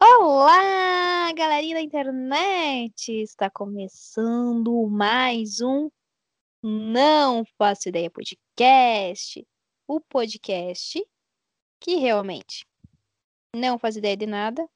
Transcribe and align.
Olá, 0.00 1.32
galerinha 1.32 1.74
da 1.74 1.80
internet! 1.82 3.10
Está 3.20 3.50
começando 3.50 4.88
mais 4.88 5.60
um 5.60 5.90
Não 6.62 7.44
Faço 7.56 7.88
Ideia 7.88 8.08
Podcast. 8.08 9.44
O 9.88 10.00
podcast 10.00 11.04
que 11.80 11.96
realmente 11.96 12.64
não 13.52 13.76
faz 13.76 13.96
ideia 13.96 14.16
de 14.16 14.24
nada, 14.24 14.68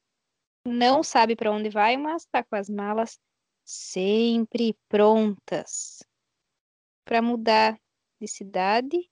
não 0.66 1.04
sabe 1.04 1.36
para 1.36 1.52
onde 1.52 1.70
vai, 1.70 1.96
mas 1.96 2.22
está 2.22 2.42
com 2.42 2.56
as 2.56 2.68
malas 2.68 3.20
sempre 3.64 4.76
prontas 4.88 6.02
para 7.04 7.22
mudar 7.22 7.80
de 8.20 8.26
cidade, 8.26 9.08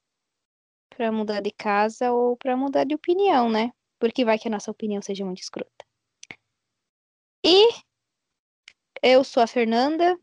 para 0.88 1.12
mudar 1.12 1.40
de 1.40 1.52
casa 1.52 2.10
ou 2.10 2.36
para 2.36 2.56
mudar 2.56 2.82
de 2.82 2.96
opinião, 2.96 3.48
né? 3.48 3.70
Porque 4.00 4.24
vai 4.24 4.40
que 4.40 4.48
a 4.48 4.50
nossa 4.50 4.72
opinião 4.72 5.00
seja 5.00 5.24
muito 5.24 5.42
escrota. 5.42 5.89
E 7.52 7.68
eu 9.02 9.24
sou 9.24 9.42
a 9.42 9.46
Fernanda, 9.48 10.16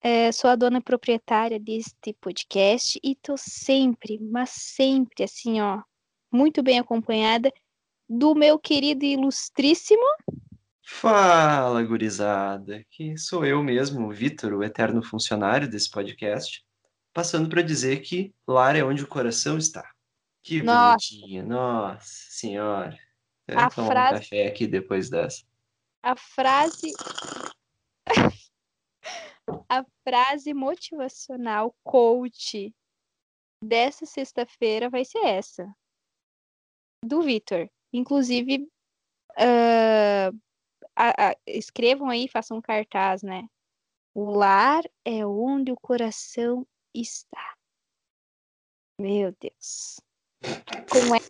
é, 0.00 0.30
sou 0.30 0.48
a 0.48 0.54
dona 0.54 0.80
proprietária 0.80 1.58
deste 1.58 2.12
podcast 2.20 3.00
e 3.02 3.16
tô 3.16 3.34
sempre, 3.36 4.16
mas 4.20 4.50
sempre 4.50 5.24
assim, 5.24 5.60
ó, 5.60 5.82
muito 6.30 6.62
bem 6.62 6.78
acompanhada 6.78 7.52
do 8.08 8.36
meu 8.36 8.56
querido 8.56 9.04
e 9.04 9.14
ilustríssimo. 9.14 10.04
Fala, 10.80 11.82
gurizada, 11.82 12.86
que 12.88 13.18
sou 13.18 13.44
eu 13.44 13.60
mesmo, 13.60 14.06
o 14.06 14.12
Vitor, 14.12 14.54
o 14.54 14.62
eterno 14.62 15.02
funcionário 15.02 15.68
desse 15.68 15.90
podcast, 15.90 16.64
passando 17.12 17.48
para 17.48 17.62
dizer 17.62 17.98
que 18.00 18.32
lar 18.46 18.76
é 18.76 18.84
onde 18.84 19.02
o 19.02 19.08
coração 19.08 19.58
está. 19.58 19.90
Que 20.40 20.62
Nossa. 20.62 20.90
bonitinha, 20.90 21.42
nossa 21.42 22.06
senhora. 22.28 22.96
A 23.48 23.68
tomar 23.68 23.90
frase- 23.90 24.14
um 24.14 24.18
café 24.20 24.46
aqui 24.46 24.68
depois 24.68 25.10
dessa. 25.10 25.49
A 26.02 26.16
frase. 26.16 26.92
a 29.68 29.84
frase 30.02 30.54
motivacional 30.54 31.74
coach 31.84 32.74
dessa 33.62 34.06
sexta-feira 34.06 34.88
vai 34.88 35.04
ser 35.04 35.24
essa. 35.24 35.72
Do 37.04 37.22
Vitor. 37.22 37.68
Inclusive, 37.92 38.68
ah, 39.36 40.30
a- 40.96 41.30
a- 41.30 41.36
escrevam 41.46 42.08
aí, 42.08 42.28
façam 42.28 42.58
um 42.58 42.62
cartaz, 42.62 43.22
né? 43.22 43.46
O 44.14 44.30
lar 44.30 44.82
é 45.04 45.24
onde 45.26 45.70
o 45.72 45.76
coração 45.80 46.66
está. 46.94 47.56
Meu 49.00 49.34
Deus. 49.40 50.00
Com 50.90 51.14
essa... 51.14 51.29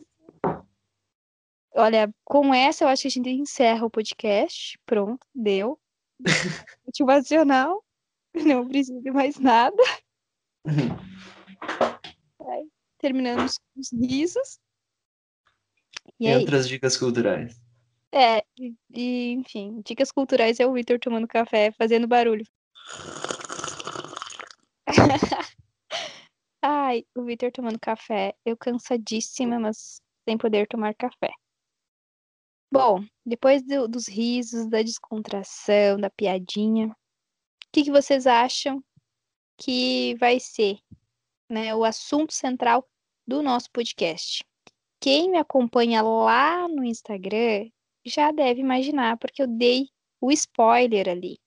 Olha, 1.74 2.12
com 2.24 2.52
essa 2.52 2.84
eu 2.84 2.88
acho 2.88 3.02
que 3.02 3.08
a 3.08 3.10
gente 3.10 3.30
encerra 3.30 3.86
o 3.86 3.90
podcast. 3.90 4.78
Pronto, 4.84 5.26
deu. 5.34 5.78
Motivacional. 6.86 7.84
Não 8.34 8.66
precisa 8.68 9.00
de 9.00 9.10
mais 9.10 9.38
nada. 9.38 9.82
Terminamos 12.98 13.56
com 13.56 13.80
os 13.80 13.90
risos. 13.92 14.60
E 16.18 16.26
E 16.26 16.28
aí? 16.28 16.36
outras 16.36 16.68
dicas 16.68 16.96
culturais. 16.96 17.58
É, 18.12 18.44
e, 18.58 18.74
e, 18.90 19.30
enfim, 19.32 19.80
dicas 19.84 20.12
culturais 20.12 20.60
é 20.60 20.66
o 20.66 20.72
Victor 20.72 20.98
tomando 20.98 21.26
café, 21.26 21.72
fazendo 21.72 22.06
barulho. 22.06 22.44
Ai, 26.62 27.06
o 27.16 27.24
Victor 27.24 27.50
tomando 27.52 27.78
café. 27.80 28.34
Eu 28.44 28.56
cansadíssima, 28.56 29.58
mas 29.58 30.02
sem 30.28 30.36
poder 30.36 30.66
tomar 30.68 30.94
café. 30.94 31.30
Bom, 32.72 33.04
depois 33.26 33.62
do- 33.62 33.88
dos 33.88 34.06
risos, 34.08 34.68
da 34.68 34.80
descontração, 34.80 35.98
da 35.98 36.08
piadinha, 36.08 36.86
o 36.86 36.94
que, 37.72 37.82
que 37.84 37.90
vocês 37.90 38.26
acham 38.26 38.82
que 39.56 40.14
vai 40.16 40.38
ser 40.38 40.78
né, 41.48 41.74
o 41.74 41.84
assunto 41.84 42.32
central 42.32 42.88
do 43.26 43.42
nosso 43.42 43.70
podcast? 43.72 44.44
Quem 45.00 45.30
me 45.30 45.38
acompanha 45.38 46.00
lá 46.00 46.68
no 46.68 46.84
Instagram 46.84 47.68
já 48.04 48.30
deve 48.30 48.60
imaginar, 48.60 49.18
porque 49.18 49.42
eu 49.42 49.46
dei 49.48 49.88
o 50.20 50.30
spoiler 50.30 51.08
ali. 51.08 51.38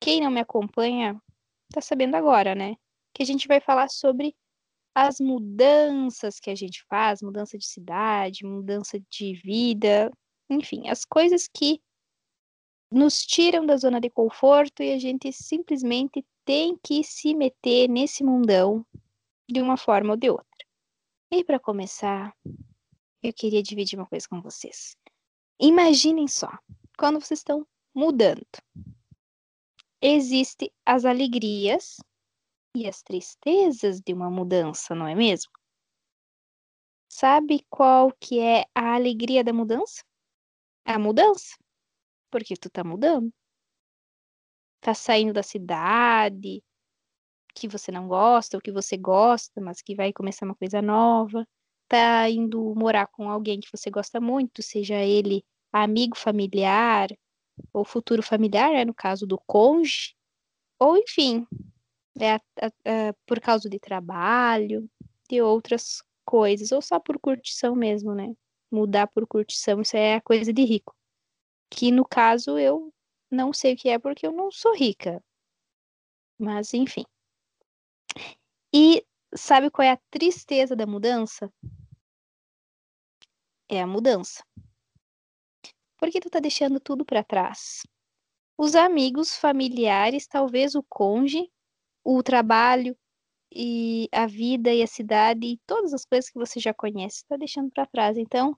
Quem 0.00 0.20
não 0.20 0.30
me 0.30 0.40
acompanha 0.40 1.20
tá 1.72 1.80
sabendo 1.80 2.14
agora, 2.14 2.54
né? 2.54 2.76
Que 3.12 3.22
a 3.22 3.26
gente 3.26 3.48
vai 3.48 3.60
falar 3.60 3.88
sobre 3.88 4.36
as 4.94 5.18
mudanças 5.18 6.38
que 6.38 6.50
a 6.50 6.54
gente 6.54 6.84
faz, 6.88 7.20
mudança 7.20 7.58
de 7.58 7.66
cidade, 7.66 8.44
mudança 8.44 9.00
de 9.10 9.34
vida, 9.34 10.10
enfim, 10.48 10.88
as 10.88 11.04
coisas 11.04 11.48
que 11.48 11.80
nos 12.90 13.24
tiram 13.24 13.66
da 13.66 13.76
zona 13.76 14.00
de 14.00 14.08
conforto 14.08 14.82
e 14.82 14.92
a 14.92 14.98
gente 14.98 15.32
simplesmente 15.32 16.24
tem 16.44 16.78
que 16.82 17.02
se 17.02 17.34
meter 17.34 17.88
nesse 17.88 18.22
mundão 18.22 18.86
de 19.48 19.60
uma 19.60 19.76
forma 19.76 20.12
ou 20.12 20.16
de 20.16 20.30
outra. 20.30 20.46
E 21.30 21.42
para 21.42 21.58
começar, 21.58 22.34
eu 23.22 23.32
queria 23.32 23.62
dividir 23.62 23.98
uma 23.98 24.06
coisa 24.06 24.26
com 24.28 24.40
vocês. 24.40 24.96
Imaginem 25.60 26.28
só, 26.28 26.50
quando 26.96 27.20
vocês 27.20 27.40
estão 27.40 27.66
mudando, 27.94 28.46
existem 30.00 30.70
as 30.84 31.04
alegrias 31.04 31.96
e 32.76 32.86
as 32.86 33.02
tristezas 33.02 34.00
de 34.00 34.12
uma 34.12 34.30
mudança, 34.30 34.94
não 34.94 35.08
é 35.08 35.14
mesmo? 35.14 35.50
Sabe 37.08 37.64
qual 37.70 38.12
que 38.20 38.38
é 38.38 38.66
a 38.74 38.94
alegria 38.94 39.42
da 39.42 39.52
mudança? 39.52 40.04
A 40.86 40.98
mudança. 40.98 41.54
Porque 42.30 42.56
tu 42.56 42.70
tá 42.70 42.84
mudando. 42.84 43.32
Tá 44.82 44.94
saindo 44.94 45.32
da 45.32 45.42
cidade 45.42 46.62
que 47.54 47.68
você 47.68 47.92
não 47.92 48.08
gosta, 48.08 48.56
ou 48.56 48.60
que 48.62 48.72
você 48.72 48.96
gosta, 48.96 49.60
mas 49.60 49.82
que 49.82 49.94
vai 49.96 50.12
começar 50.12 50.46
uma 50.46 50.54
coisa 50.54 50.82
nova. 50.82 51.46
Tá 51.88 52.28
indo 52.30 52.74
morar 52.76 53.06
com 53.08 53.30
alguém 53.30 53.60
que 53.60 53.68
você 53.72 53.90
gosta 53.90 54.20
muito, 54.20 54.62
seja 54.62 54.96
ele 55.02 55.44
amigo 55.72 56.16
familiar 56.16 57.08
ou 57.72 57.84
futuro 57.84 58.22
familiar, 58.22 58.72
né, 58.72 58.84
no 58.84 58.94
caso 58.94 59.26
do 59.26 59.38
cônjuge, 59.46 60.14
ou 60.80 60.96
enfim, 60.98 61.46
é, 62.20 62.34
a- 62.36 62.40
por 63.26 63.40
causa 63.40 63.68
de 63.70 63.78
trabalho, 63.80 64.88
de 65.30 65.42
outras 65.42 66.02
coisas, 66.26 66.72
ou 66.72 66.82
só 66.82 67.00
por 67.00 67.18
curtição 67.20 67.76
mesmo, 67.76 68.14
né? 68.14 68.34
Mudar 68.70 69.06
por 69.06 69.26
curtição, 69.26 69.80
isso 69.80 69.96
é 69.96 70.20
coisa 70.20 70.52
de 70.52 70.64
rico. 70.64 70.94
Que 71.70 71.90
no 71.90 72.04
caso 72.04 72.58
eu 72.58 72.92
não 73.30 73.52
sei 73.52 73.74
o 73.74 73.76
que 73.76 73.88
é 73.88 73.98
porque 73.98 74.26
eu 74.26 74.32
não 74.32 74.50
sou 74.50 74.74
rica. 74.74 75.22
Mas 76.38 76.74
enfim. 76.74 77.04
E 78.72 79.04
sabe 79.34 79.70
qual 79.70 79.86
é 79.86 79.92
a 79.92 80.00
tristeza 80.10 80.76
da 80.76 80.86
mudança? 80.86 81.52
É 83.68 83.80
a 83.80 83.86
mudança. 83.86 84.44
Porque 85.98 86.20
tu 86.20 86.28
tá 86.28 86.40
deixando 86.40 86.78
tudo 86.78 87.04
para 87.04 87.24
trás. 87.24 87.82
Os 88.58 88.74
amigos, 88.74 89.36
familiares, 89.36 90.26
talvez 90.26 90.74
o 90.74 90.82
cônjuge, 90.82 91.50
o 92.04 92.22
trabalho 92.22 92.96
e 93.52 94.08
a 94.12 94.26
vida 94.26 94.72
e 94.72 94.82
a 94.82 94.86
cidade 94.86 95.46
e 95.46 95.60
todas 95.66 95.94
as 95.94 96.04
coisas 96.04 96.30
que 96.30 96.38
você 96.38 96.60
já 96.60 96.74
conhece, 96.74 97.24
tá 97.26 97.36
deixando 97.36 97.70
para 97.70 97.86
trás. 97.86 98.16
Então, 98.16 98.56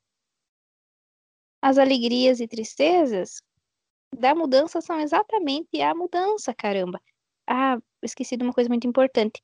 as 1.62 1.78
alegrias 1.78 2.40
e 2.40 2.48
tristezas 2.48 3.42
da 4.16 4.34
mudança 4.34 4.80
são 4.80 5.00
exatamente 5.00 5.80
a 5.80 5.94
mudança, 5.94 6.54
caramba. 6.54 7.00
Ah, 7.46 7.78
esqueci 8.02 8.36
de 8.36 8.44
uma 8.44 8.52
coisa 8.52 8.68
muito 8.68 8.86
importante. 8.86 9.42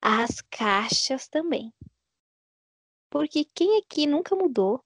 As 0.00 0.40
caixas 0.50 1.28
também. 1.28 1.72
Porque 3.10 3.44
quem 3.54 3.78
aqui 3.78 4.06
nunca 4.06 4.36
mudou 4.36 4.82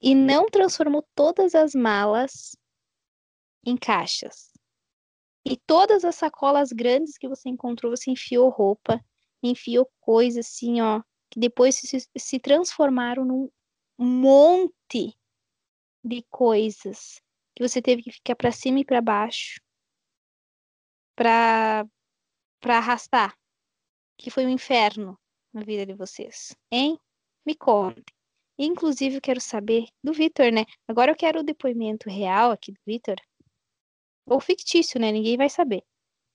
e 0.00 0.14
não 0.14 0.46
transformou 0.46 1.04
todas 1.14 1.54
as 1.54 1.74
malas 1.74 2.56
em 3.64 3.76
caixas? 3.76 4.57
E 5.44 5.56
todas 5.56 6.04
as 6.04 6.16
sacolas 6.16 6.72
grandes 6.72 7.16
que 7.16 7.28
você 7.28 7.48
encontrou, 7.48 7.96
você 7.96 8.10
enfiou 8.10 8.48
roupa, 8.48 9.02
enfiou 9.42 9.90
coisa 10.00 10.40
assim, 10.40 10.80
ó, 10.80 11.02
que 11.30 11.38
depois 11.40 11.76
se, 11.76 12.08
se 12.16 12.38
transformaram 12.38 13.24
num 13.24 13.50
monte 13.98 15.16
de 16.04 16.24
coisas 16.30 17.20
que 17.54 17.66
você 17.66 17.82
teve 17.82 18.02
que 18.02 18.12
ficar 18.12 18.36
para 18.36 18.52
cima 18.52 18.80
e 18.80 18.84
para 18.84 19.00
baixo 19.00 19.60
para 21.18 21.84
para 22.60 22.78
arrastar, 22.78 23.36
que 24.16 24.30
foi 24.30 24.44
um 24.44 24.48
inferno 24.48 25.18
na 25.52 25.62
vida 25.62 25.86
de 25.86 25.94
vocês, 25.94 26.56
hein? 26.72 26.98
Me 27.46 27.54
contem. 27.54 28.04
Inclusive, 28.58 29.16
eu 29.16 29.20
quero 29.20 29.40
saber 29.40 29.86
do 30.02 30.12
Vitor, 30.12 30.50
né? 30.52 30.64
Agora 30.88 31.12
eu 31.12 31.16
quero 31.16 31.40
o 31.40 31.44
depoimento 31.44 32.08
real 32.08 32.50
aqui 32.50 32.72
do 32.72 32.80
Vitor. 32.84 33.16
Ou 34.28 34.40
fictício, 34.40 35.00
né? 35.00 35.10
Ninguém 35.10 35.36
vai 35.36 35.48
saber. 35.48 35.82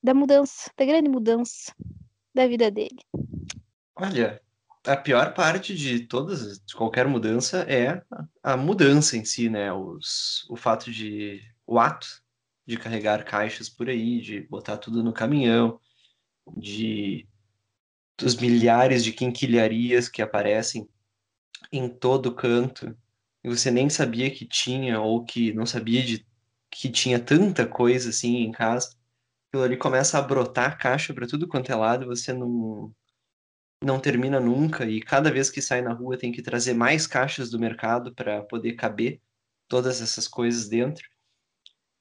Da 0.01 0.13
mudança, 0.13 0.71
da 0.77 0.85
grande 0.85 1.09
mudança 1.09 1.73
da 2.33 2.47
vida 2.47 2.69
dele. 2.69 2.99
Olha, 3.95 4.41
a 4.85 4.97
pior 4.97 5.33
parte 5.33 5.75
de 5.75 6.01
todas, 6.01 6.59
de 6.59 6.75
qualquer 6.75 7.07
mudança 7.07 7.59
é 7.69 8.03
a 8.41 8.57
mudança 8.57 9.15
em 9.15 9.23
si, 9.23 9.49
né? 9.49 9.71
Os, 9.71 10.45
o 10.49 10.55
fato 10.55 10.91
de, 10.91 11.41
o 11.65 11.79
ato 11.79 12.07
de 12.65 12.77
carregar 12.77 13.23
caixas 13.23 13.69
por 13.69 13.89
aí, 13.89 14.19
de 14.19 14.41
botar 14.41 14.77
tudo 14.77 15.03
no 15.03 15.13
caminhão, 15.13 15.79
de 16.57 17.27
dos 18.17 18.35
milhares 18.35 19.03
de 19.03 19.11
quinquilharias 19.11 20.07
que 20.07 20.21
aparecem 20.21 20.87
em 21.71 21.89
todo 21.89 22.33
canto 22.33 22.95
e 23.43 23.49
você 23.49 23.71
nem 23.71 23.89
sabia 23.89 24.29
que 24.29 24.45
tinha 24.45 25.01
ou 25.01 25.25
que 25.25 25.51
não 25.53 25.65
sabia 25.65 26.03
de 26.03 26.25
que 26.73 26.89
tinha 26.89 27.19
tanta 27.19 27.67
coisa 27.67 28.09
assim 28.09 28.37
em 28.37 28.51
casa. 28.51 28.95
Aquilo 29.49 29.63
ali 29.63 29.77
começa 29.77 30.17
a 30.17 30.21
brotar 30.21 30.77
caixa 30.77 31.13
para 31.13 31.27
tudo 31.27 31.47
quanto 31.47 31.71
é 31.71 31.75
lado, 31.75 32.07
você 32.07 32.33
não 32.33 32.93
não 33.83 33.99
termina 33.99 34.39
nunca 34.39 34.85
e 34.85 35.01
cada 35.01 35.29
vez 35.29 35.49
que 35.49 35.61
sai 35.61 35.81
na 35.81 35.91
rua 35.91 36.17
tem 36.17 36.31
que 36.31 36.41
trazer 36.41 36.73
mais 36.73 37.05
caixas 37.05 37.49
do 37.49 37.59
mercado 37.59 38.13
para 38.15 38.41
poder 38.43 38.73
caber 38.73 39.21
todas 39.67 40.01
essas 40.01 40.25
coisas 40.25 40.69
dentro. 40.69 41.05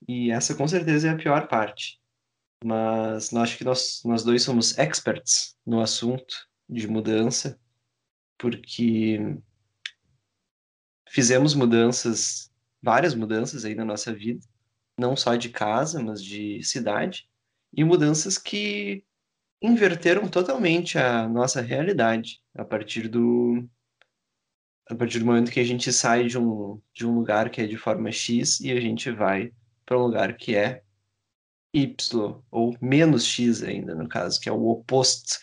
E 0.09 0.31
essa 0.31 0.55
com 0.55 0.67
certeza 0.69 1.09
é 1.09 1.11
a 1.11 1.17
pior 1.17 1.49
parte. 1.49 2.01
Mas 2.65 3.35
acho 3.35 3.59
que 3.59 3.65
nós, 3.65 4.03
nós 4.05 4.23
dois 4.23 4.45
somos 4.45 4.79
experts 4.79 5.57
no 5.67 5.81
assunto 5.81 6.49
de 6.69 6.87
mudança, 6.87 7.59
porque 8.39 9.19
fizemos 11.09 11.55
mudanças, 11.55 12.49
várias 12.81 13.15
mudanças 13.15 13.65
aí 13.65 13.75
na 13.75 13.85
nossa 13.85 14.15
vida, 14.15 14.47
não 15.02 15.16
só 15.16 15.34
de 15.34 15.49
casa, 15.50 16.02
mas 16.02 16.22
de 16.22 16.62
cidade, 16.62 17.28
e 17.72 17.82
mudanças 17.84 18.38
que 18.38 19.04
inverteram 19.60 20.28
totalmente 20.28 20.99
a 20.99 21.28
nossa 21.28 21.60
realidade 21.60 22.40
a 22.54 22.64
partir 22.64 23.08
do 23.08 23.69
a 24.88 24.94
partir 24.94 25.20
do 25.20 25.26
momento 25.26 25.50
que 25.50 25.60
a 25.60 25.64
gente 25.64 25.93
sai 25.93 26.26
de 26.26 26.37
um, 26.38 26.81
de 26.93 27.06
um 27.06 27.14
lugar 27.14 27.50
que 27.50 27.62
é 27.62 27.66
de 27.66 27.76
forma 27.76 28.10
X 28.10 28.60
e 28.60 28.72
a 28.72 28.81
gente 28.81 29.10
vai 29.10 29.52
para 29.87 29.99
um 29.99 30.02
lugar 30.02 30.37
que 30.37 30.56
é 30.56 30.82
Y, 31.72 32.43
ou 32.50 32.76
menos 32.81 33.25
X 33.25 33.62
ainda, 33.62 33.94
no 33.94 34.08
caso, 34.08 34.38
que 34.40 34.49
é 34.49 34.52
o 34.52 34.66
oposto, 34.69 35.38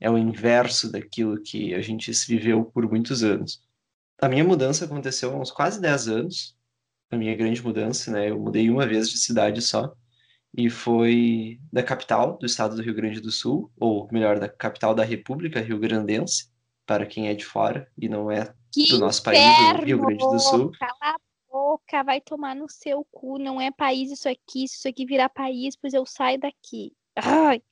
é 0.00 0.08
o 0.10 0.16
inverso 0.16 0.90
daquilo 0.90 1.42
que 1.42 1.74
a 1.74 1.82
gente 1.82 2.10
viveu 2.26 2.64
por 2.64 2.88
muitos 2.88 3.22
anos. 3.22 3.60
A 4.18 4.28
minha 4.28 4.44
mudança 4.44 4.86
aconteceu 4.86 5.32
há 5.32 5.36
uns 5.38 5.50
quase 5.50 5.80
10 5.80 6.08
anos, 6.08 6.55
a 7.10 7.16
minha 7.16 7.34
grande 7.34 7.62
mudança, 7.62 8.10
né? 8.10 8.30
Eu 8.30 8.38
mudei 8.38 8.70
uma 8.70 8.86
vez 8.86 9.08
de 9.08 9.18
cidade 9.18 9.62
só, 9.62 9.94
e 10.56 10.70
foi 10.70 11.60
da 11.72 11.82
capital 11.82 12.38
do 12.38 12.46
estado 12.46 12.76
do 12.76 12.82
Rio 12.82 12.94
Grande 12.94 13.20
do 13.20 13.30
Sul, 13.30 13.70
ou 13.78 14.08
melhor, 14.10 14.38
da 14.38 14.48
capital 14.48 14.94
da 14.94 15.04
República 15.04 15.60
Rio 15.60 15.78
Grandense, 15.78 16.50
para 16.86 17.04
quem 17.04 17.28
é 17.28 17.34
de 17.34 17.44
fora 17.44 17.90
e 17.98 18.08
não 18.08 18.30
é 18.30 18.54
que 18.72 18.88
do 18.88 18.98
nosso 18.98 19.22
país, 19.22 19.40
do 19.76 19.84
Rio 19.84 19.98
Grande 19.98 20.18
do 20.18 20.38
Sul. 20.38 20.72
Cala 20.78 21.14
a 21.14 21.16
boca, 21.50 22.02
vai 22.02 22.20
tomar 22.20 22.54
no 22.54 22.70
seu 22.70 23.06
cu, 23.10 23.38
não 23.38 23.60
é 23.60 23.70
país 23.70 24.10
isso 24.10 24.28
aqui, 24.28 24.66
se 24.66 24.76
isso 24.76 24.88
aqui 24.88 25.04
virar 25.04 25.28
país, 25.28 25.76
pois 25.76 25.92
eu 25.92 26.06
saio 26.06 26.38
daqui. 26.38 26.92
Ai. 27.16 27.62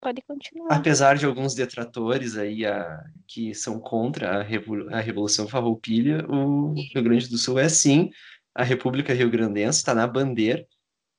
Pode 0.00 0.22
continuar. 0.22 0.72
Apesar 0.74 1.16
de 1.18 1.26
alguns 1.26 1.54
detratores 1.54 2.36
aí 2.36 2.64
a, 2.64 3.04
que 3.26 3.54
são 3.54 3.78
contra 3.78 4.38
a, 4.38 4.42
revol 4.42 4.88
a 4.94 5.00
Revolução 5.00 5.46
Farroupilha, 5.46 6.24
o 6.28 6.72
Rio 6.74 7.02
Grande 7.02 7.28
do 7.28 7.36
Sul 7.36 7.58
é 7.58 7.68
sim 7.68 8.10
a 8.54 8.64
República 8.64 9.12
Rio 9.12 9.30
Grandense, 9.30 9.78
está 9.78 9.94
na 9.94 10.06
bandeira. 10.06 10.66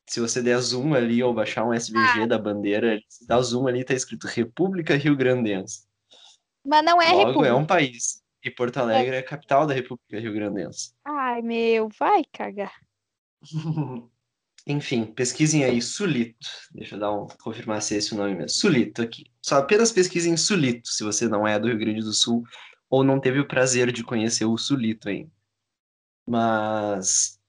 Se 0.10 0.20
você 0.20 0.42
der 0.42 0.58
zoom 0.60 0.94
ali 0.96 1.22
ou 1.24 1.34
baixar 1.34 1.64
um 1.66 1.74
SVG 1.74 2.24
Ah. 2.24 2.26
da 2.26 2.38
bandeira, 2.40 3.00
dá 3.28 3.40
zoom 3.42 3.68
ali, 3.68 3.84
tá 3.84 3.94
escrito 3.94 4.26
República 4.28 4.96
Rio 4.96 5.16
Grandense. 5.16 5.86
Mas 6.66 6.84
não 6.84 7.02
é 7.02 7.08
Logo, 7.12 7.28
república. 7.28 7.48
é 7.50 7.54
um 7.54 7.66
país. 7.66 8.22
E 8.44 8.50
Porto 8.50 8.78
Alegre 8.78 9.16
é 9.16 9.20
a 9.20 9.24
capital 9.24 9.66
da 9.68 9.74
República 9.74 10.20
Rio 10.20 10.34
Grandense. 10.34 10.92
Ai, 11.06 11.42
meu, 11.44 11.88
vai 12.00 12.24
cagar. 12.34 12.74
Enfim, 14.68 15.06
pesquisem 15.06 15.64
aí 15.64 15.82
Sulito. 15.82 16.48
Deixa 16.72 16.96
eu 16.96 17.00
dar 17.00 17.12
um, 17.12 17.28
confirmar 17.42 17.82
se 17.82 17.96
é 17.96 17.98
esse 17.98 18.14
o 18.14 18.18
nome 18.18 18.36
mesmo. 18.36 18.50
Sulito 18.50 19.02
aqui. 19.02 19.26
Só 19.42 19.58
apenas 19.58 19.92
pesquisem 19.92 20.38
Sulito, 20.38 20.88
se 20.90 21.04
você 21.04 21.28
não 21.28 21.48
é 21.48 21.60
do 21.60 21.68
Rio 21.68 21.80
Grande 21.80 22.02
do 22.02 22.14
Sul 22.14 22.44
ou 22.90 23.04
não 23.04 23.20
teve 23.20 23.40
o 23.40 23.48
prazer 23.48 23.92
de 23.92 24.04
conhecer 24.04 24.46
o 24.46 24.58
Sulito 24.58 25.10
ainda. 25.10 25.32
Mas 26.28 27.40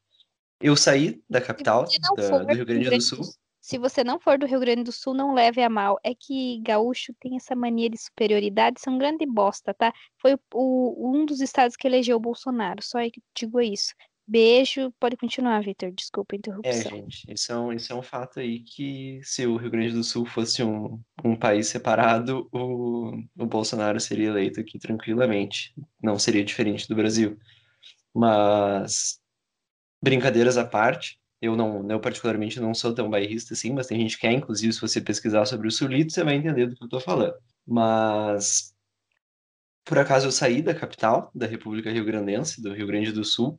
eu 0.61 0.77
saí 0.77 1.23
da 1.29 1.41
capital 1.41 1.85
da- 2.17 2.23
do 2.45 2.55
Rio 2.57 2.67
Grande 2.67 2.91
do 2.91 3.01
Sul. 3.01 3.19
Se 3.61 3.79
você 3.79 4.03
não 4.03 4.19
for 4.19 4.39
do 4.39 4.47
Rio 4.47 4.59
Grande 4.59 4.83
do 4.83 4.91
Sul, 4.91 5.15
não 5.15 5.35
leve 5.35 5.63
a 5.63 5.69
mal. 5.69 5.99
É 6.03 6.15
que 6.15 6.61
gaúcho 6.63 7.13
tem 7.21 7.37
essa 7.37 7.55
mania 7.55 7.89
de 7.89 7.97
superioridade, 7.97 8.81
são 8.81 8.99
grande 8.99 9.25
bosta, 9.25 9.73
tá? 9.73 9.93
Foi 10.21 10.35
o, 10.35 10.41
o- 10.55 11.13
um 11.15 11.25
dos 11.25 11.41
estados 11.41 11.77
que 11.77 11.87
elegeu 11.87 12.17
o 12.17 12.21
Bolsonaro, 12.21 12.83
só 12.83 12.99
que 13.11 13.23
digo 13.37 13.61
isso. 13.61 13.95
Beijo, 14.27 14.91
pode 14.99 15.17
continuar, 15.17 15.63
Vitor. 15.63 15.93
Desculpa 15.93 16.35
a 16.35 16.39
É, 16.65 16.81
interrupção. 16.81 16.83
gente, 16.85 17.25
isso 17.33 17.51
é, 17.53 17.57
um, 17.59 17.73
isso 17.73 17.93
é 17.93 17.97
um 17.97 18.03
fato 18.03 18.39
aí 18.39 18.61
que 18.63 19.21
se 19.25 19.45
o 19.47 19.57
Rio 19.57 19.71
Grande 19.71 19.93
do 19.93 20.05
Sul 20.05 20.25
fosse 20.25 20.63
um, 20.63 21.01
um 21.25 21.35
país 21.37 21.67
separado, 21.69 22.49
o, 22.53 23.17
o 23.37 23.47
Bolsonaro 23.47 23.99
seria 24.01 24.29
eleito 24.29 24.61
aqui 24.61 24.79
tranquilamente. 24.79 25.75
Não 26.01 26.19
seria 26.19 26.45
diferente 26.45 26.87
do 26.89 26.95
Brasil. 26.95 27.37
Mas, 28.15 29.21
brincadeiras 30.03 30.59
à 30.59 30.67
parte, 30.67 31.21
eu 31.41 31.57
não, 31.57 31.91
eu 31.91 32.01
particularmente 32.01 32.61
não 32.61 32.75
sou 32.75 32.95
tão 32.95 33.11
bairrista 33.11 33.55
assim, 33.55 33.73
mas 33.73 33.87
tem 33.89 34.01
gente 34.01 34.19
que 34.19 34.27
é, 34.27 34.33
inclusive, 34.33 34.73
se 34.73 34.81
você 34.83 35.01
pesquisar 35.01 35.47
sobre 35.47 35.69
o 35.69 35.73
Sulito, 35.73 36.13
você 36.13 36.25
vai 36.25 36.37
entender 36.37 36.67
do 36.69 36.77
que 36.77 36.85
eu 36.85 36.89
tô 36.89 37.01
falando. 37.01 37.35
Mas, 37.67 38.75
por 39.85 39.99
acaso, 39.99 40.27
eu 40.27 40.33
saí 40.33 40.63
da 40.63 40.75
capital 40.75 41.31
da 41.35 41.47
República 41.47 41.91
Rio 41.91 42.05
Grandense, 42.05 42.63
do 42.63 42.73
Rio 42.73 42.87
Grande 42.87 43.13
do 43.13 43.25
Sul, 43.25 43.59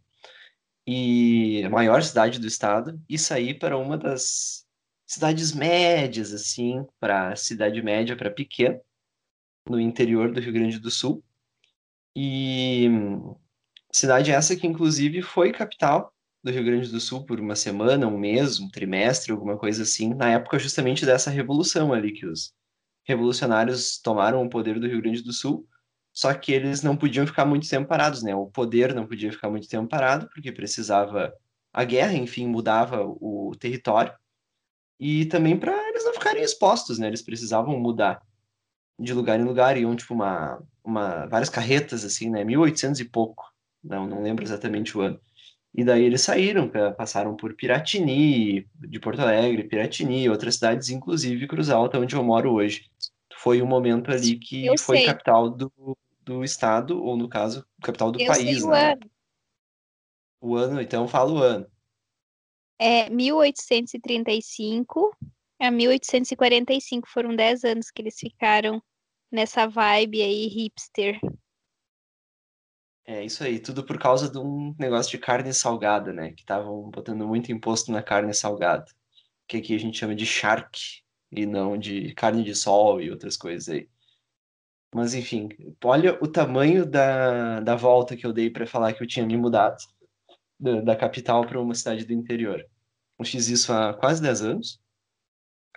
e 0.85 1.63
a 1.63 1.69
maior 1.69 2.03
cidade 2.03 2.39
do 2.39 2.47
estado, 2.47 3.01
e 3.07 3.17
saí 3.17 3.53
para 3.53 3.77
uma 3.77 3.97
das 3.97 4.65
cidades 5.05 5.53
médias, 5.53 6.33
assim, 6.33 6.85
para 6.99 7.35
cidade 7.35 7.81
média 7.81 8.15
para 8.15 8.31
pequena, 8.31 8.79
no 9.69 9.79
interior 9.79 10.31
do 10.31 10.39
Rio 10.39 10.53
Grande 10.53 10.79
do 10.79 10.91
Sul. 10.91 11.23
E 12.15 12.89
cidade 13.91 14.31
essa 14.31 14.55
que, 14.55 14.67
inclusive, 14.67 15.21
foi 15.21 15.51
capital 15.51 16.13
do 16.43 16.51
Rio 16.51 16.63
Grande 16.63 16.89
do 16.89 16.99
Sul 16.99 17.25
por 17.25 17.39
uma 17.39 17.55
semana, 17.55 18.07
um 18.07 18.17
mês, 18.17 18.59
um 18.59 18.69
trimestre, 18.69 19.31
alguma 19.31 19.57
coisa 19.57 19.83
assim, 19.83 20.13
na 20.13 20.31
época 20.31 20.59
justamente 20.59 21.05
dessa 21.05 21.29
revolução 21.29 21.93
ali, 21.93 22.11
que 22.11 22.25
os 22.25 22.53
revolucionários 23.05 23.97
tomaram 23.99 24.43
o 24.43 24.49
poder 24.49 24.79
do 24.79 24.87
Rio 24.87 25.01
Grande 25.01 25.21
do 25.21 25.31
Sul, 25.31 25.67
só 26.13 26.33
que 26.33 26.53
eles 26.53 26.83
não 26.83 26.95
podiam 26.95 27.25
ficar 27.25 27.45
muito 27.45 27.67
tempo 27.67 27.87
parados, 27.87 28.21
né? 28.23 28.35
O 28.35 28.47
poder 28.47 28.93
não 28.93 29.07
podia 29.07 29.31
ficar 29.31 29.49
muito 29.49 29.67
tempo 29.67 29.89
parado, 29.89 30.29
porque 30.29 30.51
precisava 30.51 31.33
a 31.73 31.83
guerra, 31.83 32.13
enfim, 32.13 32.47
mudava 32.47 33.03
o 33.03 33.55
território, 33.59 34.13
e 34.99 35.25
também 35.25 35.57
para 35.57 35.73
eles 35.89 36.05
não 36.05 36.13
ficarem 36.13 36.43
expostos, 36.43 36.99
né? 36.99 37.07
Eles 37.07 37.21
precisavam 37.21 37.79
mudar 37.79 38.21
de 38.99 39.13
lugar 39.13 39.39
em 39.39 39.43
lugar, 39.43 39.75
iam 39.77 39.95
tipo 39.95 40.13
uma, 40.13 40.61
uma 40.83 41.25
várias 41.25 41.49
carretas 41.49 42.05
assim, 42.05 42.29
né? 42.29 42.43
1800 42.43 42.99
e 43.01 43.05
pouco, 43.05 43.51
não, 43.83 44.07
não 44.07 44.21
lembro 44.21 44.43
exatamente 44.43 44.97
o 44.97 45.01
ano. 45.01 45.19
E 45.75 45.83
daí 45.83 46.03
eles 46.03 46.21
saíram, 46.21 46.69
passaram 46.95 47.35
por 47.35 47.55
Piratini, 47.55 48.67
de 48.75 48.99
Porto 48.99 49.21
Alegre, 49.21 49.63
Piratini, 49.63 50.29
outras 50.29 50.55
cidades, 50.55 50.89
inclusive 50.89 51.47
Cruz 51.47 51.69
Alta, 51.69 51.97
onde 51.99 52.15
eu 52.15 52.23
moro 52.23 52.53
hoje. 52.53 52.85
Foi 53.43 53.61
um 53.61 53.67
momento 53.67 54.09
ali 54.09 54.39
que 54.39 54.65
Eu 54.65 54.77
foi 54.77 54.95
sei. 54.95 55.05
capital 55.05 55.49
do, 55.49 55.97
do 56.21 56.45
estado, 56.45 57.03
ou 57.03 57.17
no 57.17 57.27
caso, 57.27 57.67
capital 57.81 58.09
do 58.09 58.17
Eu 58.17 58.27
país, 58.27 58.61
sei 58.61 58.63
o 58.63 58.71
né? 58.71 58.93
ano. 58.93 59.11
O 60.39 60.55
ano, 60.55 60.81
então 60.81 61.09
fala 61.09 61.33
o 61.33 61.37
ano. 61.39 61.67
É 62.79 63.09
1835 63.09 65.13
a 65.59 65.69
1845. 65.69 67.09
Foram 67.09 67.35
10 67.35 67.65
anos 67.65 67.91
que 67.91 68.01
eles 68.01 68.17
ficaram 68.17 68.81
nessa 69.29 69.67
vibe 69.67 70.21
aí 70.21 70.47
hipster. 70.47 71.19
É 73.05 73.25
isso 73.25 73.43
aí, 73.43 73.59
tudo 73.59 73.85
por 73.85 73.99
causa 73.99 74.31
de 74.31 74.37
um 74.37 74.73
negócio 74.79 75.11
de 75.11 75.17
carne 75.17 75.53
salgada, 75.53 76.13
né? 76.13 76.31
Que 76.31 76.43
estavam 76.43 76.89
botando 76.89 77.27
muito 77.27 77.51
imposto 77.51 77.91
na 77.91 78.01
carne 78.01 78.33
salgada. 78.33 78.85
Que 79.45 79.57
aqui 79.57 79.75
a 79.75 79.77
gente 79.77 79.97
chama 79.97 80.15
de 80.15 80.25
shark, 80.25 81.02
e 81.35 81.45
não 81.45 81.77
de 81.77 82.13
carne 82.13 82.43
de 82.43 82.55
sol 82.55 83.01
e 83.01 83.09
outras 83.11 83.37
coisas 83.37 83.69
aí. 83.69 83.89
Mas 84.93 85.13
enfim, 85.15 85.49
olha 85.83 86.17
o 86.21 86.27
tamanho 86.27 86.85
da, 86.85 87.59
da 87.59 87.75
volta 87.75 88.15
que 88.15 88.25
eu 88.25 88.33
dei 88.33 88.49
para 88.49 88.67
falar 88.67 88.93
que 88.93 89.01
eu 89.01 89.07
tinha 89.07 89.25
me 89.25 89.35
mudado 89.35 89.77
da, 90.59 90.81
da 90.81 90.95
capital 90.95 91.45
para 91.45 91.59
uma 91.59 91.73
cidade 91.73 92.05
do 92.05 92.13
interior. 92.13 92.63
Eu 93.17 93.25
fiz 93.25 93.47
isso 93.47 93.73
há 93.73 93.93
quase 93.93 94.21
10 94.21 94.41
anos. 94.41 94.79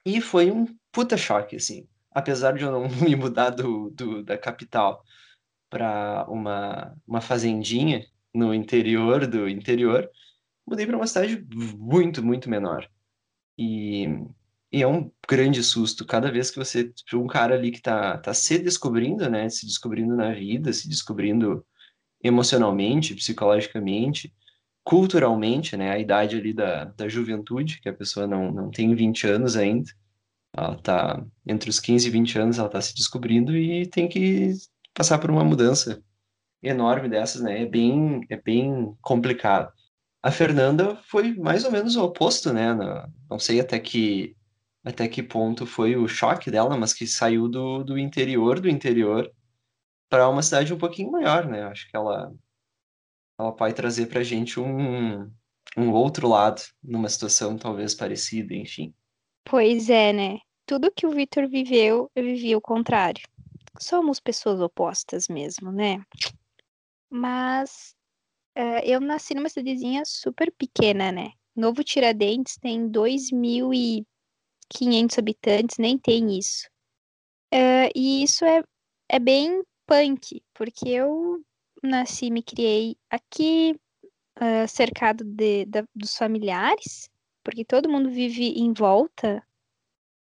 E 0.05 0.21
foi 0.21 0.51
um 0.51 0.67
puta 0.93 1.17
choque, 1.17 1.57
assim. 1.57 1.89
Apesar 2.13 2.53
de 2.53 2.63
eu 2.65 2.71
não 2.71 2.89
me 3.03 3.17
mudar 3.17 3.51
do, 3.51 3.91
do, 3.91 4.23
da 4.23 4.39
capital 4.39 5.03
para 5.71 6.27
uma, 6.29 6.97
uma 7.07 7.21
fazendinha 7.21 8.07
no 8.35 8.55
interior 8.55 9.27
do 9.27 9.49
interior, 9.49 10.09
mudei 10.67 10.87
para 10.87 10.97
uma 10.97 11.07
cidade 11.07 11.45
muito, 11.77 12.25
muito 12.25 12.51
menor. 12.51 12.89
E, 13.59 14.07
e 14.77 14.83
é 14.83 14.87
um 14.87 15.11
grande 15.27 15.63
susto 15.65 16.05
cada 16.05 16.31
vez 16.31 16.51
que 16.51 16.59
você, 16.59 16.85
tipo, 16.93 17.17
um 17.17 17.27
cara 17.27 17.55
ali 17.55 17.71
que 17.71 17.81
tá, 17.81 18.19
tá 18.19 18.35
se 18.35 18.59
descobrindo, 18.59 19.27
né, 19.31 19.49
se 19.49 19.65
descobrindo 19.65 20.15
na 20.15 20.35
vida, 20.35 20.71
se 20.71 20.87
descobrindo 20.87 21.65
emocionalmente, 22.23 23.15
psicologicamente, 23.15 24.35
culturalmente, 24.85 25.79
né, 25.79 25.93
a 25.93 25.99
idade 25.99 26.37
ali 26.37 26.53
da, 26.53 26.85
da 26.85 27.09
juventude, 27.09 27.81
que 27.81 27.89
a 27.89 27.95
pessoa 27.95 28.27
não, 28.27 28.53
não 28.53 28.71
tem 28.71 28.95
20 28.95 29.27
anos 29.27 29.57
ainda, 29.57 29.91
ela 30.55 30.77
tá 30.77 31.25
entre 31.47 31.71
os 31.71 31.81
15 31.81 32.09
e 32.09 32.11
20 32.11 32.39
anos, 32.39 32.59
ela 32.59 32.69
tá 32.69 32.81
se 32.83 32.95
descobrindo 32.95 33.57
e 33.57 33.87
tem 33.87 34.07
que 34.07 34.53
passar 34.93 35.19
por 35.19 35.31
uma 35.31 35.43
mudança 35.43 36.03
enorme 36.63 37.09
dessas, 37.09 37.41
né, 37.41 37.63
é 37.63 37.67
bem, 37.67 38.27
é 38.29 38.37
bem 38.37 38.95
complicado. 39.01 39.73
A 40.23 40.31
Fernanda 40.31 40.97
foi 41.05 41.35
mais 41.35 41.65
ou 41.65 41.71
menos 41.71 41.97
o 41.97 42.05
oposto, 42.05 42.53
né, 42.53 42.75
não 43.31 43.39
sei 43.39 43.59
até 43.59 43.79
que 43.79 44.37
até 44.87 45.09
que 45.09 45.21
ponto 45.21 45.67
foi 45.67 45.97
o 45.97 46.07
choque 46.07 46.49
dela, 46.49 46.77
mas 46.77 46.95
que 46.95 47.09
saiu 47.09 47.49
do, 47.49 47.83
do 47.83 47.99
interior 47.99 48.61
do 48.61 48.69
interior 48.69 49.29
para 50.09 50.29
uma 50.29 50.45
cidade 50.45 50.73
um 50.73 50.79
pouquinho 50.79 51.11
maior, 51.11 51.45
né? 51.45 51.65
Acho 51.65 51.91
que 51.91 51.97
ela, 51.97 52.33
ela 53.37 53.51
pode 53.51 53.75
trazer 53.75 54.07
para 54.07 54.21
a 54.21 54.23
gente 54.23 54.61
um, 54.61 55.29
um 55.77 55.91
outro 55.91 56.29
lado, 56.29 56.63
numa 56.81 57.09
situação 57.09 57.59
talvez 57.59 57.97
parecida, 57.97 58.55
enfim. 58.55 58.95
Pois 59.45 59.91
é, 59.91 60.13
né? 60.13 60.39
Tudo 60.65 60.93
que 60.93 61.05
o 61.05 61.11
Victor 61.11 61.49
viveu, 61.49 62.09
eu 62.15 62.23
vivi 62.23 62.55
o 62.55 62.61
contrário. 62.61 63.27
Somos 63.81 64.21
pessoas 64.21 64.61
opostas 64.61 65.27
mesmo, 65.27 65.73
né? 65.73 66.01
Mas 67.11 67.97
uh, 68.57 68.85
eu 68.85 69.01
nasci 69.01 69.35
numa 69.35 69.49
cidadezinha 69.49 70.05
super 70.05 70.53
pequena, 70.53 71.11
né? 71.11 71.33
Novo 71.57 71.83
Tiradentes 71.83 72.57
tem 72.57 72.89
2 72.89 73.33
mil 73.33 73.75
e 73.75 74.07
500 74.71 75.19
habitantes, 75.19 75.79
nem 75.79 75.99
tem 75.99 76.39
isso. 76.39 76.69
Uh, 77.53 77.91
e 77.95 78.23
isso 78.23 78.45
é, 78.45 78.63
é 79.09 79.19
bem 79.19 79.63
punk, 79.87 80.43
porque 80.55 80.89
eu 80.89 81.41
nasci, 81.83 82.31
me 82.31 82.43
criei 82.43 82.97
aqui, 83.09 83.79
uh, 84.41 84.69
cercado 84.69 85.25
de, 85.25 85.65
de, 85.67 85.85
dos 85.95 86.17
familiares, 86.17 87.09
porque 87.45 87.65
todo 87.65 87.89
mundo 87.89 88.11
vive 88.11 88.49
em 88.59 88.73
volta, 88.73 89.43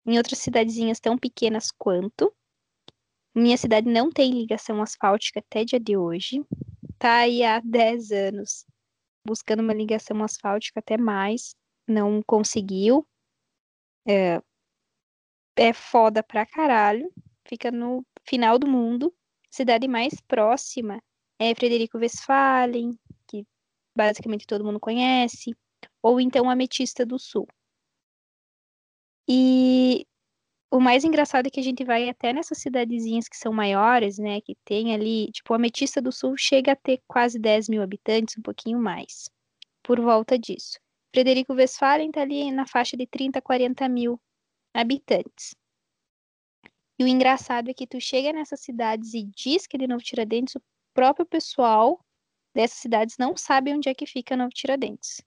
em 0.04 0.16
outras 0.16 0.38
cidadezinhas 0.38 0.98
tão 0.98 1.16
pequenas 1.16 1.70
quanto. 1.70 2.32
Minha 3.34 3.56
cidade 3.56 3.88
não 3.88 4.10
tem 4.10 4.32
ligação 4.32 4.82
asfáltica 4.82 5.40
até 5.40 5.64
dia 5.64 5.80
de 5.80 5.96
hoje. 5.96 6.44
Tá 6.98 7.18
aí 7.18 7.42
há 7.42 7.60
10 7.60 8.10
anos 8.10 8.66
buscando 9.26 9.60
uma 9.60 9.72
ligação 9.72 10.22
asfáltica 10.22 10.80
até 10.80 10.96
mais, 10.96 11.54
não 11.86 12.22
conseguiu 12.22 13.06
é, 14.06 14.40
é 15.56 15.72
foda 15.72 16.22
pra 16.22 16.46
caralho. 16.46 17.10
Fica 17.46 17.70
no 17.70 18.04
final 18.24 18.58
do 18.58 18.68
mundo. 18.68 19.14
Cidade 19.50 19.86
mais 19.86 20.14
próxima 20.26 21.02
é 21.38 21.54
Frederico 21.54 21.98
Westphalen, 21.98 22.98
que 23.26 23.44
basicamente 23.96 24.46
todo 24.46 24.64
mundo 24.64 24.80
conhece, 24.80 25.54
ou 26.02 26.20
então 26.20 26.48
Ametista 26.48 27.04
do 27.04 27.18
Sul. 27.18 27.46
E 29.28 30.06
o 30.70 30.80
mais 30.80 31.04
engraçado 31.04 31.46
é 31.46 31.50
que 31.50 31.60
a 31.60 31.62
gente 31.62 31.84
vai 31.84 32.08
até 32.08 32.32
nessas 32.32 32.58
cidadezinhas 32.58 33.28
que 33.28 33.36
são 33.36 33.52
maiores, 33.52 34.18
né? 34.18 34.40
Que 34.40 34.56
tem 34.64 34.94
ali, 34.94 35.30
tipo, 35.32 35.52
Ametista 35.54 36.00
do 36.00 36.10
Sul 36.12 36.36
chega 36.36 36.72
a 36.72 36.76
ter 36.76 37.02
quase 37.06 37.38
10 37.38 37.68
mil 37.68 37.82
habitantes, 37.82 38.36
um 38.38 38.42
pouquinho 38.42 38.78
mais, 38.80 39.28
por 39.82 40.00
volta 40.00 40.38
disso. 40.38 40.78
Frederico 41.12 41.52
Westphalen 41.52 42.08
está 42.08 42.22
ali 42.22 42.50
na 42.50 42.66
faixa 42.66 42.96
de 42.96 43.06
30 43.06 43.38
a 43.38 43.42
40 43.42 43.88
mil 43.88 44.20
habitantes. 44.72 45.54
E 46.98 47.04
o 47.04 47.08
engraçado 47.08 47.70
é 47.70 47.74
que 47.74 47.86
tu 47.86 48.00
chega 48.00 48.32
nessas 48.32 48.60
cidades 48.60 49.12
e 49.12 49.24
diz 49.24 49.66
que 49.66 49.76
é 49.76 49.80
de 49.80 49.86
Novo 49.86 50.02
Tiradentes, 50.02 50.54
o 50.54 50.62
próprio 50.94 51.26
pessoal 51.26 52.00
dessas 52.54 52.78
cidades 52.78 53.16
não 53.18 53.36
sabe 53.36 53.72
onde 53.72 53.88
é 53.88 53.94
que 53.94 54.06
fica 54.06 54.36
Novo 54.36 54.50
Tiradentes. 54.50 55.22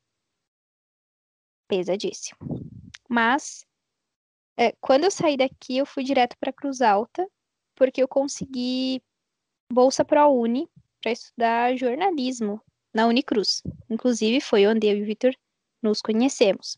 Pesadíssimo. 1.67 2.39
Mas, 3.09 3.65
é, 4.57 4.71
quando 4.79 5.03
eu 5.03 5.11
saí 5.11 5.37
daqui, 5.37 5.77
eu 5.77 5.85
fui 5.85 6.03
direto 6.03 6.35
para 6.39 6.53
Cruz 6.53 6.81
Alta, 6.81 7.27
porque 7.75 8.01
eu 8.01 8.07
consegui 8.07 9.01
bolsa 9.71 10.05
para 10.05 10.21
a 10.21 10.27
Uni 10.27 10.67
para 11.01 11.11
estudar 11.11 11.75
jornalismo 11.75 12.61
na 12.93 13.07
Unicruz. 13.07 13.61
Inclusive, 13.89 14.39
foi 14.39 14.65
onde 14.65 14.87
eu 14.87 14.97
e 14.97 15.03
o 15.03 15.05
Vitor 15.05 15.35
nos 15.85 16.01
conhecemos. 16.01 16.77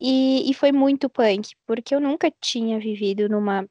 E, 0.00 0.48
e 0.48 0.54
foi 0.54 0.70
muito 0.72 1.10
punk, 1.10 1.54
porque 1.66 1.94
eu 1.94 2.00
nunca 2.00 2.30
tinha 2.40 2.78
vivido 2.78 3.28
numa 3.28 3.68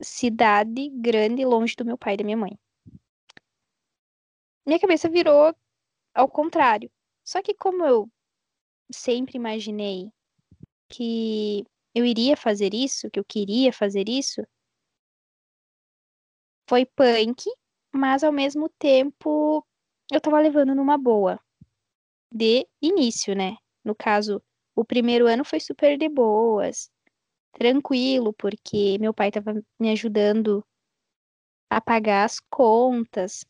cidade 0.00 0.88
grande 0.90 1.44
longe 1.44 1.74
do 1.76 1.84
meu 1.84 1.98
pai 1.98 2.14
e 2.14 2.16
da 2.18 2.24
minha 2.24 2.36
mãe. 2.36 2.58
Minha 4.64 4.80
cabeça 4.80 5.08
virou 5.08 5.54
ao 6.14 6.28
contrário. 6.28 6.90
Só 7.24 7.42
que 7.42 7.54
como 7.54 7.84
eu 7.84 8.10
sempre 8.90 9.36
imaginei 9.36 10.10
que 10.88 11.64
eu 11.94 12.04
iria 12.04 12.36
fazer 12.36 12.72
isso, 12.72 13.10
que 13.10 13.18
eu 13.18 13.24
queria 13.24 13.72
fazer 13.72 14.08
isso, 14.08 14.42
foi 16.68 16.86
punk, 16.86 17.44
mas 17.92 18.22
ao 18.22 18.32
mesmo 18.32 18.68
tempo 18.78 19.66
eu 20.12 20.20
tava 20.20 20.38
levando 20.40 20.74
numa 20.74 20.96
boa 20.96 21.40
de 22.32 22.66
início, 22.82 23.34
né? 23.34 23.56
No 23.84 23.94
caso, 23.94 24.42
o 24.74 24.84
primeiro 24.84 25.26
ano 25.26 25.44
foi 25.44 25.60
super 25.60 25.96
de 25.98 26.08
boas, 26.08 26.90
tranquilo, 27.52 28.32
porque 28.34 28.98
meu 28.98 29.14
pai 29.14 29.28
estava 29.28 29.54
me 29.78 29.90
ajudando 29.90 30.64
a 31.70 31.80
pagar 31.80 32.24
as 32.24 32.40
contas. 32.50 33.44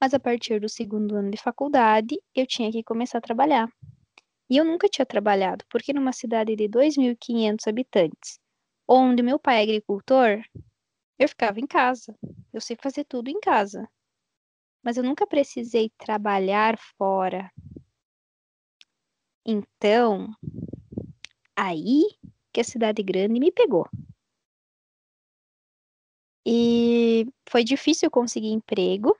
Mas 0.00 0.12
a 0.14 0.20
partir 0.20 0.60
do 0.60 0.68
segundo 0.68 1.16
ano 1.16 1.30
de 1.30 1.38
faculdade, 1.38 2.20
eu 2.34 2.46
tinha 2.46 2.70
que 2.70 2.82
começar 2.82 3.18
a 3.18 3.22
trabalhar. 3.22 3.68
E 4.48 4.56
eu 4.56 4.64
nunca 4.64 4.88
tinha 4.88 5.06
trabalhado, 5.06 5.64
porque 5.70 5.92
numa 5.92 6.12
cidade 6.12 6.54
de 6.54 6.68
2.500 6.68 7.66
habitantes, 7.66 8.38
onde 8.88 9.22
meu 9.22 9.38
pai 9.38 9.58
é 9.58 9.62
agricultor, 9.62 10.42
eu 11.18 11.28
ficava 11.28 11.60
em 11.60 11.66
casa. 11.66 12.14
Eu 12.52 12.60
sei 12.60 12.76
fazer 12.80 13.04
tudo 13.04 13.28
em 13.28 13.40
casa 13.40 13.88
mas 14.86 14.96
eu 14.96 15.02
nunca 15.02 15.26
precisei 15.26 15.90
trabalhar 15.98 16.78
fora. 16.96 17.50
Então, 19.44 20.32
aí 21.56 22.04
que 22.52 22.60
a 22.60 22.64
cidade 22.64 23.02
grande 23.02 23.40
me 23.40 23.50
pegou. 23.50 23.88
E 26.46 27.26
foi 27.50 27.64
difícil 27.64 28.08
conseguir 28.08 28.52
emprego, 28.52 29.16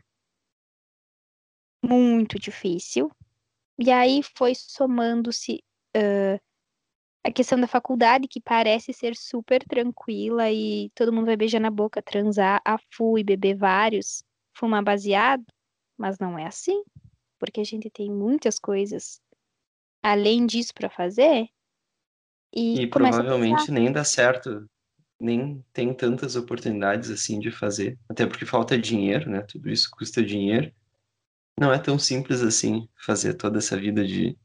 muito 1.85 2.39
difícil. 2.39 3.11
E 3.77 3.91
aí 3.91 4.23
foi 4.23 4.55
somando-se 4.55 5.65
uh, 5.97 6.41
a 7.25 7.33
questão 7.33 7.61
da 7.61 7.67
faculdade, 7.67 8.29
que 8.29 8.41
parece 8.41 8.93
ser 8.93 9.17
super 9.17 9.65
tranquila 9.65 10.49
e 10.49 10.91
todo 10.95 11.13
mundo 11.13 11.27
vai 11.27 11.37
beijar 11.37 11.59
na 11.61 11.73
boca, 11.73 12.01
transar 12.01 12.63
a 12.65 12.79
fu 12.93 13.19
e 13.19 13.25
beber 13.25 13.57
vários, 13.57 14.23
fumar 14.55 14.85
baseado. 14.85 15.45
Mas 15.97 16.19
não 16.19 16.39
é 16.39 16.47
assim, 16.47 16.83
porque 17.39 17.61
a 17.61 17.65
gente 17.65 17.91
tem 17.91 18.11
muitas 18.11 18.59
coisas 18.59 19.21
além 20.03 20.47
disso 20.47 20.73
para 20.75 20.91
fazer. 20.91 21.49
E, 22.55 22.83
e 22.83 22.87
provavelmente 22.87 23.71
nem 23.71 23.91
dá 23.91 24.05
certo, 24.05 24.69
nem 25.21 25.65
tem 25.73 25.93
tantas 25.93 26.37
oportunidades 26.37 27.11
assim 27.11 27.41
de 27.41 27.51
fazer, 27.51 27.99
até 28.09 28.27
porque 28.27 28.47
falta 28.47 28.79
dinheiro, 28.79 29.31
né? 29.31 29.43
Tudo 29.43 29.71
isso 29.71 29.91
custa 29.91 30.23
dinheiro. 30.23 30.73
Não 31.59 31.73
é 31.73 31.79
tão 31.79 31.99
simples 31.99 32.43
assim 32.43 32.89
fazer 33.05 33.35
toda 33.35 33.59
essa 33.59 33.77
vida 33.77 34.07
de 34.07 34.39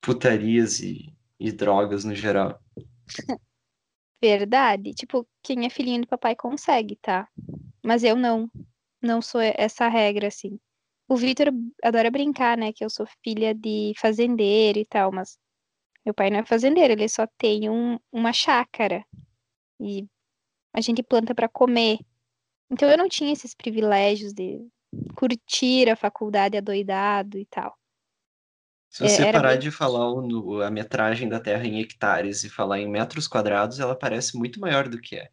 putarias 0.00 0.80
e, 0.80 1.12
e 1.38 1.50
drogas 1.50 2.04
no 2.04 2.14
geral. 2.14 2.60
Verdade. 4.22 4.94
Tipo, 4.94 5.26
quem 5.42 5.66
é 5.66 5.70
filhinho 5.70 6.02
do 6.02 6.06
papai 6.06 6.36
consegue, 6.36 6.96
tá? 6.96 7.28
Mas 7.84 8.04
eu 8.04 8.14
não 8.14 8.48
não 9.02 9.20
sou 9.20 9.40
essa 9.40 9.88
regra, 9.88 10.28
assim. 10.28 10.58
O 11.08 11.16
Vitor 11.16 11.48
adora 11.82 12.10
brincar, 12.10 12.56
né? 12.56 12.72
Que 12.72 12.84
eu 12.84 12.90
sou 12.90 13.06
filha 13.22 13.54
de 13.54 13.92
fazendeiro 13.98 14.78
e 14.78 14.86
tal, 14.86 15.12
mas 15.12 15.36
meu 16.04 16.14
pai 16.14 16.30
não 16.30 16.38
é 16.38 16.44
fazendeiro, 16.44 16.92
ele 16.92 17.08
só 17.08 17.26
tem 17.38 17.68
um, 17.68 17.98
uma 18.10 18.32
chácara. 18.32 19.04
E 19.80 20.06
a 20.72 20.80
gente 20.80 21.02
planta 21.02 21.34
para 21.34 21.48
comer. 21.48 21.98
Então 22.70 22.88
eu 22.88 22.96
não 22.96 23.08
tinha 23.08 23.32
esses 23.32 23.54
privilégios 23.54 24.32
de 24.32 24.66
curtir 25.14 25.88
a 25.90 25.96
faculdade 25.96 26.56
adoidado 26.56 27.38
e 27.38 27.46
tal. 27.46 27.76
Se 28.88 29.02
você 29.02 29.26
é, 29.26 29.32
parar 29.32 29.50
bem... 29.50 29.58
de 29.60 29.70
falar 29.70 30.10
o, 30.12 30.60
a 30.60 30.70
metragem 30.70 31.28
da 31.28 31.40
Terra 31.40 31.66
em 31.66 31.80
hectares 31.80 32.44
e 32.44 32.50
falar 32.50 32.78
em 32.78 32.88
metros 32.88 33.26
quadrados, 33.26 33.80
ela 33.80 33.96
parece 33.96 34.36
muito 34.36 34.60
maior 34.60 34.88
do 34.88 35.00
que 35.00 35.16
é. 35.16 35.30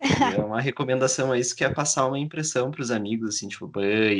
É 0.00 0.40
uma 0.40 0.60
recomendação 0.60 1.32
a 1.32 1.38
isso 1.38 1.56
que 1.56 1.64
é 1.64 1.72
passar 1.72 2.06
uma 2.06 2.18
impressão 2.18 2.70
para 2.70 2.82
os 2.82 2.90
amigos, 2.90 3.34
assim, 3.34 3.48
tipo, 3.48 3.70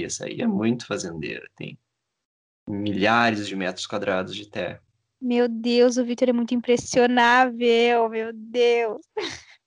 essa 0.05 0.27
aí 0.27 0.41
é 0.41 0.47
muito 0.47 0.87
fazendeira, 0.87 1.49
tem 1.57 1.79
milhares 2.69 3.47
de 3.47 3.55
metros 3.55 3.87
quadrados 3.87 4.35
de 4.35 4.49
terra. 4.49 4.83
Meu 5.21 5.49
Deus, 5.49 5.97
o 5.97 6.05
Vitor 6.05 6.29
é 6.29 6.33
muito 6.33 6.55
impressionável, 6.55 8.09
meu 8.09 8.33
Deus. 8.33 9.05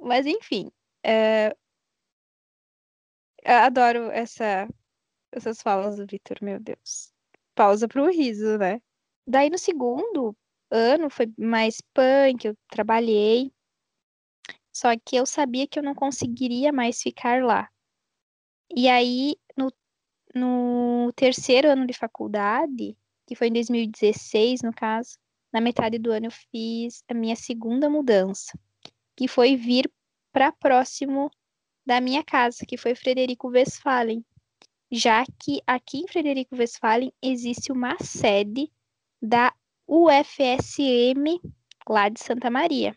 Mas 0.00 0.26
enfim, 0.26 0.70
é... 1.04 1.54
adoro 3.44 4.10
essa... 4.10 4.68
essas 5.32 5.62
falas 5.62 5.96
do 5.96 6.06
Vitor, 6.06 6.38
meu 6.42 6.58
Deus. 6.58 7.12
Pausa 7.54 7.86
pro 7.86 8.10
riso, 8.10 8.58
né? 8.58 8.80
Daí 9.26 9.48
no 9.50 9.58
segundo 9.58 10.36
ano 10.70 11.10
foi 11.10 11.32
mais 11.38 11.80
punk, 11.94 12.46
eu 12.46 12.56
trabalhei. 12.68 13.52
Só 14.72 14.96
que 14.96 15.16
eu 15.16 15.26
sabia 15.26 15.66
que 15.66 15.78
eu 15.78 15.82
não 15.82 15.94
conseguiria 15.94 16.72
mais 16.72 17.02
ficar 17.02 17.42
lá. 17.42 17.68
E 18.74 18.88
aí, 18.88 19.36
no, 19.56 19.72
no 20.34 21.12
terceiro 21.14 21.68
ano 21.68 21.86
de 21.86 21.92
faculdade, 21.92 22.96
que 23.26 23.34
foi 23.34 23.48
em 23.48 23.52
2016, 23.52 24.62
no 24.62 24.72
caso, 24.72 25.18
na 25.52 25.60
metade 25.60 25.98
do 25.98 26.12
ano 26.12 26.26
eu 26.26 26.30
fiz 26.30 27.02
a 27.08 27.14
minha 27.14 27.34
segunda 27.34 27.90
mudança, 27.90 28.58
que 29.16 29.26
foi 29.26 29.56
vir 29.56 29.90
para 30.32 30.52
próximo 30.52 31.30
da 31.84 32.00
minha 32.00 32.22
casa, 32.22 32.64
que 32.66 32.76
foi 32.76 32.94
Frederico 32.94 33.48
Westphalen, 33.48 34.24
já 34.90 35.24
que 35.38 35.60
aqui 35.66 35.98
em 35.98 36.08
Frederico 36.08 36.56
Westphalen 36.56 37.12
existe 37.22 37.72
uma 37.72 37.96
sede 37.98 38.70
da 39.20 39.52
UFSM 39.86 41.40
lá 41.88 42.08
de 42.08 42.20
Santa 42.20 42.50
Maria, 42.50 42.96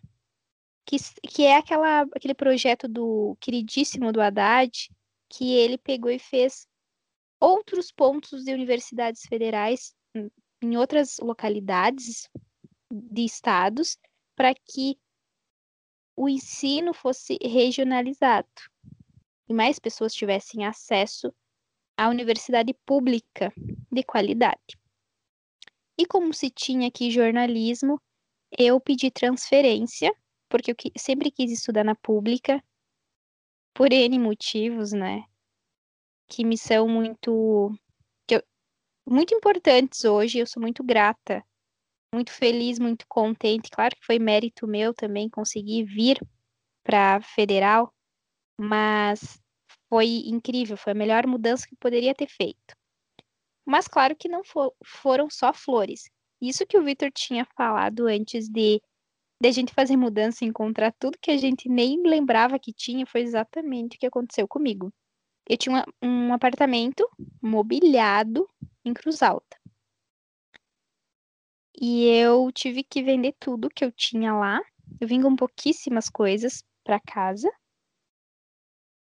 que, 0.86 0.98
que 1.28 1.44
é 1.44 1.58
aquela, 1.58 2.02
aquele 2.02 2.34
projeto 2.34 2.88
do 2.88 3.38
queridíssimo 3.40 4.12
do 4.12 4.22
Haddad, 4.22 4.90
que 5.30 5.54
ele 5.54 5.78
pegou 5.78 6.12
e 6.12 6.20
fez 6.20 6.68
outros 7.40 7.92
pontos 7.92 8.44
de 8.44 8.54
universidades 8.54 9.24
federais 9.24 9.94
em 10.62 10.78
outras 10.78 11.18
localidades 11.20 12.30
de 12.92 13.26
estados 13.26 13.98
para 14.36 14.54
que 14.54 14.98
o 16.16 16.30
ensino 16.30 16.94
fosse 16.94 17.38
regionalizado 17.42 18.48
e 19.50 19.54
mais 19.54 19.80
pessoas 19.80 20.14
tivessem 20.14 20.66
acesso 20.66 21.34
à 21.98 22.08
universidade 22.08 22.74
pública 22.86 23.52
de 23.92 24.04
qualidade. 24.04 24.78
E 25.98 26.06
como 26.06 26.34
se 26.34 26.50
tinha 26.50 26.88
aqui 26.88 27.12
jornalismo, 27.12 28.02
eu 28.58 28.80
pedi 28.80 29.12
transferência, 29.12 30.14
porque 30.54 30.70
eu 30.70 30.76
sempre 30.96 31.32
quis 31.32 31.52
estudar 31.52 31.84
na 31.84 31.96
pública, 31.96 32.64
por 33.74 33.92
N 33.92 34.20
motivos, 34.20 34.92
né? 34.92 35.24
Que 36.30 36.46
me 36.46 36.56
são 36.56 36.88
muito 36.88 37.76
muito 39.04 39.34
importantes 39.34 40.06
hoje. 40.06 40.38
Eu 40.38 40.46
sou 40.46 40.62
muito 40.62 40.84
grata, 40.84 41.44
muito 42.14 42.32
feliz, 42.32 42.78
muito 42.78 43.04
contente. 43.08 43.72
Claro 43.72 43.96
que 43.96 44.06
foi 44.06 44.20
mérito 44.20 44.68
meu 44.68 44.94
também 44.94 45.28
conseguir 45.28 45.86
vir 45.86 46.20
para 46.84 47.20
federal, 47.20 47.92
mas 48.56 49.42
foi 49.90 50.22
incrível, 50.28 50.78
foi 50.78 50.92
a 50.92 50.96
melhor 50.96 51.26
mudança 51.26 51.66
que 51.68 51.76
poderia 51.78 52.14
ter 52.14 52.28
feito. 52.28 52.76
Mas 53.66 53.88
claro 53.88 54.16
que 54.16 54.30
não 54.30 54.44
for, 54.44 54.72
foram 54.86 55.32
só 55.32 55.52
flores. 55.52 56.04
Isso 56.40 56.64
que 56.64 56.78
o 56.78 56.84
Victor 56.84 57.10
tinha 57.12 57.44
falado 57.58 58.06
antes 58.06 58.48
de, 58.48 58.80
de 59.40 59.50
a 59.50 59.52
gente 59.52 59.74
fazer 59.74 59.98
mudança 59.98 60.44
e 60.44 60.48
encontrar 60.48 60.94
tudo 60.94 61.18
que 61.22 61.32
a 61.32 61.38
gente 61.38 61.68
nem 61.70 62.02
lembrava 62.04 62.60
que 62.60 62.74
tinha, 62.74 63.06
foi 63.06 63.22
exatamente 63.22 63.98
o 63.98 64.00
que 64.00 64.06
aconteceu 64.06 64.48
comigo. 64.48 64.94
Eu 65.50 65.58
tinha 65.58 65.86
um, 66.02 66.08
um 66.08 66.34
apartamento 66.34 67.08
mobiliado 67.42 68.48
em 68.86 68.94
Cruz 68.94 69.22
Alta. 69.22 69.58
E 71.80 72.06
eu 72.06 72.52
tive 72.52 72.84
que 72.84 73.04
vender 73.04 73.36
tudo 73.40 73.70
que 73.70 73.84
eu 73.84 73.92
tinha 73.92 74.34
lá. 74.34 74.62
Eu 75.02 75.08
vim 75.08 75.22
com 75.22 75.36
pouquíssimas 75.36 76.10
coisas 76.10 76.64
para 76.84 77.00
casa, 77.00 77.52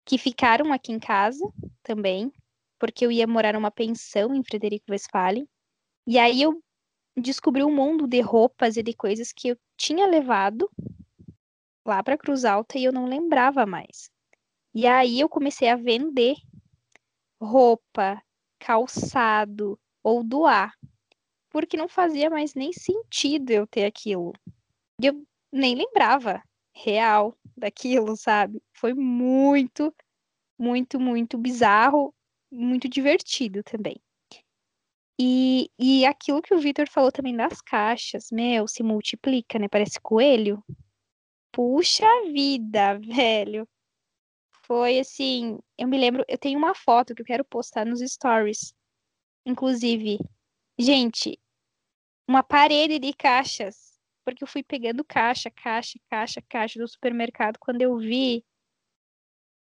que 0.05 0.17
ficaram 0.17 0.73
aqui 0.73 0.91
em 0.91 0.99
casa 0.99 1.45
também, 1.83 2.31
porque 2.79 3.05
eu 3.05 3.11
ia 3.11 3.27
morar 3.27 3.53
numa 3.53 3.71
pensão 3.71 4.33
em 4.33 4.43
Frederico 4.43 4.91
Westphalen. 4.91 5.47
E 6.07 6.19
aí 6.19 6.41
eu 6.41 6.61
descobri 7.21 7.63
um 7.63 7.73
mundo 7.73 8.07
de 8.07 8.21
roupas 8.21 8.77
e 8.77 8.83
de 8.83 8.93
coisas 8.93 9.31
que 9.31 9.49
eu 9.49 9.57
tinha 9.77 10.07
levado 10.07 10.69
lá 11.85 12.01
para 12.03 12.17
Cruz 12.17 12.43
Alta 12.43 12.77
e 12.77 12.83
eu 12.83 12.91
não 12.91 13.05
lembrava 13.05 13.65
mais. 13.65 14.09
E 14.73 14.85
aí 14.87 15.19
eu 15.19 15.29
comecei 15.29 15.69
a 15.69 15.75
vender 15.75 16.35
roupa, 17.41 18.21
calçado 18.59 19.79
ou 20.03 20.23
doar, 20.23 20.73
porque 21.49 21.77
não 21.77 21.87
fazia 21.87 22.29
mais 22.29 22.53
nem 22.53 22.73
sentido 22.73 23.51
eu 23.51 23.67
ter 23.67 23.85
aquilo. 23.85 24.33
E 25.01 25.05
eu 25.05 25.25
nem 25.51 25.75
lembrava 25.75 26.43
real 26.73 27.37
daquilo, 27.55 28.17
sabe? 28.17 28.61
Foi 28.73 28.93
muito, 28.93 29.93
muito, 30.59 30.99
muito 30.99 31.37
bizarro, 31.37 32.13
muito 32.51 32.89
divertido 32.89 33.63
também. 33.63 33.95
E, 35.19 35.69
e 35.79 36.05
aquilo 36.05 36.41
que 36.41 36.53
o 36.53 36.59
Vitor 36.59 36.89
falou 36.89 37.11
também 37.11 37.35
das 37.35 37.61
caixas, 37.61 38.27
meu, 38.31 38.67
se 38.67 38.83
multiplica, 38.83 39.57
né? 39.57 39.67
Parece 39.69 39.99
coelho. 40.01 40.63
Puxa 41.51 42.05
vida, 42.31 42.99
velho 42.99 43.67
foi 44.67 44.99
assim, 44.99 45.59
eu 45.77 45.87
me 45.87 45.97
lembro, 45.97 46.25
eu 46.27 46.37
tenho 46.37 46.57
uma 46.57 46.73
foto 46.73 47.13
que 47.13 47.21
eu 47.21 47.25
quero 47.25 47.45
postar 47.45 47.85
nos 47.85 47.99
stories. 47.99 48.73
Inclusive, 49.45 50.17
gente, 50.77 51.39
uma 52.27 52.41
parede 52.41 52.97
de 52.97 53.13
caixas, 53.13 53.99
porque 54.23 54.43
eu 54.43 54.47
fui 54.47 54.63
pegando 54.63 55.05
caixa, 55.05 55.51
caixa, 55.51 55.99
caixa, 56.09 56.41
caixa 56.49 56.79
do 56.79 56.87
supermercado 56.87 57.57
quando 57.59 57.81
eu 57.81 57.97
vi 57.97 58.43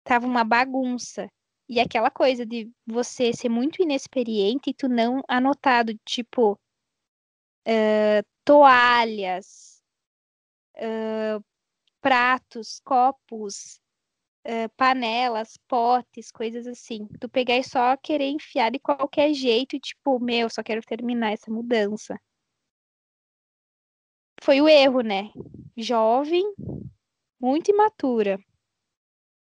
tava 0.03 0.27
uma 0.27 0.43
bagunça. 0.43 1.29
E 1.69 1.79
aquela 1.81 2.11
coisa 2.11 2.47
de 2.47 2.73
você 2.87 3.33
ser 3.33 3.51
muito 3.51 3.83
inexperiente 3.83 4.71
e 4.71 4.75
tu 4.75 4.89
não 4.89 5.23
anotado, 5.29 5.93
tipo, 6.05 6.59
uh, 7.67 8.25
toalhas, 8.43 9.83
uh, 10.77 11.45
pratos, 12.01 12.81
copos, 12.81 13.81
panelas, 14.79 15.59
potes, 15.69 16.31
coisas 16.31 16.67
assim. 16.67 17.07
Tu 17.21 17.29
pegar 17.29 17.59
e 17.59 17.65
só 17.65 17.95
querer 17.99 18.31
enfiar 18.31 18.71
de 18.71 18.79
qualquer 18.79 19.35
jeito 19.35 19.77
e 19.77 19.81
tipo, 19.81 20.19
meu, 20.19 20.49
só 20.49 20.63
quero 20.63 20.81
terminar 20.81 21.33
essa 21.33 21.51
mudança. 21.51 22.19
Foi 24.41 24.63
o 24.63 24.69
erro, 24.69 25.03
né? 25.03 25.31
Jovem, 25.77 26.45
muito 27.39 27.71
imatura, 27.71 28.39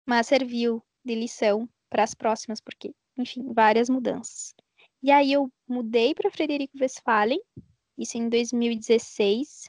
mas 0.07 0.29
serviu 0.29 0.81
de 1.05 1.17
lição 1.17 1.69
para 1.95 2.03
as 2.03 2.13
próximas, 2.13 2.61
porque, 2.61 2.93
enfim, 3.17 3.53
várias 3.53 3.89
mudanças. 3.89 4.53
E 5.01 5.13
aí 5.13 5.33
eu 5.33 5.49
mudei 5.69 6.13
para 6.13 6.29
Frederico 6.29 6.77
Westphalen, 6.81 7.41
isso 7.97 8.19
em 8.19 8.29
2016, 8.29 9.69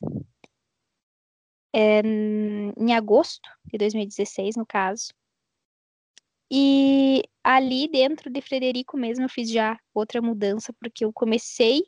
é, 1.71 2.01
em 2.01 2.93
agosto 2.95 3.47
de 3.65 3.77
2016, 3.77 4.55
no 4.55 4.65
caso. 4.65 5.13
E 6.49 7.21
ali 7.43 7.87
dentro 7.87 8.31
de 8.31 8.41
Frederico 8.41 8.97
mesmo 8.97 9.25
eu 9.25 9.29
fiz 9.29 9.47
já 9.47 9.79
outra 9.93 10.19
mudança, 10.19 10.73
porque 10.79 11.05
eu 11.05 11.13
comecei 11.13 11.83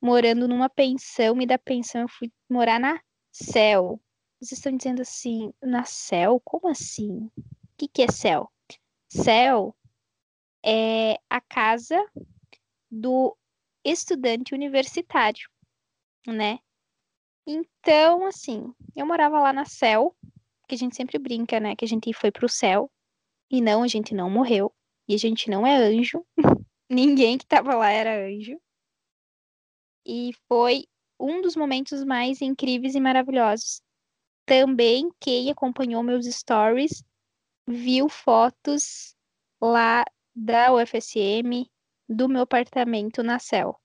morando 0.00 0.48
numa 0.48 0.70
pensão 0.70 1.42
e 1.42 1.46
da 1.46 1.58
pensão 1.58 2.02
eu 2.02 2.08
fui 2.08 2.32
morar 2.48 2.80
na 2.80 2.98
Céu. 3.30 4.00
Vocês 4.40 4.58
estão 4.58 4.74
dizendo 4.74 5.02
assim, 5.02 5.52
na 5.62 5.84
Céu? 5.84 6.40
Como 6.42 6.68
assim? 6.68 7.30
O 7.36 7.42
que, 7.76 7.86
que 7.86 8.02
é 8.02 8.08
Céu? 8.08 8.50
Céu 9.22 9.76
é 10.66 11.20
a 11.30 11.40
casa 11.40 12.04
do 12.90 13.36
estudante 13.84 14.52
universitário, 14.52 15.48
né? 16.26 16.58
Então, 17.46 18.26
assim, 18.26 18.74
eu 18.96 19.06
morava 19.06 19.38
lá 19.38 19.52
na 19.52 19.64
céu, 19.64 20.16
que 20.66 20.74
a 20.74 20.78
gente 20.78 20.96
sempre 20.96 21.16
brinca, 21.16 21.60
né? 21.60 21.76
Que 21.76 21.84
a 21.84 21.88
gente 21.88 22.12
foi 22.12 22.32
pro 22.32 22.48
céu. 22.48 22.90
E 23.48 23.60
não, 23.60 23.84
a 23.84 23.86
gente 23.86 24.12
não 24.12 24.28
morreu. 24.28 24.74
E 25.06 25.14
a 25.14 25.18
gente 25.18 25.48
não 25.48 25.64
é 25.64 25.76
anjo. 25.76 26.26
Ninguém 26.90 27.38
que 27.38 27.46
tava 27.46 27.76
lá 27.76 27.90
era 27.90 28.26
anjo. 28.26 28.60
E 30.04 30.32
foi 30.48 30.86
um 31.20 31.40
dos 31.40 31.54
momentos 31.54 32.02
mais 32.02 32.42
incríveis 32.42 32.96
e 32.96 33.00
maravilhosos. 33.00 33.80
Também 34.44 35.08
quem 35.20 35.52
acompanhou 35.52 36.02
meus 36.02 36.26
stories 36.26 37.04
viu 37.66 38.08
fotos 38.08 39.16
lá 39.60 40.04
da 40.34 40.72
UFSM, 40.74 41.70
do 42.08 42.28
meu 42.28 42.42
apartamento 42.42 43.22
na 43.22 43.38
Céu. 43.38 43.80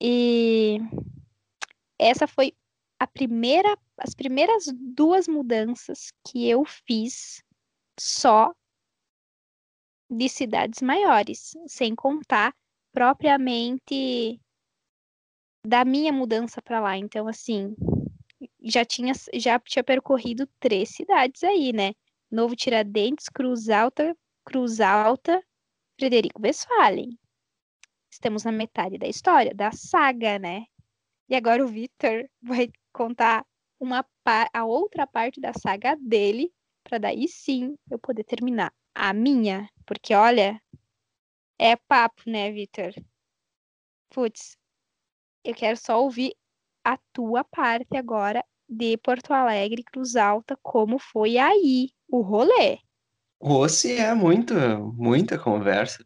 E 0.00 0.78
essa 1.98 2.26
foi 2.26 2.54
a 2.98 3.06
primeira, 3.06 3.76
as 3.96 4.14
primeiras 4.14 4.66
duas 4.74 5.26
mudanças 5.26 6.12
que 6.26 6.48
eu 6.48 6.64
fiz 6.64 7.42
só 7.98 8.54
de 10.10 10.28
cidades 10.28 10.80
maiores, 10.80 11.52
sem 11.66 11.94
contar 11.94 12.54
propriamente 12.92 14.40
da 15.64 15.84
minha 15.84 16.12
mudança 16.12 16.62
para 16.62 16.80
lá. 16.80 16.96
Então, 16.96 17.28
assim, 17.28 17.76
já 18.62 18.84
tinha, 18.84 19.12
já 19.34 19.58
tinha 19.58 19.84
percorrido 19.84 20.46
três 20.58 20.90
cidades 20.90 21.42
aí, 21.44 21.72
né? 21.72 21.92
Novo 22.30 22.54
Tiradentes, 22.54 23.26
Cruz 23.30 23.70
Alta, 23.70 24.14
Cruz 24.44 24.80
Alta, 24.80 25.42
Frederico 25.98 26.42
Westphalen. 26.42 27.18
Estamos 28.12 28.44
na 28.44 28.52
metade 28.52 28.98
da 28.98 29.06
história, 29.06 29.54
da 29.54 29.72
saga, 29.72 30.38
né? 30.38 30.66
E 31.26 31.34
agora 31.34 31.64
o 31.64 31.68
Victor 31.68 32.28
vai 32.42 32.70
contar 32.92 33.46
uma 33.80 34.04
a 34.52 34.64
outra 34.66 35.06
parte 35.06 35.40
da 35.40 35.54
saga 35.54 35.96
dele, 35.96 36.52
para 36.84 36.98
daí 36.98 37.26
sim 37.26 37.74
eu 37.90 37.98
poder 37.98 38.24
terminar 38.24 38.74
a 38.94 39.14
minha, 39.14 39.66
porque 39.86 40.14
olha, 40.14 40.60
é 41.58 41.76
papo, 41.76 42.22
né, 42.26 42.52
Victor? 42.52 42.92
Putz, 44.10 44.58
eu 45.42 45.54
quero 45.54 45.78
só 45.78 46.02
ouvir 46.02 46.34
a 46.84 46.98
tua 47.10 47.42
parte 47.42 47.96
agora 47.96 48.44
de 48.68 48.98
Porto 48.98 49.32
Alegre, 49.32 49.82
Cruz 49.82 50.14
Alta, 50.14 50.58
como 50.62 50.98
foi 50.98 51.38
aí 51.38 51.90
o 52.08 52.20
rolê. 52.22 52.78
Rossi 53.40 53.92
é 53.92 54.12
muita, 54.14 54.78
muita 54.78 55.38
conversa. 55.38 56.04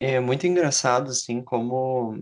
É 0.00 0.20
muito 0.20 0.46
engraçado, 0.46 1.10
assim, 1.10 1.42
como 1.42 2.14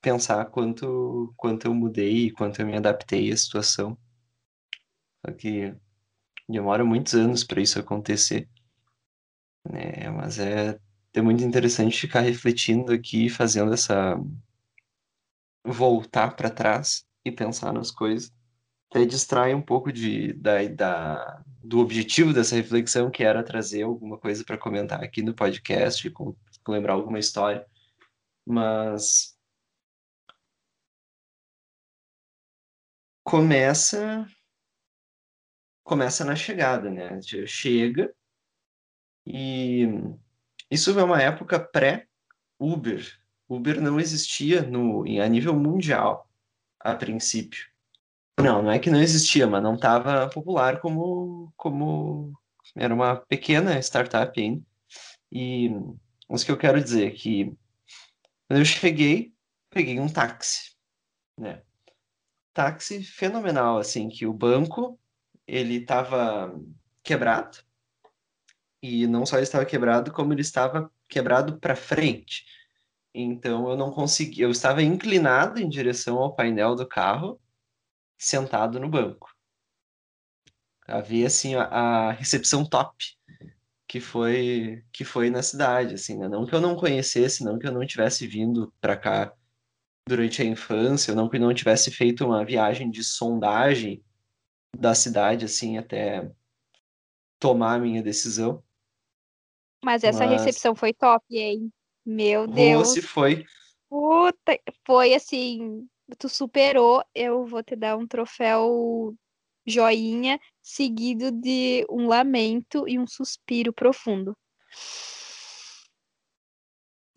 pensar 0.00 0.46
quanto, 0.46 1.32
quanto 1.36 1.66
eu 1.66 1.74
mudei, 1.74 2.30
quanto 2.30 2.60
eu 2.60 2.66
me 2.66 2.76
adaptei 2.76 3.30
à 3.32 3.36
situação. 3.36 3.98
Só 5.24 5.32
que 5.32 5.74
demora 6.48 6.84
muitos 6.84 7.14
anos 7.14 7.44
para 7.44 7.60
isso 7.60 7.78
acontecer. 7.78 8.48
Né? 9.70 10.08
Mas 10.10 10.38
é, 10.38 10.78
é 11.14 11.22
muito 11.22 11.42
interessante 11.44 12.00
ficar 12.00 12.20
refletindo 12.20 12.92
aqui, 12.92 13.28
fazendo 13.28 13.72
essa. 13.74 14.16
voltar 15.64 16.34
para 16.34 16.50
trás 16.50 17.06
e 17.24 17.30
pensar 17.30 17.72
nas 17.72 17.90
coisas. 17.90 18.32
Até 18.90 19.04
distrai 19.04 19.54
um 19.54 19.62
pouco 19.62 19.92
de, 19.92 20.32
da, 20.34 20.66
da, 20.68 21.42
do 21.62 21.80
objetivo 21.80 22.32
dessa 22.32 22.56
reflexão, 22.56 23.10
que 23.10 23.22
era 23.22 23.42
trazer 23.42 23.82
alguma 23.82 24.18
coisa 24.18 24.44
para 24.44 24.56
comentar 24.58 25.02
aqui 25.02 25.22
no 25.22 25.34
podcast, 25.34 26.08
com, 26.10 26.34
lembrar 26.66 26.94
alguma 26.94 27.18
história. 27.18 27.66
Mas 28.46 29.36
começa 33.24 34.26
começa 35.84 36.24
na 36.24 36.36
chegada, 36.36 36.90
né? 36.90 37.18
Chega 37.46 38.14
e 39.26 39.86
isso 40.70 40.98
é 40.98 41.04
uma 41.04 41.20
época 41.20 41.58
pré-Uber. 41.58 43.06
Uber 43.48 43.80
não 43.80 43.98
existia 43.98 44.62
no, 44.62 45.02
a 45.22 45.28
nível 45.28 45.54
mundial 45.54 46.30
a 46.80 46.94
princípio. 46.94 47.66
Não, 48.42 48.62
não 48.62 48.70
é 48.70 48.78
que 48.78 48.88
não 48.88 49.00
existia, 49.00 49.46
mas 49.46 49.62
não 49.62 49.74
estava 49.74 50.28
popular 50.28 50.80
como, 50.80 51.52
como 51.56 52.32
era 52.76 52.94
uma 52.94 53.16
pequena 53.16 53.78
startup 53.80 54.40
ainda. 54.40 54.62
E 55.30 55.70
o 56.28 56.36
que 56.36 56.50
eu 56.50 56.56
quero 56.56 56.82
dizer 56.82 57.08
é 57.08 57.10
que 57.10 57.56
quando 58.46 58.60
eu 58.60 58.64
cheguei, 58.64 59.34
peguei 59.70 59.98
um 59.98 60.08
táxi, 60.08 60.72
né? 61.36 61.62
Táxi 62.54 63.02
fenomenal, 63.02 63.78
assim, 63.78 64.08
que 64.08 64.24
o 64.24 64.32
banco 64.32 64.98
ele 65.46 65.76
estava 65.76 66.54
quebrado 67.02 67.58
e 68.82 69.06
não 69.06 69.26
só 69.26 69.36
ele 69.36 69.44
estava 69.44 69.64
quebrado, 69.64 70.12
como 70.12 70.32
ele 70.32 70.42
estava 70.42 70.90
quebrado 71.08 71.58
para 71.58 71.74
frente. 71.74 72.44
Então 73.12 73.68
eu 73.68 73.76
não 73.76 73.90
consegui, 73.90 74.42
eu 74.42 74.50
estava 74.50 74.82
inclinado 74.82 75.60
em 75.60 75.68
direção 75.68 76.18
ao 76.18 76.34
painel 76.34 76.74
do 76.74 76.86
carro, 76.86 77.40
sentado 78.18 78.80
no 78.80 78.88
banco. 78.88 79.32
Havia 80.86 81.26
assim 81.26 81.54
a, 81.54 81.62
a 81.64 82.12
recepção 82.12 82.64
top 82.64 83.04
que 83.86 84.00
foi 84.00 84.84
que 84.92 85.04
foi 85.04 85.30
na 85.30 85.42
cidade, 85.42 85.94
assim, 85.94 86.18
né? 86.18 86.28
não 86.28 86.44
que 86.44 86.54
eu 86.54 86.60
não 86.60 86.76
conhecesse, 86.76 87.42
não 87.42 87.58
que 87.58 87.66
eu 87.66 87.72
não 87.72 87.86
tivesse 87.86 88.26
vindo 88.26 88.72
para 88.80 88.96
cá 88.96 89.32
durante 90.06 90.42
a 90.42 90.44
infância, 90.44 91.14
não 91.14 91.28
que 91.28 91.36
eu 91.36 91.40
não 91.40 91.54
tivesse 91.54 91.90
feito 91.90 92.24
uma 92.24 92.44
viagem 92.44 92.90
de 92.90 93.02
sondagem 93.04 94.04
da 94.76 94.94
cidade, 94.94 95.44
assim, 95.44 95.78
até 95.78 96.30
tomar 97.38 97.74
a 97.74 97.78
minha 97.78 98.02
decisão. 98.02 98.62
Mas 99.84 100.02
essa 100.02 100.26
Mas... 100.26 100.42
recepção 100.42 100.74
foi 100.74 100.92
top, 100.92 101.24
hein? 101.30 101.72
Meu 102.04 102.46
Deus. 102.46 102.88
se 102.88 103.02
foi. 103.02 103.44
Puta, 103.88 104.58
foi 104.86 105.14
assim, 105.14 105.86
tu 106.16 106.28
superou, 106.28 107.02
eu 107.14 107.46
vou 107.46 107.62
te 107.62 107.76
dar 107.76 107.96
um 107.96 108.06
troféu 108.06 109.14
joinha, 109.66 110.40
seguido 110.62 111.30
de 111.30 111.86
um 111.90 112.06
lamento 112.06 112.88
e 112.88 112.98
um 112.98 113.06
suspiro 113.06 113.72
profundo. 113.72 114.36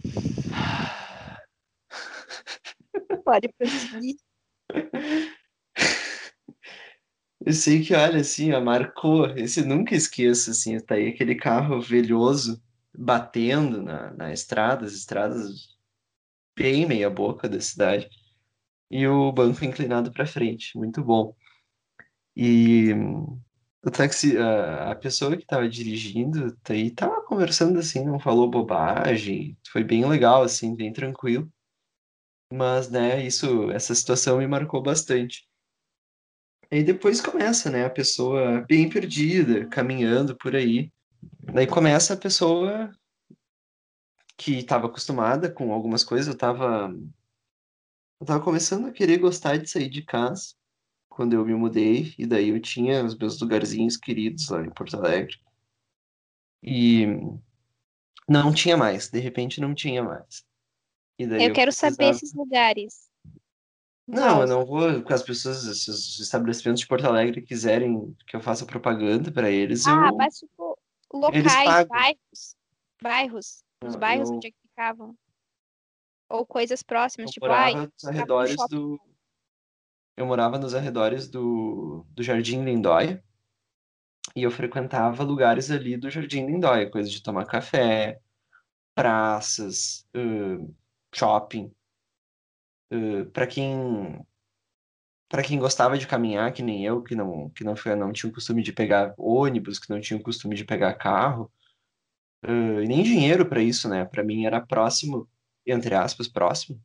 Pode 3.24 3.48
prosseguir. 3.58 4.16
Eu 7.44 7.54
sei 7.54 7.84
que, 7.84 7.96
olha, 7.96 8.22
assim, 8.22 8.54
ó, 8.54 8.62
marcou. 8.62 9.26
Esse 9.36 9.66
nunca 9.66 9.96
esqueço, 9.96 10.52
assim, 10.52 10.80
tá 10.80 10.94
aí 10.96 11.08
aquele 11.08 11.34
carro 11.34 11.82
velhoso 11.82 12.62
batendo 12.96 13.82
na, 13.82 14.12
na 14.12 14.32
estrada, 14.32 14.86
as 14.86 14.94
estradas 14.94 15.76
bem 16.56 16.86
meia 16.86 17.10
boca 17.10 17.50
da 17.50 17.60
cidade. 17.60 18.08
E 18.92 19.08
o 19.08 19.32
banco 19.32 19.64
inclinado 19.64 20.12
para 20.12 20.26
frente, 20.26 20.78
muito 20.78 21.02
bom. 21.02 21.34
E 22.36 22.92
o 23.84 23.90
táxi, 23.90 24.38
a, 24.38 24.92
a 24.92 24.96
pessoa 24.96 25.36
que 25.38 25.44
estava 25.44 25.68
dirigindo, 25.70 26.56
tá 26.58 26.74
aí 26.74 26.92
tava 26.92 27.22
conversando 27.24 27.80
assim, 27.80 28.04
não 28.06 28.20
falou 28.20 28.50
bobagem, 28.50 29.58
foi 29.72 29.84
bem 29.84 30.06
legal, 30.06 30.44
assim, 30.44 30.76
bem 30.76 30.92
tranquilo. 30.92 31.50
Mas, 32.54 32.90
né, 32.90 33.26
isso, 33.26 33.72
essa 33.72 33.96
situação 33.96 34.40
me 34.40 34.48
marcou 34.48 34.84
bastante. 34.84 35.48
Aí 36.70 36.84
depois 36.84 37.22
começa, 37.22 37.70
né? 37.70 37.86
A 37.86 37.90
pessoa 37.90 38.66
bem 38.68 38.90
perdida, 38.90 39.68
caminhando 39.68 40.36
por 40.38 40.56
aí. 40.56 40.92
Daí 41.54 41.68
começa 41.68 42.14
a 42.14 42.18
pessoa 42.18 42.92
que 44.38 44.60
estava 44.60 44.88
acostumada 44.88 45.50
com 45.50 45.74
algumas 45.74 46.04
coisas. 46.04 46.28
Eu 46.28 46.34
estava 46.34 46.94
eu 48.22 48.26
tava 48.26 48.44
começando 48.44 48.86
a 48.86 48.92
querer 48.92 49.18
gostar 49.18 49.58
de 49.58 49.68
sair 49.68 49.90
de 49.90 50.04
casa 50.04 50.54
quando 51.10 51.34
eu 51.34 51.44
me 51.44 51.56
mudei. 51.56 52.14
E 52.20 52.26
daí 52.28 52.50
eu 52.50 52.62
tinha 52.62 53.04
os 53.04 53.18
meus 53.18 53.42
lugarzinhos 53.42 53.98
queridos 53.98 54.48
lá 54.48 54.64
em 54.64 54.70
Porto 54.70 54.96
Alegre. 54.96 55.36
E 56.62 57.08
não 58.30 58.54
tinha 58.54 58.78
mais. 58.78 59.10
De 59.10 59.20
repente 59.20 59.60
não 59.60 59.74
tinha 59.74 60.04
mais. 60.04 60.46
eu, 61.18 61.28
eu 61.30 61.52
quero 61.52 61.72
precisava... 61.72 61.96
saber 61.96 62.10
esses 62.12 62.32
lugares. 62.36 63.10
Não, 64.08 64.42
eu 64.42 64.48
não 64.48 64.66
vou 64.66 65.02
com 65.02 65.14
as 65.14 65.24
pessoas, 65.24 65.58
se 65.80 65.90
os 65.90 66.20
estabelecimentos 66.20 66.82
de 66.82 66.88
Porto 66.88 67.06
Alegre 67.06 67.42
quiserem 67.42 68.16
que 68.28 68.36
eu 68.36 68.42
faça 68.42 68.66
propaganda 68.66 69.32
para 69.32 69.50
eles, 69.50 69.88
ah, 69.88 70.10
eu... 70.10 70.18
mas 70.18 70.38
tipo, 70.38 70.78
locais, 71.14 71.88
bairros, 71.88 72.56
bairros, 73.02 73.64
os 73.86 73.96
bairros 73.96 74.30
eu... 74.30 74.36
onde 74.36 74.48
é 74.48 74.52
que 74.52 74.58
ficavam. 74.68 75.16
Ou 76.32 76.46
coisas 76.46 76.82
próximas, 76.82 77.30
eu 77.30 77.34
tipo, 77.34 77.46
morava 77.46 77.66
ai, 77.66 77.76
nos 77.76 78.06
arredores 78.06 78.56
do... 78.70 79.00
Eu 80.18 80.26
morava 80.26 80.58
nos 80.58 80.76
arredores 80.76 81.28
do, 81.28 82.06
do 82.10 82.22
Jardim 82.22 82.64
Lindóia, 82.64 83.24
e 84.36 84.44
eu 84.44 84.52
frequentava 84.52 85.24
lugares 85.24 85.70
ali 85.72 85.98
do 85.98 86.10
Jardim 86.10 86.46
Lindóia, 86.46 86.90
coisa 86.90 87.10
de 87.10 87.22
tomar 87.22 87.46
café, 87.46 88.20
praças, 88.96 90.06
uh, 90.16 90.74
shopping, 91.14 91.72
uh, 92.94 93.26
para 93.32 93.48
quem 93.48 94.26
para 95.30 95.44
quem 95.44 95.58
gostava 95.58 95.98
de 95.98 96.06
caminhar, 96.06 96.52
que 96.52 96.62
nem 96.62 96.86
eu, 96.86 97.02
que 97.02 97.16
não 97.16 97.50
que 97.50 97.64
não 97.64 97.74
não 97.98 98.12
tinha 98.12 98.30
o 98.30 98.34
costume 98.34 98.62
de 98.62 98.74
pegar 98.74 99.14
ônibus, 99.18 99.80
que 99.80 99.90
não 99.90 100.00
tinha 100.00 100.20
o 100.20 100.24
costume 100.24 100.56
de 100.56 100.66
pegar 100.66 100.94
carro, 100.96 101.52
uh, 102.46 102.82
e 102.82 102.88
nem 102.88 103.04
dinheiro 103.04 103.46
para 103.46 103.62
isso, 103.62 103.90
né? 103.90 104.06
Para 104.06 104.24
mim 104.24 104.46
era 104.46 104.66
próximo, 104.66 105.28
entre 105.66 105.96
aspas, 105.96 106.28
próximo 106.28 106.82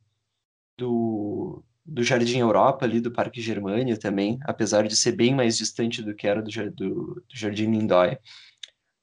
do 0.77 1.63
do 1.85 2.03
Jardim 2.03 2.39
Europa 2.39 2.85
ali 2.85 2.99
do 2.99 3.11
Parque 3.11 3.39
Germânia 3.39 3.97
também, 3.97 4.37
apesar 4.43 4.85
de 4.85 4.95
ser 4.95 5.13
bem 5.13 5.33
mais 5.33 5.57
distante 5.57 6.03
do 6.03 6.13
que 6.13 6.27
era 6.27 6.41
do, 6.41 6.51
do, 6.71 7.15
do 7.15 7.23
Jardim 7.33 7.71
Lindóia. 7.71 8.19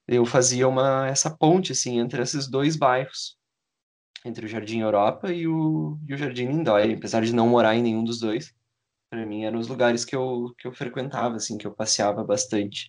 Eu 0.07 0.27
fazia 0.27 0.69
uma 0.69 1.09
essa 1.09 1.31
ponte 1.35 1.73
assim 1.73 1.99
entre 1.99 2.21
esses 2.23 2.47
dois 2.47 2.77
bairros 2.77 3.39
entre 4.25 4.47
o 4.47 4.49
Jardim 4.49 4.81
Europa 4.81 5.33
e 5.33 5.47
o, 5.47 5.99
e 6.09 6.15
o 6.15 6.17
Jardim 6.17 6.47
Lindóia, 6.47 6.97
apesar 6.97 7.23
de 7.23 7.35
não 7.35 7.49
morar 7.49 7.77
em 7.77 7.83
nenhum 7.83 8.03
dos 8.03 8.19
dois. 8.19 8.55
Para 9.11 9.27
mim 9.27 9.45
eram 9.45 9.59
os 9.59 9.69
lugares 9.69 10.05
que 10.05 10.17
eu, 10.17 10.55
que 10.59 10.67
eu 10.67 10.73
frequentava, 10.73 11.37
assim, 11.37 11.59
que 11.59 11.67
eu 11.67 11.75
passeava 11.75 12.25
bastante. 12.25 12.89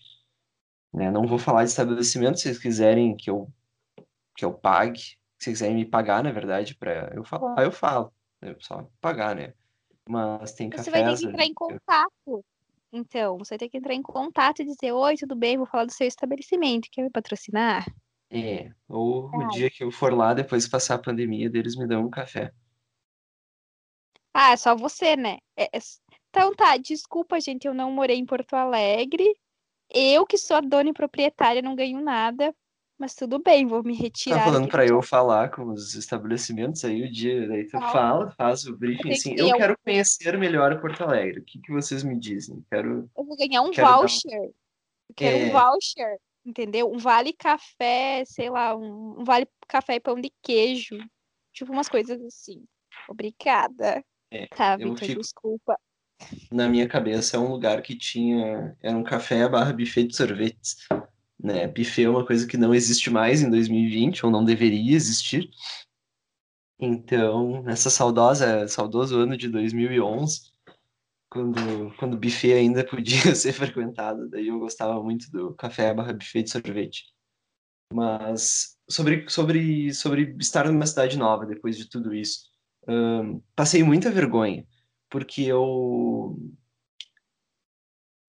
Né? 0.93 1.11
Não 1.11 1.27
vou 1.27 1.37
falar 1.37 1.65
de 1.65 1.71
estabelecimento, 1.71 2.37
se 2.37 2.43
vocês 2.43 2.57
quiserem 2.57 3.15
que 3.17 3.29
eu, 3.29 3.51
que 4.35 4.45
eu 4.45 4.53
pague, 4.53 5.17
se 5.45 5.51
quiserem 5.51 5.75
me 5.75 5.85
pagar, 5.85 6.23
na 6.23 6.31
verdade, 6.31 6.75
para 6.75 7.11
eu 7.13 7.23
falar, 7.23 7.63
eu 7.63 7.71
falo. 7.71 8.11
é 8.41 8.55
só 8.59 8.89
pagar, 8.99 9.35
né? 9.35 9.53
Mas 10.07 10.53
tem 10.53 10.69
Você 10.69 10.77
cafés 10.77 10.91
vai 10.91 11.03
ter 11.03 11.19
que 11.19 11.25
entrar 11.27 11.45
em 11.45 11.53
contato. 11.53 12.45
Então, 12.91 13.37
você 13.37 13.57
ter 13.57 13.69
que 13.69 13.77
entrar 13.77 13.93
em 13.93 14.01
contato 14.01 14.61
e 14.61 14.65
dizer: 14.65 14.91
Oi, 14.91 15.15
tudo 15.17 15.35
bem? 15.35 15.57
Vou 15.57 15.65
falar 15.65 15.85
do 15.85 15.91
seu 15.91 16.07
estabelecimento. 16.07 16.87
Quer 16.91 17.03
me 17.03 17.09
patrocinar? 17.09 17.85
É, 18.29 18.71
ou 18.87 19.29
o 19.33 19.41
Ai. 19.41 19.47
dia 19.49 19.69
que 19.69 19.83
eu 19.83 19.91
for 19.91 20.13
lá, 20.13 20.33
depois 20.33 20.65
que 20.65 20.71
passar 20.71 20.95
a 20.95 20.99
pandemia, 21.01 21.49
eles 21.53 21.75
me 21.75 21.87
dão 21.87 22.05
um 22.05 22.09
café. 22.09 22.51
Ah, 24.33 24.51
é 24.51 24.57
só 24.57 24.75
você, 24.75 25.15
né? 25.15 25.37
É- 25.55 25.65
é 25.77 25.79
Então 26.29 26.53
tá, 26.53 26.75
desculpa, 26.77 27.39
gente, 27.39 27.65
eu 27.65 27.73
não 27.73 27.91
morei 27.91 28.17
em 28.17 28.25
Porto 28.25 28.53
Alegre. 28.55 29.23
Eu, 29.93 30.25
que 30.25 30.37
sou 30.37 30.57
a 30.57 30.61
dona 30.61 30.89
e 30.89 30.93
proprietária, 30.93 31.61
não 31.61 31.75
ganho 31.75 32.01
nada. 32.01 32.53
Mas 32.97 33.13
tudo 33.13 33.39
bem, 33.39 33.65
vou 33.67 33.83
me 33.83 33.95
Tá 33.95 34.03
retirar 34.03 34.43
falando 34.45 34.63
aqui 34.63 34.71
pra 34.71 34.85
do 34.85 34.93
eu 34.93 35.01
falar 35.01 35.49
com 35.51 35.65
os 35.65 35.95
estabelecimentos 35.95 36.85
aí 36.85 37.03
o 37.03 37.11
dia, 37.11 37.45
daí 37.47 37.65
tu 37.65 37.71
Fala. 37.71 37.91
fala, 37.91 38.31
faz 38.31 38.65
o 38.65 38.77
briefing 38.77 39.11
assim. 39.11 39.35
Eu 39.37 39.47
um- 39.47 39.57
quero 39.57 39.77
conhecer 39.83 40.37
melhor 40.37 40.79
Porto 40.79 41.03
Alegre. 41.03 41.41
O 41.41 41.43
que 41.43 41.59
que 41.59 41.73
vocês 41.73 42.03
me 42.03 42.17
dizem? 42.17 42.63
Quero, 42.71 43.09
Eu 43.17 43.25
vou 43.25 43.35
ganhar 43.35 43.61
um 43.63 43.69
um- 43.69 43.73
voucher. 43.73 44.31
Eu 45.09 45.15
quero 45.15 45.37
um 45.37 45.41
É. 45.41 45.51
voucher, 45.51 46.17
entendeu? 46.45 46.89
Um 46.89 46.97
vale 46.97 47.33
café, 47.33 48.23
sei 48.25 48.49
lá, 48.49 48.73
um, 48.75 49.19
um 49.19 49.23
vale 49.25 49.45
café 49.67 49.95
e 49.95 49.99
pão 49.99 50.19
de 50.19 50.31
queijo. 50.41 50.97
Tipo 51.51 51.73
umas 51.73 51.89
coisas 51.89 52.21
assim. 52.21 52.63
Obrigada. 53.09 54.03
É, 54.31 54.47
Tá, 54.47 54.77
Vitor, 54.77 54.97
fico- 54.99 55.21
desculpa. 55.21 55.77
na 56.51 56.69
minha 56.69 56.87
cabeça 56.87 57.35
é 57.35 57.39
um 57.39 57.49
lugar 57.51 57.81
que 57.81 57.95
tinha, 57.97 58.75
era 58.81 58.95
um 58.97 59.03
café 59.03 59.47
barra 59.49 59.73
buffet 59.73 60.07
de 60.07 60.15
sorvetes, 60.15 60.77
né? 61.39 61.67
Buffet 61.67 62.03
é 62.03 62.09
uma 62.09 62.25
coisa 62.25 62.47
que 62.47 62.57
não 62.57 62.73
existe 62.73 63.09
mais 63.09 63.41
em 63.41 63.49
2020 63.49 64.25
ou 64.25 64.31
não 64.31 64.43
deveria 64.43 64.95
existir. 64.95 65.49
Então, 66.79 67.63
nessa 67.63 67.89
saudosa, 67.89 68.67
saudoso 68.67 69.17
ano 69.17 69.37
de 69.37 69.47
2011, 69.49 70.51
quando 71.29 71.93
quando 71.97 72.13
o 72.15 72.17
buffet 72.19 72.53
ainda 72.53 72.85
podia 72.85 73.33
ser 73.35 73.53
frequentado, 73.53 74.29
daí 74.29 74.47
eu 74.47 74.59
gostava 74.59 75.01
muito 75.03 75.29
do 75.31 75.53
café 75.55 75.93
barra 75.93 76.13
buffet 76.13 76.43
de 76.43 76.51
sorvete. 76.51 77.05
Mas 77.93 78.77
sobre 78.89 79.29
sobre 79.29 79.93
sobre 79.93 80.35
estar 80.39 80.65
numa 80.71 80.87
cidade 80.87 81.17
nova 81.17 81.45
depois 81.45 81.77
de 81.77 81.89
tudo 81.89 82.13
isso, 82.13 82.49
ahn, 82.87 83.39
passei 83.55 83.83
muita 83.83 84.11
vergonha, 84.11 84.65
porque 85.09 85.43
eu 85.43 86.37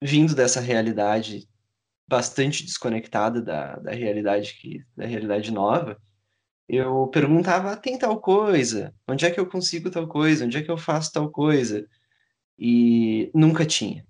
vindo 0.03 0.35
dessa 0.35 0.61
realidade 0.61 1.49
bastante 2.09 2.65
desconectada 2.65 3.43
da, 3.43 3.77
da 3.77 3.93
realidade 3.93 4.55
que 4.55 4.85
da 4.97 5.07
realidade 5.07 5.51
nova, 5.53 6.01
eu 6.69 7.09
perguntava, 7.09 7.73
"Ah, 7.73 7.77
tem 7.77 7.99
tal 7.99 8.21
coisa? 8.21 8.95
Onde 9.09 9.25
é 9.27 9.31
que 9.31 9.41
eu 9.41 9.47
consigo 9.49 9.91
tal 9.91 10.07
coisa? 10.09 10.45
Onde 10.45 10.59
é 10.59 10.63
que 10.63 10.71
eu 10.71 10.79
faço 10.79 11.13
tal 11.13 11.31
coisa? 11.31 11.87
E 12.59 13.31
nunca 13.35 13.67
tinha. 13.67 14.07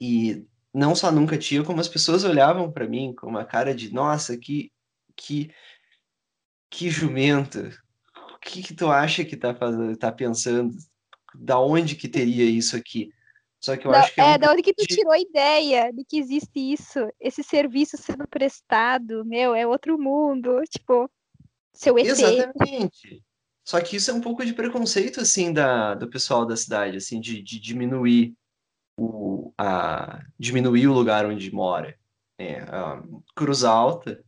E 0.00 0.46
não 0.74 0.94
só 0.94 1.12
nunca 1.12 1.38
tinha, 1.38 1.62
como 1.64 1.80
as 1.80 1.88
pessoas 1.88 2.24
olhavam 2.24 2.70
para 2.72 2.88
mim 2.88 3.14
com 3.14 3.26
uma 3.28 3.44
cara 3.44 3.74
de, 3.74 3.92
nossa, 3.92 4.36
que 4.36 4.72
que 5.16 5.50
que 6.70 6.88
jumenta. 6.90 7.70
O 8.34 8.38
que 8.40 8.62
que 8.62 8.74
tu 8.74 8.90
acha 8.90 9.24
que 9.24 9.36
tá 9.36 9.54
fazendo, 9.54 9.96
tá 9.96 10.10
pensando? 10.10 10.74
Da 11.34 11.60
onde 11.60 11.94
que 11.96 12.08
teria 12.08 12.44
isso 12.44 12.76
aqui? 12.76 13.10
Só 13.62 13.76
que 13.76 13.86
eu 13.86 13.92
Da- 13.92 14.00
acho 14.00 14.14
que 14.14 14.20
é 14.20 14.24
um 14.24 14.26
é, 14.26 14.38
da 14.38 14.50
onde 14.50 14.62
que 14.62 14.74
tu 14.74 14.84
tirou 14.84 15.12
a 15.12 15.20
ideia 15.20 15.92
de 15.92 16.04
que 16.04 16.18
existe 16.18 16.58
isso? 16.58 16.98
Esse 17.20 17.44
serviço 17.44 17.96
sendo 17.96 18.26
prestado, 18.26 19.24
meu, 19.24 19.54
é 19.54 19.64
outro 19.64 19.96
mundo. 19.96 20.60
Tipo, 20.68 21.08
seu 21.72 21.96
ET. 21.96 22.08
Exatamente. 22.08 23.22
Só 23.64 23.80
que 23.80 23.94
isso 23.94 24.10
é 24.10 24.14
um 24.14 24.20
pouco 24.20 24.44
de 24.44 24.52
preconceito, 24.52 25.20
assim, 25.20 25.52
da, 25.52 25.94
do 25.94 26.10
pessoal 26.10 26.44
da 26.44 26.56
cidade, 26.56 26.96
assim, 26.96 27.20
de, 27.20 27.40
de 27.40 27.60
diminuir 27.60 28.34
o, 28.98 29.52
a, 29.56 30.24
diminuir 30.36 30.88
o 30.88 30.92
lugar 30.92 31.24
onde 31.24 31.54
mora. 31.54 31.96
É, 32.36 32.58
Cruz 33.36 33.62
Alta, 33.62 34.24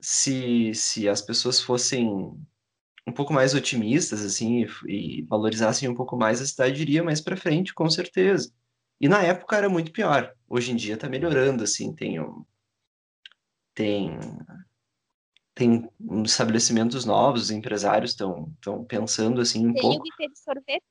se, 0.00 0.74
se 0.74 1.06
as 1.06 1.20
pessoas 1.20 1.60
fossem 1.60 2.34
um 3.06 3.12
pouco 3.12 3.32
mais 3.32 3.54
otimistas, 3.54 4.24
assim, 4.24 4.64
e, 4.86 5.18
e 5.18 5.22
valorizassem 5.22 5.88
um 5.88 5.94
pouco 5.94 6.16
mais, 6.16 6.40
a 6.40 6.46
cidade 6.46 6.80
iria 6.80 7.02
mais 7.02 7.20
para 7.20 7.36
frente, 7.36 7.74
com 7.74 7.88
certeza. 7.90 8.52
E 9.00 9.08
na 9.08 9.22
época 9.22 9.56
era 9.56 9.68
muito 9.68 9.90
pior. 9.92 10.32
Hoje 10.48 10.70
em 10.72 10.76
dia 10.76 10.96
tá 10.96 11.08
melhorando, 11.08 11.64
assim, 11.64 11.92
tem 11.92 12.20
um, 12.20 12.44
tem 13.74 14.16
tem 15.54 15.88
estabelecimentos 16.24 17.04
novos, 17.04 17.42
os 17.44 17.50
empresários 17.50 18.12
estão 18.12 18.50
estão 18.54 18.84
pensando 18.84 19.40
assim 19.40 19.66
um 19.66 19.72
Tem 19.72 19.80
o 19.82 19.82
pouco. 19.82 20.04
buffet 20.08 20.28
de 20.28 20.38
sorvete? 20.38 20.84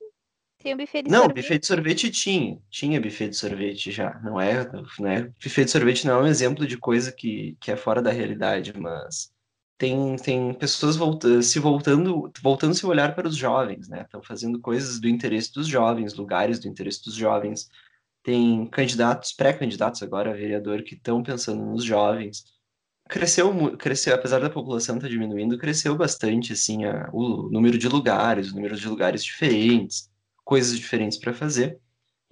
Tem 0.60 0.74
o 0.74 0.78
buffet 0.78 1.04
de 1.04 1.10
Não, 1.10 1.24
sorvete? 1.24 1.36
buffet 1.42 1.60
de 1.60 1.66
sorvete 1.68 2.12
tinha, 2.12 2.62
tinha 2.70 3.02
buffet 3.02 3.30
de 3.30 3.36
sorvete 3.38 3.92
já. 3.92 4.20
Não 4.20 4.40
é, 4.40 4.70
não 5.00 5.08
é, 5.08 5.24
buffet 5.24 5.66
de 5.66 5.72
sorvete 5.72 6.06
não 6.06 6.20
é 6.20 6.24
um 6.24 6.28
exemplo 6.28 6.68
de 6.68 6.78
coisa 6.78 7.12
que, 7.12 7.58
que 7.60 7.72
é 7.72 7.76
fora 7.76 8.02
da 8.02 8.12
realidade, 8.12 8.78
mas 8.78 9.34
tem 9.82 10.16
tem 10.18 10.54
pessoas 10.54 10.96
volta, 10.96 11.42
se 11.42 11.58
voltando 11.60 12.32
voltando 12.44 12.76
seu 12.76 12.90
olhar 12.90 13.16
para 13.16 13.28
os 13.28 13.36
jovens, 13.36 13.90
né? 13.90 14.04
Estão 14.04 14.22
fazendo 14.24 14.60
coisas 14.62 15.00
do 15.00 15.08
interesse 15.10 15.52
dos 15.54 15.68
jovens, 15.68 16.14
lugares 16.14 16.60
do 16.60 16.68
interesse 16.68 17.04
dos 17.04 17.16
jovens. 17.16 17.68
Tem 18.24 18.68
candidatos, 18.70 19.34
pré-candidatos 19.34 20.04
agora 20.04 20.32
a 20.32 20.36
vereador 20.36 20.84
que 20.84 20.96
estão 20.96 21.24
pensando 21.24 21.66
nos 21.66 21.84
jovens 21.86 22.46
cresceu, 23.10 23.78
cresceu, 23.78 24.16
apesar 24.16 24.40
da 24.42 24.52
população 24.52 24.98
estar 24.98 25.10
diminuindo, 25.10 25.58
cresceu 25.60 25.98
bastante, 25.98 26.54
assim, 26.54 26.86
a- 26.86 27.10
o 27.14 27.50
número 27.52 27.78
de 27.80 27.90
lugares, 27.90 28.52
o 28.54 28.56
número 28.56 28.78
de 28.78 28.88
lugares 28.90 29.24
diferentes, 29.26 30.10
coisas 30.46 30.78
diferentes 30.80 31.20
para 31.20 31.34
fazer. 31.34 31.81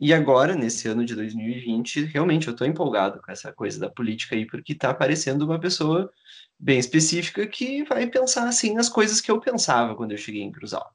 E 0.02 0.14
agora, 0.14 0.56
nesse 0.56 0.88
ano 0.88 1.04
de 1.04 1.14
2020, 1.14 2.06
realmente 2.06 2.48
eu 2.48 2.54
estou 2.54 2.66
empolgado 2.66 3.22
com 3.22 3.32
essa 3.32 3.52
coisa 3.52 3.78
da 3.80 3.90
política 3.90 4.34
aí, 4.34 4.46
porque 4.46 4.72
está 4.72 4.92
aparecendo 4.92 5.42
uma 5.42 5.60
pessoa 5.60 6.10
bem 6.58 6.80
específica 6.80 7.46
que 7.46 7.84
vai 7.84 8.08
pensar, 8.08 8.48
assim, 8.48 8.74
nas 8.74 8.88
coisas 8.88 9.20
que 9.20 9.30
eu 9.30 9.42
pensava 9.42 9.96
quando 9.96 10.12
eu 10.12 10.18
cheguei 10.18 10.42
em 10.42 10.52
Cruzal, 10.52 10.90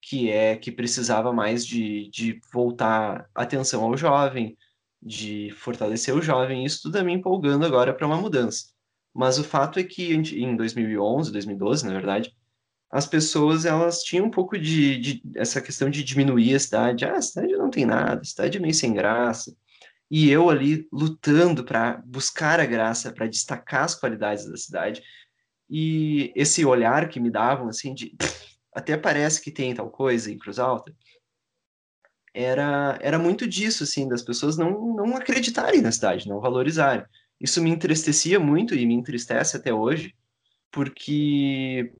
que 0.00 0.30
é 0.30 0.56
que 0.56 0.72
precisava 0.72 1.32
mais 1.34 1.66
de, 1.66 2.08
de 2.10 2.40
voltar 2.50 3.28
atenção 3.34 3.84
ao 3.84 3.94
jovem, 3.94 4.56
de 5.02 5.50
fortalecer 5.52 6.14
o 6.14 6.22
jovem, 6.22 6.64
isso 6.64 6.82
tudo 6.82 6.96
é 6.96 7.02
me 7.02 7.12
empolgando 7.12 7.66
agora 7.66 7.92
para 7.92 8.06
uma 8.06 8.16
mudança. 8.16 8.68
Mas 9.12 9.38
o 9.38 9.44
fato 9.44 9.78
é 9.78 9.84
que 9.84 10.14
em 10.14 10.56
2011, 10.56 11.30
2012, 11.30 11.86
na 11.86 11.92
verdade, 11.92 12.34
as 12.90 13.06
pessoas 13.06 13.64
elas 13.64 14.02
tinham 14.02 14.26
um 14.26 14.30
pouco 14.30 14.58
de, 14.58 14.98
de 14.98 15.22
essa 15.36 15.60
questão 15.60 15.88
de 15.88 16.02
diminuir 16.02 16.56
a 16.56 16.58
cidade. 16.58 17.04
Ah, 17.04 17.16
a 17.16 17.22
cidade 17.22 17.52
não 17.52 17.70
tem 17.70 17.86
nada, 17.86 18.20
a 18.20 18.24
cidade 18.24 18.58
é 18.58 18.60
meio 18.60 18.74
sem 18.74 18.92
graça. 18.92 19.54
E 20.10 20.28
eu 20.28 20.50
ali 20.50 20.88
lutando 20.92 21.64
para 21.64 22.02
buscar 22.04 22.58
a 22.58 22.66
graça, 22.66 23.12
para 23.12 23.28
destacar 23.28 23.84
as 23.84 23.94
qualidades 23.94 24.44
da 24.44 24.56
cidade. 24.56 25.02
E 25.68 26.32
esse 26.34 26.64
olhar 26.64 27.08
que 27.08 27.20
me 27.20 27.30
davam, 27.30 27.68
assim, 27.68 27.94
de 27.94 28.16
até 28.74 28.96
parece 28.96 29.40
que 29.40 29.52
tem 29.52 29.72
tal 29.74 29.88
coisa 29.88 30.30
em 30.30 30.38
Cruz 30.38 30.58
Alta, 30.58 30.92
era, 32.34 32.98
era 33.00 33.18
muito 33.18 33.46
disso, 33.46 33.84
assim, 33.84 34.08
das 34.08 34.22
pessoas 34.22 34.56
não, 34.56 34.94
não 34.94 35.16
acreditarem 35.16 35.80
na 35.80 35.92
cidade, 35.92 36.28
não 36.28 36.40
valorizarem. 36.40 37.04
Isso 37.40 37.62
me 37.62 37.70
entristecia 37.70 38.38
muito 38.40 38.74
e 38.74 38.84
me 38.84 38.94
entristece 38.94 39.56
até 39.56 39.72
hoje, 39.72 40.14
porque 40.70 41.92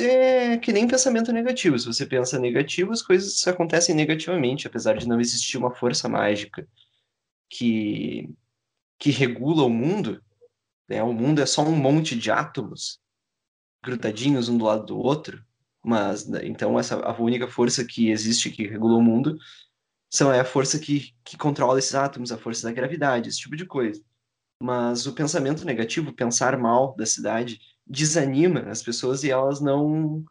é 0.00 0.58
que 0.58 0.72
nem 0.72 0.88
pensamento 0.88 1.32
negativo. 1.32 1.78
Se 1.78 1.86
você 1.86 2.04
pensa 2.06 2.38
negativo, 2.38 2.92
as 2.92 3.02
coisas 3.02 3.46
acontecem 3.46 3.94
negativamente, 3.94 4.66
apesar 4.66 4.96
de 4.96 5.06
não 5.06 5.20
existir 5.20 5.56
uma 5.56 5.74
força 5.74 6.08
mágica 6.08 6.66
que, 7.48 8.28
que 8.98 9.10
regula 9.10 9.64
o 9.64 9.70
mundo. 9.70 10.22
Né? 10.88 11.02
O 11.02 11.12
mundo 11.12 11.40
é 11.40 11.46
só 11.46 11.62
um 11.62 11.76
monte 11.76 12.16
de 12.16 12.30
átomos 12.30 13.00
grudadinhos 13.84 14.48
um 14.48 14.56
do 14.56 14.64
lado 14.64 14.86
do 14.86 14.98
outro, 14.98 15.44
mas 15.84 16.26
né, 16.28 16.40
então 16.44 16.78
essa 16.78 16.96
a 17.00 17.20
única 17.20 17.48
força 17.48 17.84
que 17.84 18.10
existe 18.10 18.50
que 18.50 18.68
regula 18.68 18.96
o 18.96 19.02
mundo 19.02 19.36
são 20.08 20.32
é 20.32 20.40
a 20.40 20.44
força 20.44 20.78
que, 20.78 21.14
que 21.24 21.36
controla 21.36 21.78
esses 21.78 21.94
átomos, 21.94 22.30
a 22.30 22.38
força 22.38 22.68
da 22.68 22.72
gravidade, 22.72 23.28
esse 23.28 23.40
tipo 23.40 23.56
de 23.56 23.66
coisa. 23.66 24.02
Mas 24.62 25.06
o 25.06 25.14
pensamento 25.14 25.64
negativo, 25.64 26.12
pensar 26.12 26.56
mal 26.58 26.94
da 26.96 27.06
cidade, 27.06 27.58
desanima 27.92 28.60
as 28.70 28.82
pessoas 28.82 29.22
e 29.22 29.30
elas 29.30 29.60
não 29.60 30.24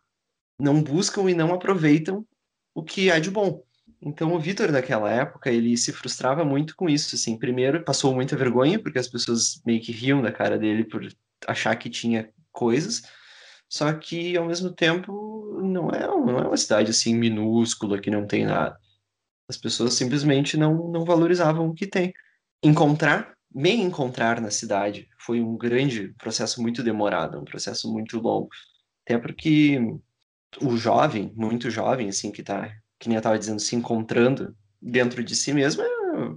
não 0.59 0.81
buscam 0.81 1.29
e 1.29 1.33
não 1.33 1.53
aproveitam 1.53 2.25
o 2.73 2.83
que 2.83 3.09
há 3.09 3.19
de 3.19 3.31
bom. 3.31 3.63
Então 4.01 4.33
o 4.33 4.39
Vitor 4.39 4.71
naquela 4.71 5.09
época 5.11 5.49
ele 5.49 5.77
se 5.77 5.91
frustrava 5.91 6.43
muito 6.43 6.75
com 6.75 6.89
isso, 6.89 7.15
assim. 7.15 7.37
Primeiro 7.37 7.83
passou 7.83 8.13
muita 8.13 8.35
vergonha 8.35 8.79
porque 8.79 8.99
as 8.99 9.07
pessoas 9.07 9.61
meio 9.65 9.81
que 9.81 9.91
riam 9.91 10.21
da 10.21 10.31
cara 10.31 10.57
dele 10.57 10.83
por 10.83 11.07
achar 11.47 11.75
que 11.75 11.89
tinha 11.89 12.29
coisas. 12.51 13.03
Só 13.69 13.91
que 13.93 14.35
ao 14.35 14.45
mesmo 14.45 14.71
tempo 14.71 15.61
não 15.63 15.89
é 15.89 16.07
não 16.07 16.39
é 16.39 16.47
uma 16.47 16.57
cidade 16.57 16.91
assim 16.91 17.15
minúscula 17.15 17.99
que 17.99 18.09
não 18.09 18.25
tem 18.25 18.45
nada. 18.45 18.77
As 19.47 19.57
pessoas 19.57 19.93
simplesmente 19.93 20.57
não 20.57 20.89
não 20.89 21.05
valorizavam 21.05 21.69
o 21.69 21.73
que 21.73 21.87
tem. 21.87 22.13
Encontrar 22.63 23.33
me 23.53 23.71
encontrar 23.71 24.39
na 24.39 24.49
cidade 24.49 25.09
foi 25.17 25.41
um 25.41 25.57
grande 25.57 26.09
processo 26.17 26.61
muito 26.61 26.81
demorado, 26.81 27.39
um 27.39 27.45
processo 27.45 27.91
muito 27.91 28.19
longo. 28.19 28.49
Até 29.05 29.17
porque 29.17 29.79
o 30.61 30.75
jovem, 30.77 31.33
muito 31.35 31.69
jovem, 31.69 32.09
assim, 32.09 32.31
que 32.31 32.43
tá, 32.43 32.73
que 32.99 33.09
nem 33.09 33.17
eu 33.17 33.21
tava 33.21 33.39
dizendo, 33.39 33.59
se 33.59 33.75
encontrando 33.75 34.55
dentro 34.81 35.23
de 35.23 35.35
si 35.35 35.53
mesmo, 35.53 35.81
é, 35.81 36.35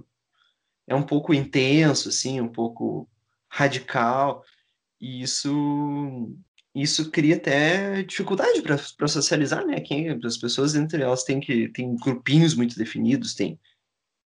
é 0.87 0.95
um 0.95 1.03
pouco 1.03 1.33
intenso, 1.33 2.09
assim, 2.09 2.41
um 2.41 2.49
pouco 2.49 3.09
radical, 3.49 4.43
e 4.99 5.21
isso 5.21 6.35
isso 6.73 7.09
cria 7.09 7.37
até 7.37 8.03
dificuldade 8.03 8.61
para 8.61 9.07
socializar, 9.07 9.65
né? 9.65 9.79
Quem, 9.79 10.09
as 10.09 10.37
pessoas 10.37 10.75
entre 10.75 11.01
elas 11.01 11.23
têm 11.23 11.39
que 11.39 11.69
tem 11.69 11.95
grupinhos 11.95 12.53
muito 12.53 12.77
definidos, 12.77 13.33
tem 13.33 13.57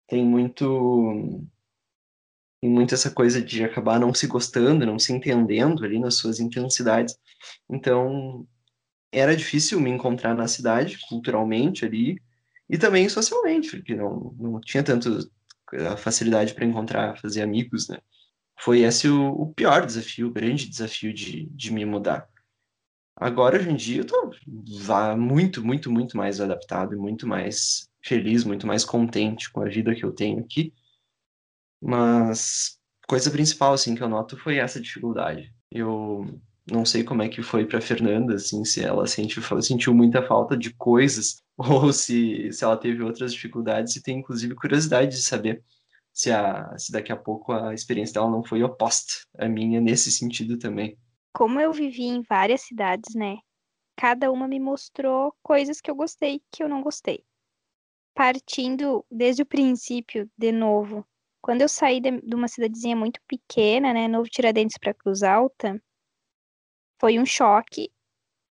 tem 0.09 0.25
muito 0.25 1.45
tem 2.61 2.71
muito 2.71 2.95
essa 2.95 3.11
coisa 3.11 3.41
de 3.41 3.65
acabar 3.65 3.99
não 3.99 4.13
se 4.13 4.27
gostando, 4.27 4.85
não 4.85 4.99
se 4.99 5.13
entendendo 5.13 5.85
ali 5.85 5.99
nas 5.99 6.17
suas 6.17 6.41
intensidades. 6.41 7.17
Então, 7.69 8.47
era 9.11 9.35
difícil 9.35 9.81
me 9.81 9.91
encontrar 9.91 10.35
na 10.35 10.47
cidade, 10.47 10.99
culturalmente 11.09 11.85
ali, 11.85 12.21
e 12.69 12.79
também 12.79 13.09
socialmente, 13.09 13.71
porque 13.71 13.95
não, 13.95 14.35
não 14.39 14.61
tinha 14.61 14.83
tanto 14.83 15.31
a 15.91 15.97
facilidade 15.97 16.55
para 16.55 16.65
encontrar, 16.65 17.19
fazer 17.19 17.43
amigos, 17.43 17.89
né? 17.89 17.99
Foi 18.59 18.81
esse 18.81 19.09
o, 19.09 19.31
o, 19.31 19.55
pior 19.55 19.87
desafio, 19.87 20.29
o 20.29 20.33
grande 20.33 20.69
desafio 20.69 21.15
de, 21.15 21.47
de 21.47 21.73
me 21.73 21.85
mudar. 21.87 22.29
Agora, 23.17 23.59
hoje 23.59 23.71
em 23.71 23.77
dia, 23.77 24.03
eu 24.03 24.07
tô 24.07 24.31
muito, 25.17 25.65
muito, 25.65 25.91
muito 25.91 26.17
mais 26.17 26.41
adaptado 26.41 26.95
e 26.95 26.99
muito 26.99 27.27
mais 27.27 27.89
feliz, 28.03 28.45
muito 28.45 28.67
mais 28.67 28.85
contente 28.85 29.51
com 29.51 29.63
a 29.63 29.69
vida 29.69 29.95
que 29.95 30.05
eu 30.05 30.13
tenho 30.13 30.41
aqui. 30.41 30.73
Mas 31.81 32.79
coisa 33.09 33.31
principal, 33.31 33.73
assim, 33.73 33.95
que 33.95 34.03
eu 34.03 34.09
noto 34.09 34.37
foi 34.37 34.59
essa 34.59 34.81
dificuldade. 34.81 35.53
Eu 35.71 36.27
não 36.71 36.85
sei 36.85 37.03
como 37.03 37.23
é 37.23 37.29
que 37.29 37.43
foi 37.43 37.67
para 37.67 37.81
Fernanda, 37.81 38.35
assim, 38.35 38.65
se 38.65 38.85
ela 38.85 39.07
sentiu, 39.07 39.43
sentiu 39.63 39.95
muita 39.95 40.23
falta 40.23 40.57
de 40.57 40.73
coisas 40.75 41.43
ou 41.57 41.93
se, 41.93 42.53
se 42.53 42.65
ela 42.65 42.77
teve 42.77 43.03
outras 43.03 43.33
dificuldades 43.33 43.97
e 43.97 44.03
tem 44.03 44.19
inclusive 44.19 44.55
curiosidade 44.55 45.17
de 45.17 45.23
saber 45.23 45.63
se, 46.13 46.31
a, 46.31 46.77
se 46.79 46.93
daqui 46.93 47.13
a 47.13 47.17
pouco 47.17 47.53
a 47.53 47.73
experiência 47.75 48.15
dela 48.15 48.31
não 48.31 48.43
foi 48.43 48.63
oposta 48.63 49.13
à 49.39 49.49
minha 49.49 49.81
nesse 49.81 50.11
sentido 50.11 50.59
também. 50.59 50.99
Como 51.33 51.61
eu 51.61 51.73
vivi 51.73 52.05
em 52.05 52.23
várias 52.23 52.63
cidades, 52.63 53.15
né? 53.15 53.39
Cada 53.97 54.31
uma 54.31 54.49
me 54.49 54.59
mostrou 54.59 55.35
coisas 55.43 55.81
que 55.81 55.91
eu 55.91 55.95
gostei 55.95 56.43
que 56.51 56.63
eu 56.63 56.69
não 56.69 56.83
gostei. 56.83 57.25
Partindo 58.15 59.05
desde 59.11 59.43
o 59.43 59.47
princípio, 59.47 60.29
de 60.37 60.51
novo, 60.51 61.07
quando 61.41 61.63
eu 61.63 61.69
saí 61.69 62.01
de, 62.01 62.21
de 62.21 62.35
uma 62.35 62.49
cidadezinha 62.49 62.97
muito 62.97 63.21
pequena, 63.27 63.93
né, 63.93 64.09
Novo 64.09 64.29
Tiradentes 64.29 64.77
para 64.79 64.95
Cruz 64.95 65.23
Alta, 65.23 65.83
foi 67.01 67.19
um 67.19 67.27
choque, 67.27 67.91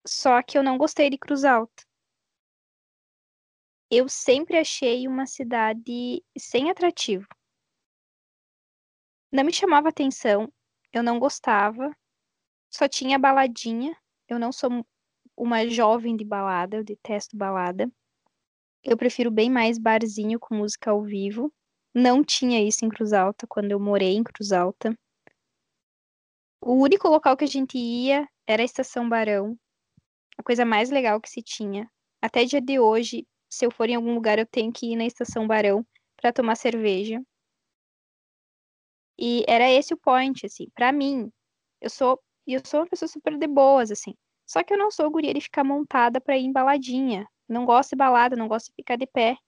só 0.07 0.42
que 0.42 0.57
eu 0.57 0.62
não 0.62 0.79
gostei 0.79 1.11
de 1.11 1.18
Cruz 1.18 1.44
Alta. 1.44 1.85
Eu 3.90 4.09
sempre 4.09 4.59
achei 4.59 5.07
uma 5.07 5.27
cidade 5.27 6.22
sem 6.37 6.70
atrativo. 6.70 7.27
Não 9.33 9.44
me 9.44 9.53
chamava 9.53 9.88
atenção, 9.88 10.53
eu 10.92 11.03
não 11.03 11.18
gostava, 11.18 11.94
só 12.70 12.88
tinha 12.88 13.18
baladinha. 13.18 13.96
Eu 14.29 14.38
não 14.38 14.53
sou 14.53 14.85
uma 15.37 15.68
jovem 15.68 16.16
de 16.16 16.25
balada, 16.25 16.77
eu 16.77 16.85
detesto 16.85 17.37
balada. 17.37 17.90
Eu 18.83 18.96
prefiro 18.96 19.31
bem 19.31 19.51
mais 19.51 19.79
barzinho 19.79 20.38
com 20.38 20.55
música 20.57 20.90
ao 20.90 21.03
vivo. 21.03 21.53
Não 21.98 22.22
tinha 22.22 22.62
isso 22.62 22.85
em 22.85 22.90
Cruz 22.90 23.14
Alta 23.14 23.46
quando 23.46 23.70
eu 23.70 23.80
morei 23.80 24.16
em 24.16 24.22
Cruz 24.22 24.52
Alta. 24.52 24.94
O 26.61 26.74
único 26.74 27.09
local 27.09 27.35
que 27.38 27.44
a 27.44 27.48
gente 27.48 27.78
ia 27.78 28.28
era 28.46 28.61
a 28.61 28.66
Estação 28.66 29.09
Barão. 29.09 29.59
A 30.37 30.42
coisa 30.42 30.62
mais 30.62 30.90
legal 30.90 31.18
que 31.18 31.30
se 31.30 31.40
tinha. 31.40 31.90
Até 32.20 32.44
dia 32.44 32.61
de 32.61 32.78
hoje, 32.78 33.26
se 33.48 33.64
eu 33.64 33.70
for 33.70 33.88
em 33.88 33.94
algum 33.94 34.12
lugar, 34.12 34.38
eu 34.38 34.44
tenho 34.44 34.70
que 34.70 34.92
ir 34.92 34.96
na 34.96 35.06
Estação 35.06 35.46
Barão 35.46 35.87
para 36.20 36.35
tomar 36.35 36.56
cerveja. 36.56 37.18
E 39.18 39.42
era 39.48 39.70
esse 39.70 39.94
o 39.94 39.96
point, 39.96 40.44
assim, 40.44 40.68
para 40.74 40.92
mim. 40.92 41.32
Eu 41.80 41.88
sou, 41.88 42.22
eu 42.46 42.61
sou 42.62 42.80
uma 42.80 42.87
pessoa 42.87 43.09
super 43.09 43.38
de 43.38 43.46
boas, 43.46 43.90
assim. 43.90 44.14
Só 44.46 44.62
que 44.62 44.74
eu 44.74 44.78
não 44.78 44.90
sou 44.90 45.11
guria 45.11 45.32
de 45.32 45.40
ficar 45.40 45.64
montada 45.64 46.20
pra 46.20 46.37
ir 46.37 46.44
em 46.44 46.52
baladinha. 46.52 47.26
Não 47.48 47.64
gosto 47.64 47.92
de 47.92 47.96
balada, 47.96 48.37
não 48.37 48.48
gosto 48.48 48.66
de 48.66 48.74
ficar 48.74 48.96
de 48.96 49.06
pé. 49.06 49.38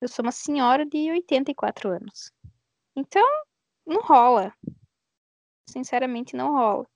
Eu 0.00 0.08
sou 0.08 0.24
uma 0.24 0.32
senhora 0.32 0.84
de 0.84 1.10
84 1.10 1.90
anos. 1.90 2.32
Então, 2.94 3.26
não 3.86 4.00
rola. 4.00 4.52
Sinceramente, 5.68 6.36
não 6.36 6.52
rola. 6.52 6.86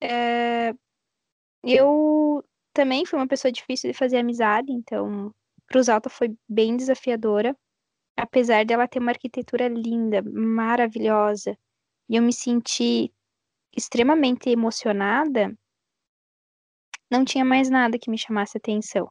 É... 0.00 0.74
Eu 1.62 2.44
também 2.72 3.06
fui 3.06 3.18
uma 3.18 3.28
pessoa 3.28 3.52
difícil 3.52 3.90
de 3.92 3.96
fazer 3.96 4.18
amizade, 4.18 4.72
então 4.72 5.32
Cruz 5.66 5.88
Alta 5.88 6.10
foi 6.10 6.36
bem 6.48 6.76
desafiadora, 6.76 7.56
apesar 8.16 8.64
dela 8.64 8.88
ter 8.88 8.98
uma 8.98 9.12
arquitetura 9.12 9.68
linda, 9.68 10.22
maravilhosa, 10.22 11.56
e 12.08 12.16
eu 12.16 12.22
me 12.22 12.32
senti 12.32 13.12
extremamente 13.74 14.50
emocionada, 14.50 15.56
não 17.10 17.24
tinha 17.24 17.44
mais 17.44 17.70
nada 17.70 17.98
que 17.98 18.10
me 18.10 18.18
chamasse 18.18 18.56
atenção. 18.58 19.10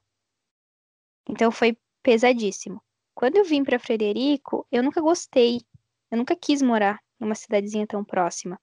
Então 1.29 1.51
foi 1.51 1.77
pesadíssimo. 2.03 2.81
Quando 3.13 3.37
eu 3.37 3.45
vim 3.45 3.63
para 3.63 3.79
Frederico, 3.79 4.65
eu 4.71 4.83
nunca 4.83 5.01
gostei, 5.01 5.61
eu 6.09 6.17
nunca 6.17 6.35
quis 6.35 6.61
morar 6.61 6.99
numa 7.19 7.35
cidadezinha 7.35 7.85
tão 7.87 8.03
próxima. 8.03 8.59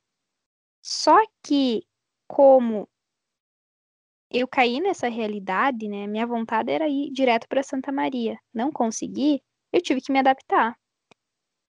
Só 0.83 1.17
que 1.43 1.83
como 2.27 2.89
eu 4.31 4.47
caí 4.47 4.81
nessa 4.81 5.09
realidade, 5.09 5.89
né? 5.89 6.07
Minha 6.07 6.27
vontade 6.27 6.71
era 6.71 6.89
ir 6.89 7.11
direto 7.11 7.49
para 7.49 7.63
Santa 7.63 7.91
Maria. 7.91 8.39
Não 8.53 8.71
consegui, 8.71 9.43
eu 9.73 9.81
tive 9.81 10.01
que 10.01 10.13
me 10.13 10.19
adaptar. 10.19 10.79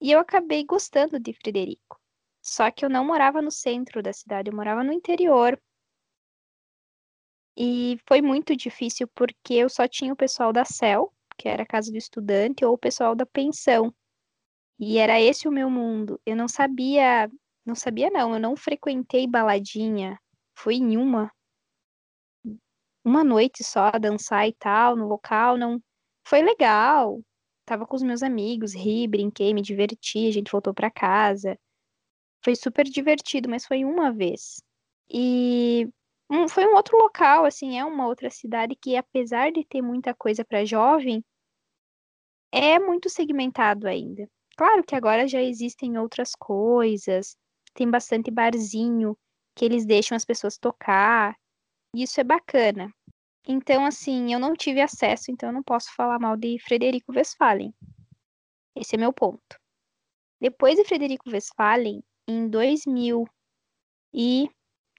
E 0.02 0.12
eu 0.12 0.20
acabei 0.20 0.64
gostando 0.66 1.20
de 1.20 1.34
Frederico. 1.34 2.00
Só 2.42 2.72
que 2.72 2.86
eu 2.86 2.90
não 2.90 3.06
morava 3.06 3.42
no 3.42 3.52
centro 3.52 4.02
da 4.02 4.14
cidade, 4.14 4.50
eu 4.50 4.56
morava 4.56 4.84
no 4.84 4.94
interior. 4.94 5.62
E 7.58 7.98
foi 8.08 8.22
muito 8.22 8.56
difícil 8.56 9.08
porque 9.14 9.54
eu 9.54 9.70
só 9.70 9.88
tinha 9.88 10.14
o 10.14 10.16
pessoal 10.16 10.54
da 10.54 10.64
CEL, 10.64 11.14
que 11.40 11.48
era 11.50 11.64
a 11.64 11.66
casa 11.66 11.92
do 11.92 11.98
estudante, 11.98 12.66
ou 12.66 12.74
o 12.74 12.78
pessoal 12.78 13.16
da 13.16 13.26
pensão. 13.26 13.94
E 14.80 14.98
era 14.98 15.22
esse 15.22 15.48
o 15.48 15.52
meu 15.52 15.70
mundo. 15.70 16.20
Eu 16.26 16.36
não 16.36 16.48
sabia, 16.48 17.30
não 17.66 17.76
sabia 17.76 18.10
não, 18.10 18.34
eu 18.34 18.40
não 18.40 18.56
frequentei 18.58 19.28
baladinha, 19.28 20.20
fui 20.56 20.76
em 20.76 20.98
uma, 20.98 21.32
uma 23.04 23.24
noite 23.24 23.64
só, 23.64 23.92
dançar 23.92 24.48
e 24.48 24.54
tal, 24.54 24.96
no 24.96 25.08
local, 25.08 25.58
não. 25.58 25.82
Foi 26.28 26.42
legal. 26.42 27.22
Tava 27.66 27.86
com 27.86 27.96
os 27.96 28.04
meus 28.04 28.24
amigos, 28.24 28.74
ri, 28.74 29.08
brinquei, 29.08 29.54
me 29.54 29.62
diverti, 29.62 30.28
a 30.28 30.32
gente 30.32 30.52
voltou 30.52 30.74
para 30.74 30.92
casa. 30.92 31.58
Foi 32.44 32.56
super 32.56 32.86
divertido, 32.86 33.50
mas 33.50 33.66
foi 33.66 33.86
uma 33.86 34.12
vez. 34.14 34.62
E 35.10 35.88
um, 36.30 36.48
foi 36.48 36.66
um 36.66 36.76
outro 36.76 36.98
local, 36.98 37.46
assim, 37.46 37.78
é 37.78 37.84
uma 37.84 38.06
outra 38.08 38.30
cidade 38.30 38.76
que, 38.76 38.96
apesar 38.96 39.52
de 39.52 39.66
ter 39.66 39.82
muita 39.82 40.14
coisa 40.14 40.46
para 40.46 40.66
jovem, 40.66 41.24
é 42.52 42.78
muito 42.80 43.10
segmentado 43.10 43.88
ainda. 43.88 44.30
Claro 44.58 44.84
que 44.84 44.96
agora 44.96 45.28
já 45.28 45.42
existem 45.42 45.98
outras 45.98 46.32
coisas, 46.36 47.36
tem 47.74 47.90
bastante 47.90 48.30
barzinho, 48.30 49.18
que 49.56 49.66
eles 49.66 49.86
deixam 49.86 50.16
as 50.16 50.26
pessoas 50.26 50.58
tocar. 50.58 51.36
E 51.96 52.04
isso 52.04 52.20
é 52.20 52.24
bacana. 52.24 52.94
Então, 53.48 53.86
assim, 53.86 54.34
eu 54.34 54.40
não 54.40 54.54
tive 54.54 54.82
acesso, 54.82 55.32
então 55.32 55.50
eu 55.50 55.54
não 55.54 55.64
posso 55.64 55.94
falar 55.96 56.20
mal 56.20 56.38
de 56.38 56.60
Frederico 56.60 57.12
Westphalen. 57.12 57.74
Esse 58.76 58.96
é 58.96 59.00
meu 59.00 59.12
ponto. 59.12 59.60
Depois 60.40 60.76
de 60.76 60.86
Frederico 60.86 61.30
Westphalen, 61.30 62.04
em 62.28 62.48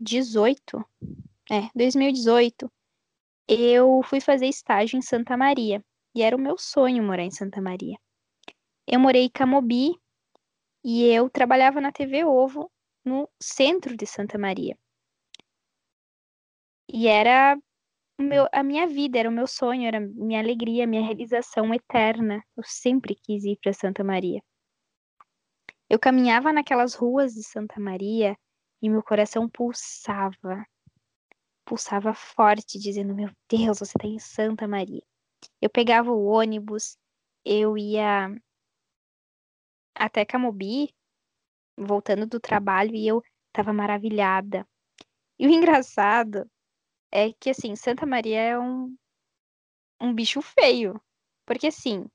2018, 0.00 0.82
é, 1.50 1.68
2018, 1.74 2.72
eu 3.46 4.02
fui 4.02 4.20
fazer 4.20 4.46
estágio 4.46 4.96
em 4.96 5.02
Santa 5.02 5.36
Maria. 5.36 5.84
E 6.14 6.22
era 6.22 6.34
o 6.34 6.40
meu 6.40 6.56
sonho 6.58 7.02
morar 7.02 7.22
em 7.22 7.30
Santa 7.30 7.60
Maria. 7.60 7.98
Eu 8.86 8.98
morei 8.98 9.24
em 9.24 9.30
Camobi 9.30 9.92
e 10.82 11.04
eu 11.04 11.28
trabalhava 11.28 11.80
na 11.80 11.92
TV 11.92 12.24
Ovo 12.24 12.70
no 13.04 13.28
centro 13.40 13.96
de 13.96 14.06
Santa 14.06 14.38
Maria. 14.38 14.76
E 16.88 17.06
era 17.06 17.56
meu, 18.18 18.48
a 18.52 18.62
minha 18.62 18.88
vida, 18.88 19.18
era 19.18 19.28
o 19.28 19.32
meu 19.32 19.46
sonho, 19.46 19.86
era 19.86 20.00
minha 20.00 20.40
alegria, 20.40 20.86
minha 20.86 21.04
realização 21.04 21.72
eterna. 21.72 22.42
Eu 22.56 22.64
sempre 22.64 23.14
quis 23.14 23.44
ir 23.44 23.58
para 23.62 23.72
Santa 23.72 24.02
Maria. 24.02 24.42
Eu 25.88 25.98
caminhava 25.98 26.52
naquelas 26.52 26.94
ruas 26.94 27.34
de 27.34 27.42
Santa 27.44 27.78
Maria 27.78 28.36
e 28.82 28.88
meu 28.88 29.02
coração 29.02 29.48
pulsava. 29.48 30.66
Pulsava 31.64 32.14
forte, 32.14 32.78
dizendo: 32.78 33.14
Meu 33.14 33.30
Deus, 33.48 33.78
você 33.78 33.96
está 33.96 34.06
em 34.06 34.18
Santa 34.18 34.66
Maria. 34.66 35.02
Eu 35.60 35.70
pegava 35.70 36.10
o 36.10 36.26
ônibus, 36.26 36.98
eu 37.44 37.76
ia 37.76 38.34
até 39.94 40.24
Camobi, 40.24 40.94
voltando 41.76 42.26
do 42.26 42.40
trabalho 42.40 42.94
e 42.94 43.06
eu 43.06 43.22
estava 43.48 43.72
maravilhada. 43.72 44.66
E 45.38 45.46
o 45.46 45.50
engraçado 45.50 46.50
é 47.12 47.32
que, 47.32 47.50
assim, 47.50 47.74
Santa 47.76 48.06
Maria 48.06 48.40
é 48.40 48.58
um, 48.58 48.96
um 50.00 50.14
bicho 50.14 50.40
feio. 50.40 51.00
Porque, 51.46 51.68
assim, 51.68 52.06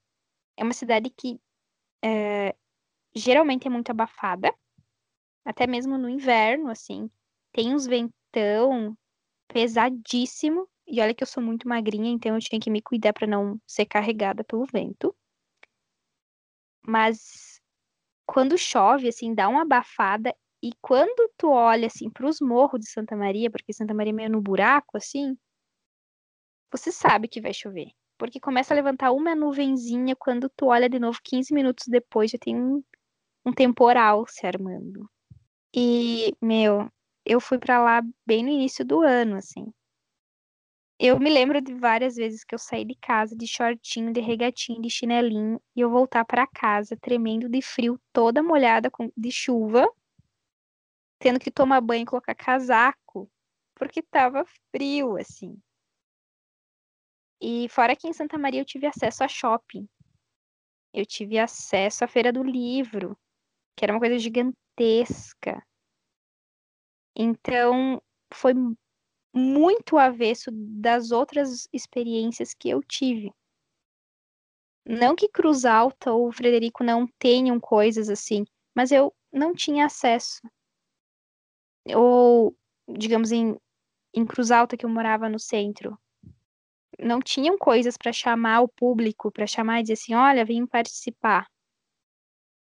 é 0.58 0.64
uma 0.64 0.74
cidade 0.74 1.10
que 1.10 1.40
é, 2.04 2.56
geralmente 3.14 3.68
é 3.68 3.70
muito 3.70 3.90
abafada. 3.90 4.54
Até 5.46 5.68
mesmo 5.68 5.98
no 5.98 6.10
inverno, 6.10 6.70
assim. 6.70 7.10
Tem 7.54 7.74
uns 7.74 7.86
ventão 7.86 8.98
pesadíssimo. 9.48 10.68
E 10.88 11.02
olha 11.02 11.14
que 11.16 11.24
eu 11.24 11.28
sou 11.28 11.44
muito 11.44 11.68
magrinha, 11.70 12.12
então 12.12 12.36
eu 12.36 12.42
tinha 12.42 12.60
que 12.62 12.70
me 12.72 12.82
cuidar 12.82 13.14
para 13.14 13.28
não 13.28 13.60
ser 13.68 13.86
carregada 13.86 14.44
pelo 14.44 14.66
vento. 14.66 15.16
Mas 16.88 17.60
quando 18.26 18.58
chove, 18.58 19.08
assim, 19.10 19.34
dá 19.36 19.50
uma 19.50 19.64
abafada. 19.64 20.36
E 20.64 20.72
quando 20.82 21.32
tu 21.38 21.50
olha, 21.50 21.88
assim, 21.88 22.10
pros 22.10 22.40
morros 22.42 22.82
de 22.82 22.90
Santa 22.90 23.16
Maria, 23.16 23.52
porque 23.52 23.74
Santa 23.74 23.94
Maria 23.94 24.12
é 24.12 24.16
meio 24.16 24.32
no 24.32 24.42
buraco, 24.42 24.98
assim, 24.98 25.38
você 26.72 26.92
sabe 26.92 27.28
que 27.28 27.42
vai 27.42 27.54
chover. 27.54 27.88
Porque 28.20 28.40
começa 28.40 28.74
a 28.74 28.76
levantar 28.76 29.12
uma 29.12 29.36
nuvenzinha, 29.36 30.16
quando 30.16 30.50
tu 30.50 30.68
olha 30.68 30.90
de 30.90 31.00
novo 31.00 31.20
15 31.24 31.54
minutos 31.54 31.86
depois, 31.88 32.32
já 32.32 32.38
tem 32.38 32.56
um, 32.56 32.84
um 33.46 33.54
temporal 33.54 34.26
se 34.28 34.48
armando. 34.48 35.10
E, 35.78 36.34
meu, 36.42 36.90
eu 37.26 37.42
fui 37.42 37.60
para 37.60 37.84
lá 37.84 38.02
bem 38.26 38.44
no 38.44 38.50
início 38.50 38.86
do 38.86 39.02
ano, 39.02 39.36
assim. 39.36 39.74
Eu 40.98 41.20
me 41.20 41.30
lembro 41.30 41.60
de 41.60 41.74
várias 41.74 42.16
vezes 42.16 42.46
que 42.46 42.56
eu 42.56 42.60
saí 42.60 42.86
de 42.86 42.96
casa 42.96 43.36
de 43.36 43.46
shortinho, 43.46 44.14
de 44.14 44.22
regatinho, 44.22 44.82
de 44.82 44.90
chinelinho 44.90 45.62
e 45.76 45.82
eu 45.82 45.90
voltar 45.90 46.24
para 46.24 46.48
casa 46.48 46.96
tremendo 46.96 47.50
de 47.50 47.62
frio, 47.62 48.00
toda 48.14 48.42
molhada 48.42 48.90
com, 48.90 49.12
de 49.18 49.30
chuva, 49.30 49.86
tendo 51.20 51.38
que 51.38 51.52
tomar 51.52 51.82
banho 51.82 52.04
e 52.04 52.06
colocar 52.06 52.34
casaco, 52.34 53.30
porque 53.76 54.02
tava 54.02 54.46
frio 54.72 55.18
assim. 55.18 55.62
E 57.42 57.68
fora 57.68 57.98
que 57.98 58.08
em 58.08 58.14
Santa 58.14 58.38
Maria 58.38 58.62
eu 58.62 58.66
tive 58.66 58.88
acesso 58.88 59.26
a 59.26 59.28
shopping. 59.28 59.90
Eu 60.94 61.06
tive 61.06 61.38
acesso 61.38 62.06
à 62.06 62.08
Feira 62.08 62.32
do 62.32 62.42
Livro, 62.42 63.18
que 63.76 63.84
era 63.84 63.92
uma 63.94 64.00
coisa 64.00 64.18
gigantesca. 64.18 64.65
Então, 67.16 68.02
foi 68.34 68.54
muito 69.34 69.98
avesso 69.98 70.50
das 70.52 71.12
outras 71.12 71.68
experiências 71.74 72.54
que 72.54 72.70
eu 72.70 72.82
tive. 72.82 73.32
Não 74.86 75.16
que 75.16 75.28
Cruz 75.28 75.66
Alta 75.66 76.12
ou 76.12 76.32
Frederico 76.32 76.84
não 76.84 77.08
tenham 77.20 77.60
coisas 77.60 78.10
assim, 78.10 78.46
mas 78.76 78.92
eu 78.92 79.14
não 79.32 79.54
tinha 79.54 79.86
acesso. 79.86 80.42
Ou, 81.96 82.56
digamos, 82.88 83.32
em, 83.32 83.58
em 84.14 84.26
Cruz 84.26 84.52
Alta, 84.52 84.78
que 84.78 84.86
eu 84.86 84.90
morava 84.90 85.28
no 85.28 85.40
centro, 85.40 85.98
não 87.00 87.20
tinham 87.20 87.58
coisas 87.58 87.98
para 87.98 88.14
chamar 88.14 88.62
o 88.62 88.68
público, 88.68 89.32
para 89.32 89.48
chamar 89.48 89.80
e 89.80 89.84
dizer 89.84 89.94
assim: 89.94 90.14
olha, 90.14 90.46
vem 90.46 90.66
participar. 90.66 91.48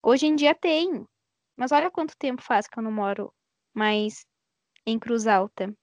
Hoje 0.03 0.27
em 0.27 0.37
dia 0.37 0.55
tem, 0.55 1.07
mas 1.57 1.73
olha 1.73 1.91
quanto 1.91 2.17
tempo 2.17 2.43
faz 2.43 2.67
que 2.69 2.79
eu 2.79 2.83
não 2.83 2.93
moro 2.93 3.33
mais 3.75 4.27
em 4.87 4.99
Cruz 4.99 5.27
Alta 5.27 5.75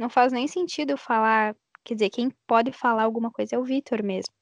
não 0.00 0.08
faz 0.08 0.32
nem 0.32 0.48
sentido 0.48 0.90
eu 0.90 0.96
falar. 0.96 1.54
Quer 1.84 1.94
dizer, 1.94 2.10
quem 2.10 2.30
pode 2.46 2.72
falar 2.72 3.04
alguma 3.04 3.30
coisa 3.30 3.54
é 3.54 3.58
o 3.58 3.64
Vitor 3.64 4.02
mesmo. 4.02 4.32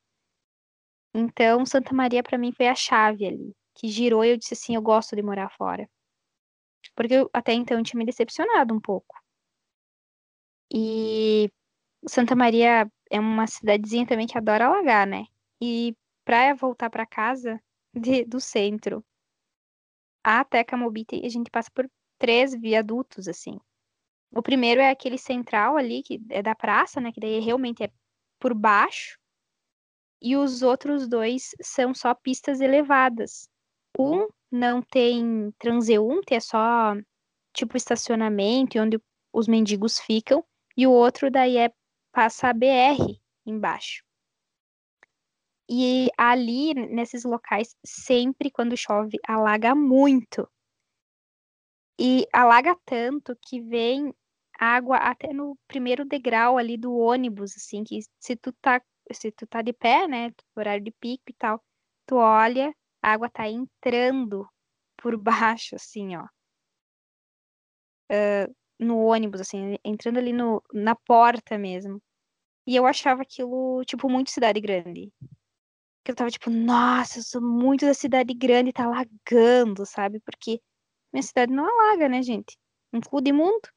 Então, 1.15 1.67
Santa 1.67 1.93
Maria 1.95 2.23
para 2.23 2.39
mim 2.39 2.53
foi 2.53 2.69
a 2.69 2.75
chave 2.75 3.27
ali, 3.27 3.53
que 3.75 3.89
girou 3.89 4.25
e 4.25 4.31
eu 4.31 4.37
disse 4.37 4.55
assim: 4.55 4.75
eu 4.75 4.83
gosto 4.83 5.17
de 5.17 5.23
morar 5.23 5.51
fora. 5.51 5.89
Porque 6.95 7.15
eu, 7.15 7.31
até 7.33 7.53
então 7.53 7.79
eu 7.79 7.85
tinha 7.85 7.99
me 7.99 8.07
decepcionado 8.07 8.75
um 8.75 8.81
pouco. 8.81 9.17
E 10.73 11.51
Santa 12.07 12.37
Maria 12.37 12.91
é 13.11 13.21
uma 13.21 13.47
cidadezinha 13.47 14.07
também 14.07 14.27
que 14.27 14.39
adora 14.39 14.67
alagar, 14.67 15.07
né? 15.07 15.25
E 15.61 15.97
pra 16.25 16.55
voltar 16.55 16.91
para 16.91 17.07
casa 17.07 17.61
de, 17.95 18.25
do 18.25 18.41
centro 18.41 19.05
até 20.23 20.63
Camobite, 20.63 21.21
a 21.25 21.29
gente 21.29 21.51
passa 21.51 21.71
por 21.75 21.89
três 22.19 22.55
viadutos, 22.55 23.29
assim. 23.29 23.59
O 24.31 24.43
primeiro 24.43 24.81
é 24.81 24.91
aquele 24.91 25.17
central 25.17 25.77
ali, 25.77 26.03
que 26.03 26.21
é 26.29 26.43
da 26.43 26.55
praça, 26.55 27.01
né? 27.01 27.13
Que 27.13 27.21
daí 27.21 27.41
realmente 27.41 27.83
é 27.83 27.91
por 28.39 28.53
baixo. 28.55 29.19
E 30.21 30.37
os 30.37 30.63
outros 30.63 31.09
dois 31.09 31.51
são 31.63 31.95
só 31.95 32.15
pistas 32.15 32.61
elevadas. 32.61 33.49
Um 33.99 34.29
não 34.51 34.83
tem 34.83 35.53
transeunte, 35.59 36.35
é 36.35 36.41
só 36.41 36.95
tipo 37.55 37.77
estacionamento, 37.77 38.79
onde 38.79 39.01
os 39.33 39.49
mendigos 39.49 39.99
ficam. 39.99 40.45
E 40.77 40.87
o 40.87 40.93
outro 40.93 41.31
daí 41.31 41.57
é 41.57 41.73
passa 42.13 42.49
a 42.49 42.53
BR 42.53 43.19
embaixo. 43.47 44.08
E 45.71 46.09
ali, 46.17 46.73
nesses 46.75 47.25
locais, 47.25 47.77
sempre 47.85 48.51
quando 48.51 48.77
chove, 48.77 49.19
alaga 49.27 49.75
muito. 49.75 50.49
E 52.01 52.27
alaga 52.33 52.77
tanto 52.87 53.37
que 53.43 53.61
vem 53.61 54.15
água 54.59 54.97
até 54.97 55.33
no 55.33 55.59
primeiro 55.69 56.05
degrau 56.05 56.59
ali 56.59 56.77
do 56.77 56.97
ônibus, 56.97 57.55
assim, 57.57 57.85
que 57.85 58.01
se 58.19 58.37
tu 58.37 58.53
tá, 58.53 58.83
se 59.13 59.31
tu 59.33 59.47
tá 59.47 59.63
de 59.63 59.73
pé, 59.73 60.09
né, 60.09 60.33
horário 60.57 60.85
de 60.85 60.91
pico 60.93 61.25
e 61.29 61.35
tal, 61.35 61.63
tu 62.07 62.17
olha, 62.17 62.75
a 63.03 63.13
água 63.13 63.29
tá 63.31 63.49
entrando 63.49 64.49
por 64.97 65.17
baixo, 65.23 65.77
assim, 65.77 66.17
ó. 66.17 66.25
Uh, 68.11 68.55
no 68.79 69.05
ônibus, 69.05 69.41
assim, 69.41 69.77
entrando 69.85 70.19
ali 70.19 70.33
no, 70.33 70.63
na 70.73 70.95
porta 70.95 71.59
mesmo. 71.59 72.01
E 72.67 72.77
eu 72.77 72.87
achava 72.87 73.23
aquilo, 73.23 73.85
tipo, 73.85 74.09
muito 74.09 74.31
cidade 74.31 74.61
grande. 74.61 75.13
Que 76.09 76.13
eu 76.13 76.17
tava 76.17 76.31
tipo, 76.31 76.49
nossa, 76.49 77.19
eu 77.19 77.23
sou 77.23 77.43
muito 77.43 77.85
da 77.85 77.93
cidade 77.93 78.33
grande, 78.33 78.73
tá 78.73 78.85
alagando, 78.85 79.85
sabe? 79.85 80.19
Porque 80.21 80.59
minha 81.13 81.23
cidade 81.23 81.53
não 81.53 81.67
alaga, 81.67 82.09
né, 82.09 82.23
gente? 82.23 82.57
Um 82.91 82.99
cu 82.99 83.21
de 83.21 83.31
mundo. 83.31 83.69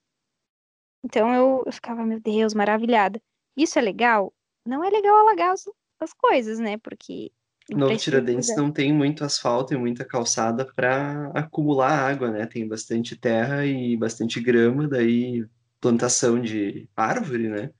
Então 1.03 1.33
eu, 1.33 1.61
eu 1.65 1.73
ficava, 1.73 2.05
meu 2.05 2.21
Deus, 2.21 2.53
maravilhada. 2.53 3.21
Isso 3.53 3.77
é 3.77 3.81
legal? 3.81 4.33
Não 4.65 4.81
é 4.81 4.89
legal 4.89 5.17
alagar 5.17 5.51
as, 5.51 5.65
as 5.99 6.13
coisas, 6.13 6.57
né? 6.57 6.77
Porque. 6.77 7.33
Novo 7.69 7.97
Tiradentes 7.97 8.55
não 8.55 8.71
tem 8.71 8.93
muito 8.93 9.25
asfalto 9.25 9.73
e 9.73 9.77
muita 9.77 10.05
calçada 10.05 10.65
para 10.73 11.33
acumular 11.35 11.91
água, 11.91 12.31
né? 12.31 12.45
Tem 12.45 12.65
bastante 12.65 13.13
terra 13.13 13.65
e 13.65 13.97
bastante 13.97 14.39
grama, 14.39 14.87
daí 14.87 15.45
plantação 15.81 16.39
de 16.39 16.87
árvore, 16.95 17.49
né? 17.49 17.71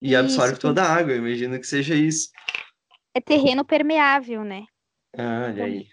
E 0.00 0.16
absorve 0.16 0.52
isso, 0.52 0.62
toda 0.62 0.82
a 0.82 0.94
água, 0.94 1.14
imagino 1.14 1.60
que 1.60 1.66
seja 1.66 1.94
isso. 1.94 2.30
É 3.16 3.20
terreno 3.20 3.64
permeável, 3.64 4.44
né? 4.44 4.66
Ah, 5.16 5.46
olha 5.46 5.52
então, 5.52 5.64
aí 5.64 5.88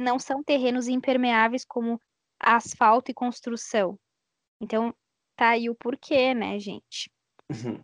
não 0.00 0.18
são 0.18 0.42
terrenos 0.42 0.88
impermeáveis 0.88 1.64
como 1.64 2.00
asfalto 2.40 3.08
e 3.08 3.14
construção. 3.14 3.96
Então, 4.60 4.92
tá 5.36 5.50
aí 5.50 5.70
o 5.70 5.76
porquê, 5.76 6.34
né, 6.34 6.58
gente? 6.58 7.08
Uhum. 7.48 7.80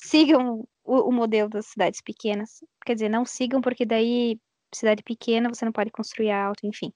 Sigam 0.00 0.66
o, 0.82 1.10
o, 1.10 1.12
modelo 1.12 1.50
das 1.50 1.66
cidades 1.66 2.00
pequenas. 2.00 2.64
Quer 2.86 2.94
dizer, 2.94 3.10
não 3.10 3.26
sigam, 3.26 3.60
porque 3.60 3.84
daí, 3.84 4.40
cidade 4.74 5.02
pequena, 5.02 5.50
você 5.50 5.66
não 5.66 5.72
pode 5.72 5.90
construir 5.90 6.30
alto, 6.30 6.66
enfim. 6.66 6.94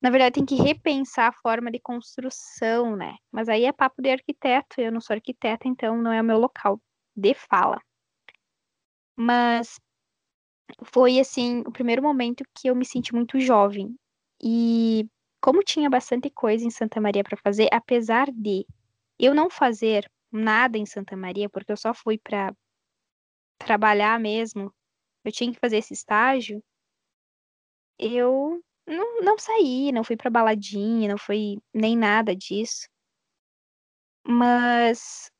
Na 0.00 0.08
verdade, 0.10 0.34
tem 0.34 0.46
que 0.46 0.54
repensar 0.54 1.30
a 1.30 1.32
forma 1.42 1.68
de 1.68 1.80
construção, 1.80 2.94
né? 2.94 3.16
Mas 3.32 3.48
aí 3.48 3.64
é 3.64 3.72
papo 3.72 4.00
de 4.00 4.10
arquiteto. 4.10 4.80
Eu 4.80 4.92
não 4.92 5.00
sou 5.00 5.14
arquiteta, 5.14 5.66
então 5.66 6.00
não 6.00 6.12
é 6.12 6.20
o 6.20 6.24
meu 6.24 6.38
local 6.38 6.80
de 7.16 7.34
fala. 7.34 7.82
Mas 9.16 9.78
foi 10.84 11.18
assim 11.18 11.60
o 11.66 11.72
primeiro 11.72 12.02
momento 12.02 12.44
que 12.54 12.68
eu 12.68 12.76
me 12.76 12.84
senti 12.84 13.14
muito 13.14 13.38
jovem. 13.40 13.94
E 14.42 15.06
como 15.40 15.62
tinha 15.62 15.90
bastante 15.90 16.30
coisa 16.30 16.64
em 16.64 16.70
Santa 16.70 17.00
Maria 17.00 17.24
para 17.24 17.36
fazer, 17.36 17.68
apesar 17.72 18.30
de 18.30 18.66
eu 19.18 19.34
não 19.34 19.50
fazer 19.50 20.10
nada 20.32 20.78
em 20.78 20.86
Santa 20.86 21.16
Maria, 21.16 21.48
porque 21.48 21.72
eu 21.72 21.76
só 21.76 21.92
fui 21.94 22.18
para 22.18 22.54
trabalhar 23.58 24.18
mesmo, 24.18 24.72
eu 25.24 25.32
tinha 25.32 25.52
que 25.52 25.58
fazer 25.60 25.78
esse 25.78 25.92
estágio, 25.94 26.62
eu 27.98 28.60
não, 28.86 29.20
não 29.22 29.38
saí, 29.38 29.92
não 29.92 30.02
fui 30.02 30.16
para 30.16 30.30
baladinha, 30.30 31.08
não 31.10 31.18
fui 31.18 31.58
nem 31.72 31.96
nada 31.96 32.34
disso. 32.34 32.88
Mas 34.26 35.30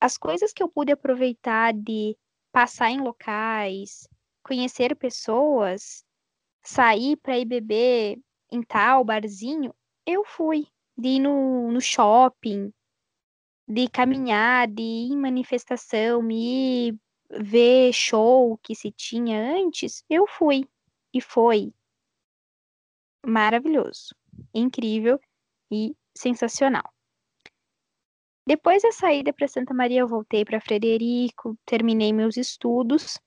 as 0.00 0.16
coisas 0.18 0.52
que 0.52 0.62
eu 0.62 0.68
pude 0.68 0.92
aproveitar 0.92 1.72
de 1.74 2.16
passar 2.56 2.88
em 2.88 3.02
locais, 3.02 4.08
conhecer 4.42 4.96
pessoas, 4.96 6.02
sair 6.62 7.14
para 7.18 7.38
ir 7.38 7.44
beber 7.44 8.18
em 8.50 8.62
tal 8.62 9.04
barzinho, 9.04 9.74
eu 10.06 10.24
fui. 10.24 10.66
De 10.96 11.08
ir 11.08 11.20
no, 11.20 11.70
no 11.70 11.82
shopping, 11.82 12.72
de 13.68 13.86
caminhar, 13.90 14.66
de 14.66 14.80
ir 14.80 15.12
em 15.12 15.18
manifestação, 15.18 16.22
me 16.22 16.98
ver 17.28 17.92
show 17.92 18.56
que 18.62 18.74
se 18.74 18.90
tinha 18.90 19.38
antes, 19.38 20.02
eu 20.08 20.26
fui. 20.26 20.66
E 21.12 21.20
foi 21.20 21.74
maravilhoso, 23.22 24.14
incrível 24.54 25.20
e 25.70 25.94
sensacional. 26.16 26.95
Depois 28.46 28.82
da 28.82 28.92
saída 28.92 29.32
para 29.32 29.48
Santa 29.48 29.74
Maria, 29.74 30.00
eu 30.00 30.08
voltei 30.08 30.44
para 30.44 30.60
Frederico, 30.60 31.58
terminei 31.66 32.12
meus 32.12 32.36
estudos. 32.36 33.18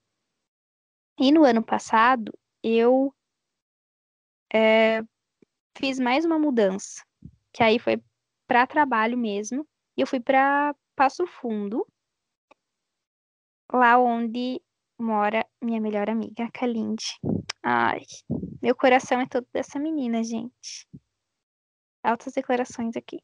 E 1.20 1.30
no 1.30 1.43
ano 1.43 1.61
passado, 1.61 2.32
eu 2.63 3.13
é, 4.53 5.01
fiz 5.78 5.99
mais 5.99 6.24
uma 6.24 6.39
mudança, 6.39 7.03
que 7.51 7.61
aí 7.61 7.78
foi 7.78 8.01
para 8.47 8.65
trabalho 8.65 9.17
mesmo. 9.17 9.67
E 9.97 10.01
eu 10.01 10.07
fui 10.07 10.22
para 10.22 10.74
Passo 10.95 11.28
Fundo, 11.28 11.86
lá 13.74 13.99
onde 13.99 14.61
mora 14.97 15.45
minha 15.61 15.82
melhor 15.82 16.09
amiga, 16.09 16.45
a 16.45 16.51
Kalinde. 16.51 17.20
Ai, 17.61 18.03
meu 18.61 18.74
coração 18.74 19.20
é 19.20 19.28
todo 19.28 19.45
dessa 19.51 19.78
menina, 19.78 20.24
gente. 20.24 20.88
Altas 22.01 22.34
declarações 22.34 22.95
aqui. 22.95 23.20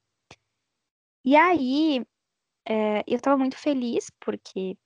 E 1.26 1.36
aí, 1.36 2.06
é, 2.68 3.04
eu 3.08 3.20
tava 3.20 3.36
muito 3.38 3.58
feliz, 3.58 4.12
porque 4.20 4.78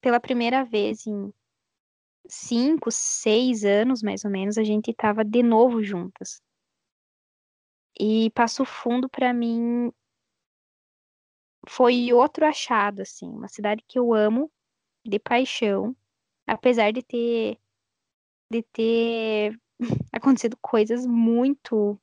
pela 0.00 0.20
primeira 0.20 0.64
vez 0.64 1.04
em 1.06 1.32
cinco, 2.28 2.90
seis 2.92 3.64
anos, 3.64 4.02
mais 4.02 4.24
ou 4.24 4.30
menos, 4.30 4.56
a 4.56 4.62
gente 4.62 4.94
tava 4.94 5.24
de 5.24 5.42
novo 5.42 5.82
juntas. 5.82 6.40
E 7.98 8.30
Passo 8.30 8.64
Fundo, 8.64 9.08
para 9.08 9.34
mim, 9.34 9.92
foi 11.68 12.12
outro 12.12 12.46
achado, 12.46 13.02
assim, 13.02 13.28
uma 13.28 13.48
cidade 13.48 13.82
que 13.88 13.98
eu 13.98 14.14
amo 14.14 14.50
de 15.04 15.18
paixão, 15.18 15.96
apesar 16.46 16.92
de 16.92 17.02
ter 17.02 17.58
de 18.50 18.62
ter 18.64 19.60
acontecido 20.12 20.56
coisas 20.60 21.06
muito 21.06 21.98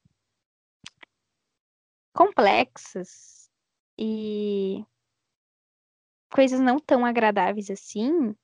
complexas 2.14 3.50
e 3.98 4.84
coisas 6.32 6.60
não 6.60 6.80
tão 6.80 7.06
agradáveis 7.06 7.70
assim, 7.70 8.36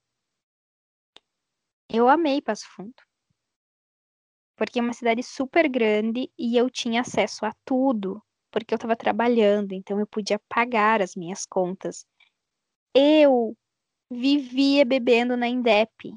eu 1.90 2.10
amei 2.10 2.42
Passo 2.42 2.66
Fundo. 2.76 2.96
Porque 4.58 4.80
é 4.80 4.82
uma 4.82 4.94
cidade 4.94 5.22
super 5.22 5.68
grande 5.70 6.32
e 6.38 6.58
eu 6.58 6.70
tinha 6.70 7.02
acesso 7.02 7.46
a 7.46 7.54
tudo, 7.66 8.22
porque 8.52 8.74
eu 8.74 8.78
estava 8.78 8.96
trabalhando, 8.96 9.74
então 9.74 10.00
eu 10.00 10.08
podia 10.08 10.40
pagar 10.48 11.02
as 11.02 11.16
minhas 11.16 11.46
contas. 11.46 12.06
Eu 12.94 13.56
vivia 14.10 14.86
bebendo 14.86 15.36
na 15.36 15.48
Indep. 15.48 16.14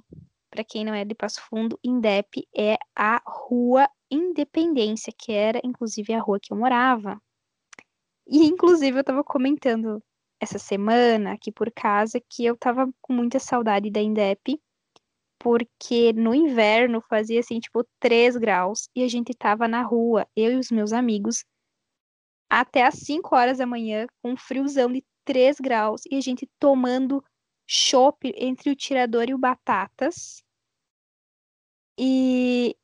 Para 0.50 0.64
quem 0.64 0.84
não 0.84 0.94
é 0.94 1.04
de 1.04 1.14
Passo 1.14 1.42
Fundo, 1.48 1.78
Indep 1.84 2.46
é 2.56 2.76
a 2.94 3.20
Rua 3.26 3.88
Independência, 4.10 5.12
que 5.16 5.32
era 5.32 5.60
inclusive 5.64 6.14
a 6.14 6.20
rua 6.20 6.38
que 6.40 6.52
eu 6.52 6.56
morava. 6.56 7.20
E 8.28 8.44
inclusive 8.44 8.98
eu 8.98 9.00
estava 9.00 9.24
comentando 9.24 10.02
essa 10.40 10.58
semana 10.58 11.32
aqui 11.32 11.50
por 11.50 11.72
casa 11.72 12.20
que 12.28 12.44
eu 12.44 12.54
estava 12.54 12.88
com 13.00 13.12
muita 13.12 13.38
saudade 13.38 13.90
da 13.90 14.00
Indep, 14.00 14.60
porque 15.38 16.12
no 16.12 16.34
inverno 16.34 17.00
fazia 17.08 17.40
assim, 17.40 17.58
tipo, 17.58 17.84
3 17.98 18.36
graus 18.36 18.88
e 18.94 19.02
a 19.02 19.08
gente 19.08 19.34
tava 19.34 19.66
na 19.66 19.82
rua, 19.82 20.26
eu 20.36 20.52
e 20.52 20.56
os 20.56 20.70
meus 20.70 20.92
amigos, 20.92 21.44
até 22.50 22.84
às 22.86 22.94
5 22.96 23.34
horas 23.34 23.58
da 23.58 23.66
manhã, 23.66 24.06
com 24.22 24.32
um 24.32 24.36
friozão 24.36 24.92
de 24.92 25.04
3 25.24 25.58
graus 25.58 26.02
e 26.10 26.16
a 26.16 26.20
gente 26.20 26.48
tomando 26.58 27.24
chopp 27.66 28.32
entre 28.36 28.70
o 28.70 28.76
tirador 28.76 29.28
e 29.28 29.34
o 29.34 29.38
batatas. 29.38 30.42
E 31.98 32.76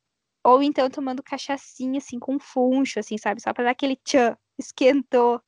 ou 0.45 0.63
então 0.63 0.91
tomando 0.91 1.23
cachaçinha 1.23 1.99
assim 1.99 2.19
com 2.19 2.39
funcho, 2.39 2.99
assim, 2.99 3.17
sabe, 3.17 3.41
só 3.41 3.53
para 3.53 3.65
dar 3.65 3.71
aquele 3.71 3.97
tchan, 3.97 4.37
esquentou. 4.59 5.41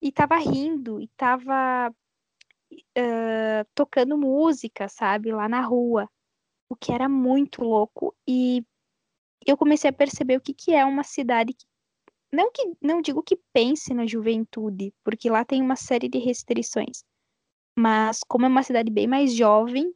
E 0.00 0.12
tava 0.12 0.36
rindo 0.36 1.00
e 1.00 1.08
tava 1.16 1.90
uh, 2.70 3.68
tocando 3.74 4.18
música, 4.18 4.88
sabe, 4.88 5.32
lá 5.32 5.48
na 5.48 5.62
rua, 5.62 6.08
o 6.68 6.76
que 6.76 6.92
era 6.92 7.08
muito 7.08 7.62
louco 7.62 8.14
e 8.28 8.64
eu 9.46 9.56
comecei 9.56 9.88
a 9.88 9.92
perceber 9.92 10.36
o 10.36 10.40
que 10.40 10.52
que 10.52 10.74
é 10.74 10.84
uma 10.84 11.04
cidade 11.04 11.54
que 11.54 11.66
não 12.32 12.50
que 12.50 12.76
não 12.82 13.00
digo 13.00 13.22
que 13.22 13.38
pense 13.52 13.94
na 13.94 14.04
juventude, 14.04 14.92
porque 15.04 15.30
lá 15.30 15.44
tem 15.44 15.62
uma 15.62 15.76
série 15.76 16.08
de 16.08 16.18
restrições, 16.18 17.04
mas 17.78 18.20
como 18.26 18.44
é 18.44 18.48
uma 18.48 18.64
cidade 18.64 18.90
bem 18.90 19.06
mais 19.06 19.32
jovem, 19.32 19.94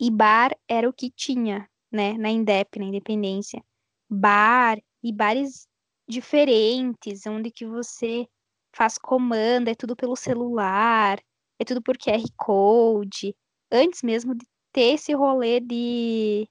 e 0.00 0.10
bar 0.10 0.56
era 0.66 0.88
o 0.88 0.92
que 0.92 1.10
tinha, 1.10 1.68
né, 1.92 2.14
na 2.14 2.30
Indep, 2.30 2.78
na 2.78 2.86
Independência. 2.86 3.62
Bar 4.08 4.78
e 5.02 5.12
bares 5.12 5.68
diferentes, 6.08 7.26
onde 7.26 7.50
que 7.50 7.66
você 7.66 8.26
faz 8.74 8.96
comanda, 8.98 9.70
é 9.70 9.74
tudo 9.74 9.94
pelo 9.94 10.16
celular, 10.16 11.20
é 11.58 11.64
tudo 11.64 11.82
por 11.82 11.96
QR 11.98 12.22
Code, 12.36 13.34
antes 13.70 14.02
mesmo 14.02 14.34
de 14.34 14.46
ter 14.72 14.94
esse 14.94 15.12
rolê 15.12 15.60
de, 15.60 16.48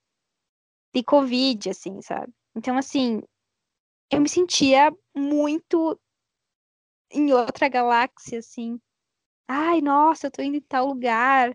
de 0.93 1.03
Covid, 1.03 1.69
assim, 1.69 2.01
sabe? 2.01 2.31
Então, 2.55 2.77
assim, 2.77 3.21
eu 4.11 4.21
me 4.21 4.29
sentia 4.29 4.91
muito 5.15 5.99
em 7.11 7.31
outra 7.33 7.69
galáxia, 7.69 8.39
assim, 8.39 8.79
ai, 9.47 9.81
nossa, 9.81 10.27
eu 10.27 10.31
tô 10.31 10.41
indo 10.41 10.57
em 10.57 10.61
tal 10.61 10.87
lugar 10.87 11.53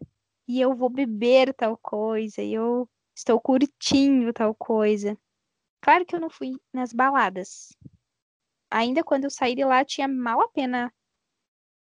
e 0.48 0.60
eu 0.60 0.74
vou 0.74 0.88
beber 0.88 1.54
tal 1.54 1.76
coisa, 1.78 2.42
e 2.42 2.54
eu 2.54 2.88
estou 3.14 3.40
curtindo 3.40 4.32
tal 4.32 4.54
coisa. 4.54 5.16
Claro 5.82 6.06
que 6.06 6.14
eu 6.14 6.20
não 6.20 6.30
fui 6.30 6.56
nas 6.72 6.92
baladas. 6.92 7.76
Ainda 8.72 9.04
quando 9.04 9.24
eu 9.24 9.30
saí 9.30 9.54
de 9.54 9.62
lá, 9.64 9.84
tinha 9.84 10.08
mal 10.08 10.40
a 10.40 10.48
pena 10.48 10.90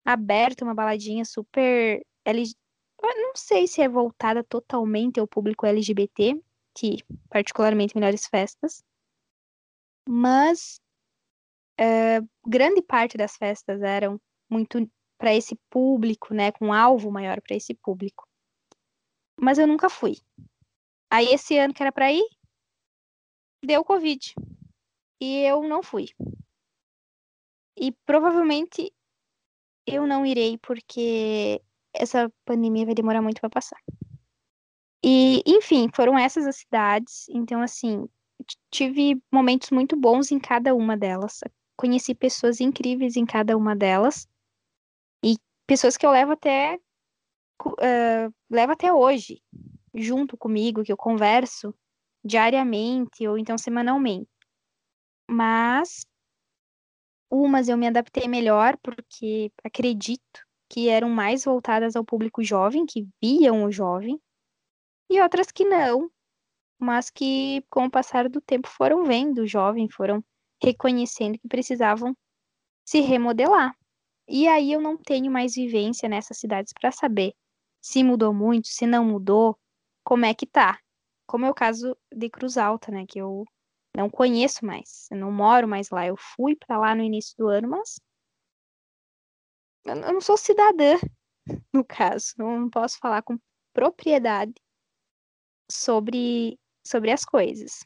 aberto 0.04 0.64
uma 0.64 0.74
baladinha 0.74 1.24
super. 1.24 2.02
LG... 2.26 2.56
não 3.02 3.36
sei 3.36 3.68
se 3.68 3.82
é 3.82 3.88
voltada 3.88 4.44
totalmente 4.44 5.20
ao 5.20 5.28
público 5.28 5.66
LGBT, 5.68 6.42
que 6.76 6.98
particularmente 7.30 7.96
melhores 7.96 8.26
festas, 8.26 8.84
mas 10.10 10.82
é, 11.80 12.20
grande 12.48 12.82
parte 12.82 13.16
das 13.16 13.38
festas 13.38 13.80
eram 13.84 14.20
muito 14.50 14.90
para 15.20 15.36
esse 15.36 15.56
público, 15.70 16.34
né, 16.34 16.52
com 16.52 16.68
um 16.68 16.74
alvo 16.74 17.12
maior 17.12 17.40
para 17.42 17.56
esse 17.56 17.76
público. 17.76 18.28
Mas 19.40 19.60
eu 19.60 19.68
nunca 19.68 19.88
fui. 19.88 20.18
Aí 21.12 21.28
esse 21.28 21.58
ano 21.60 21.76
que 21.76 21.84
era 21.84 21.92
para 21.92 22.12
ir, 22.12 22.26
deu 23.64 23.84
Covid. 23.84 24.34
E 25.20 25.44
eu 25.44 25.62
não 25.62 25.84
fui. 25.84 26.08
E 27.78 27.92
provavelmente 28.06 28.94
eu 29.86 30.06
não 30.06 30.26
irei 30.26 30.58
porque 30.58 31.62
essa 31.94 32.32
pandemia 32.46 32.86
vai 32.86 32.96
demorar 32.96 33.22
muito 33.22 33.42
para 33.42 33.50
passar. 33.50 33.80
E, 35.04 35.42
enfim, 35.46 35.90
foram 35.94 36.18
essas 36.18 36.46
as 36.46 36.58
cidades. 36.58 37.28
Então, 37.30 37.62
assim, 37.62 38.08
tive 38.70 39.22
momentos 39.32 39.72
muito 39.72 39.96
bons 39.96 40.32
em 40.32 40.40
cada 40.40 40.76
uma 40.76 40.96
delas. 40.96 41.40
Conheci 41.76 42.14
pessoas 42.14 42.62
incríveis 42.62 43.16
em 43.16 43.26
cada 43.26 43.58
uma 43.58 43.76
delas 43.76 44.28
pessoas 45.72 45.96
que 45.96 46.06
eu 46.06 46.12
levo 46.12 46.34
até 46.34 46.78
uh, 47.66 48.34
levo 48.50 48.74
até 48.74 48.92
hoje 48.92 49.42
junto 49.94 50.36
comigo, 50.36 50.84
que 50.84 50.92
eu 50.92 50.98
converso 50.98 51.74
diariamente 52.22 53.26
ou 53.26 53.38
então 53.38 53.58
semanalmente. 53.58 54.30
Mas 55.30 56.06
umas 57.32 57.70
eu 57.70 57.78
me 57.78 57.88
adaptei 57.88 58.28
melhor 58.28 58.78
porque 58.84 59.52
acredito 59.64 60.46
que 60.70 60.90
eram 60.90 61.10
mais 61.10 61.46
voltadas 61.46 61.96
ao 61.96 62.06
público 62.06 62.44
jovem, 62.44 62.86
que 62.86 63.08
viam 63.22 63.64
o 63.64 63.72
jovem, 63.72 64.20
e 65.10 65.22
outras 65.22 65.52
que 65.52 65.66
não, 65.66 66.10
mas 66.80 67.10
que 67.10 67.64
com 67.70 67.86
o 67.86 67.92
passar 67.92 68.30
do 68.30 68.42
tempo 68.42 68.68
foram 68.68 69.04
vendo 69.04 69.42
o 69.42 69.48
jovem, 69.48 69.90
foram 69.90 70.24
reconhecendo 70.64 71.38
que 71.40 71.48
precisavam 71.48 72.16
se 72.86 73.02
remodelar. 73.02 73.76
E 74.28 74.48
aí 74.48 74.72
eu 74.72 74.82
não 74.82 74.98
tenho 74.98 75.32
mais 75.32 75.56
vivência 75.56 76.08
nessas 76.08 76.38
cidades 76.38 76.74
para 76.74 76.92
saber 76.92 77.34
se 77.82 78.04
mudou 78.04 78.34
muito, 78.34 78.68
se 78.68 78.86
não 78.86 79.04
mudou, 79.04 79.58
como 80.04 80.26
é 80.26 80.34
que 80.34 80.46
tá. 80.46 80.80
Como 81.28 81.46
é 81.46 81.50
o 81.50 81.54
caso 81.54 81.98
de 82.14 82.30
Cruz 82.30 82.58
Alta, 82.58 82.92
né, 82.92 83.06
que 83.08 83.20
eu 83.20 83.46
não 83.96 84.10
conheço 84.10 84.66
mais, 84.66 85.08
eu 85.12 85.18
não 85.18 85.32
moro 85.32 85.68
mais 85.68 85.90
lá. 85.90 86.06
Eu 86.06 86.16
fui 86.18 86.56
para 86.56 86.78
lá 86.78 86.96
no 86.96 87.04
início 87.04 87.36
do 87.38 87.48
ano, 87.48 87.70
mas 87.70 88.00
eu 89.86 89.96
não 89.96 90.22
sou 90.22 90.38
cidadã, 90.38 90.96
no 91.74 91.84
caso, 91.84 92.34
não 92.38 92.70
posso 92.70 92.98
falar 93.00 93.22
com 93.22 93.38
propriedade 93.74 94.54
sobre 95.70 96.60
sobre 96.86 97.12
as 97.12 97.24
coisas. 97.24 97.86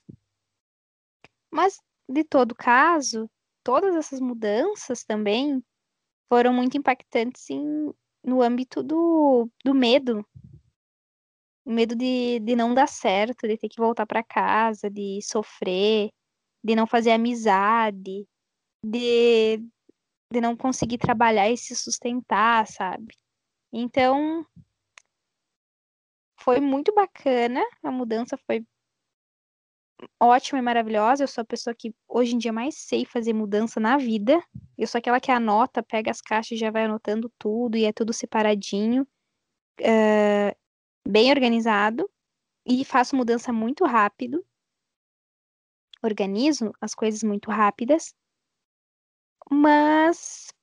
Mas 1.52 1.80
de 2.08 2.24
todo 2.24 2.56
caso, 2.56 3.30
todas 3.64 3.96
essas 3.96 4.20
mudanças 4.20 5.04
também 5.04 5.64
foram 6.30 6.54
muito 6.54 6.78
impactantes 6.78 7.50
em, 7.50 7.92
no 8.24 8.42
âmbito 8.42 8.84
do, 8.84 9.50
do 9.64 9.74
medo. 9.74 10.26
Medo 11.66 11.96
de, 11.96 12.40
de 12.40 12.56
não 12.56 12.74
dar 12.74 12.88
certo, 12.88 13.48
de 13.48 13.58
ter 13.58 13.70
que 13.70 13.80
voltar 13.80 14.06
para 14.06 14.24
casa, 14.24 14.90
de 14.90 15.20
sofrer, 15.24 16.10
de 16.64 16.76
não 16.76 16.86
fazer 16.86 17.12
amizade, 17.12 18.28
de 18.84 19.60
de 20.32 20.42
não 20.42 20.56
conseguir 20.56 20.98
trabalhar 20.98 21.50
e 21.50 21.58
se 21.58 21.76
sustentar, 21.76 22.68
sabe? 22.68 23.16
Então, 23.72 24.46
foi 26.40 26.60
muito 26.60 26.94
bacana, 26.94 27.64
a 27.84 27.92
mudança 27.92 28.38
foi 28.46 28.66
ótima 30.20 30.60
e 30.60 30.62
maravilhosa. 30.62 31.24
Eu 31.24 31.28
sou 31.28 31.42
a 31.42 31.46
pessoa 31.46 31.76
que 31.76 31.94
hoje 32.08 32.36
em 32.36 32.38
dia 32.38 32.52
mais 32.52 32.76
sei 32.78 33.06
fazer 33.06 33.34
mudança 33.34 33.80
na 33.80 33.98
vida. 33.98 34.42
Eu 34.78 34.88
sou 34.88 35.00
aquela 35.00 35.20
que 35.20 35.32
anota, 35.32 35.82
pega 35.82 36.12
as 36.12 36.22
caixas 36.22 36.52
e 36.52 36.58
já 36.58 36.70
vai 36.70 36.86
anotando 36.86 37.32
tudo 37.40 37.78
e 37.78 37.86
é 37.86 37.94
tudo 37.94 38.14
separadinho, 38.14 39.08
uh, 39.82 40.58
bem 41.08 41.30
organizado 41.30 42.10
e 42.66 42.84
faço 42.84 43.16
mudança 43.16 43.54
muito 43.54 43.86
rápido. 43.86 44.46
Organizo 46.02 46.74
as 46.82 46.94
coisas 46.94 47.24
muito 47.24 47.50
rápidas, 47.50 48.14
mas 49.50 50.54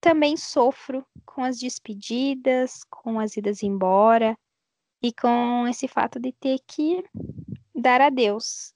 também 0.00 0.36
sofro 0.36 1.06
com 1.24 1.44
as 1.44 1.58
despedidas, 1.58 2.82
com 2.90 3.20
as 3.20 3.36
idas 3.36 3.62
embora 3.62 4.36
e 5.02 5.12
com 5.12 5.66
esse 5.68 5.86
fato 5.86 6.18
de 6.18 6.32
ter 6.32 6.58
que 6.66 7.04
dar 7.74 8.00
adeus. 8.00 8.74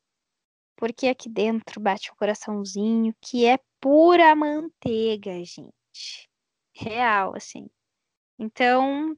Porque 0.77 1.09
aqui 1.09 1.29
dentro 1.29 1.81
bate 1.81 2.11
o 2.11 2.17
coraçãozinho 2.17 3.15
que 3.21 3.47
é 3.47 3.59
pura 3.81 4.35
manteiga, 4.37 5.43
gente. 5.45 6.29
Real, 6.75 7.35
assim. 7.35 7.69
Então, 8.39 9.17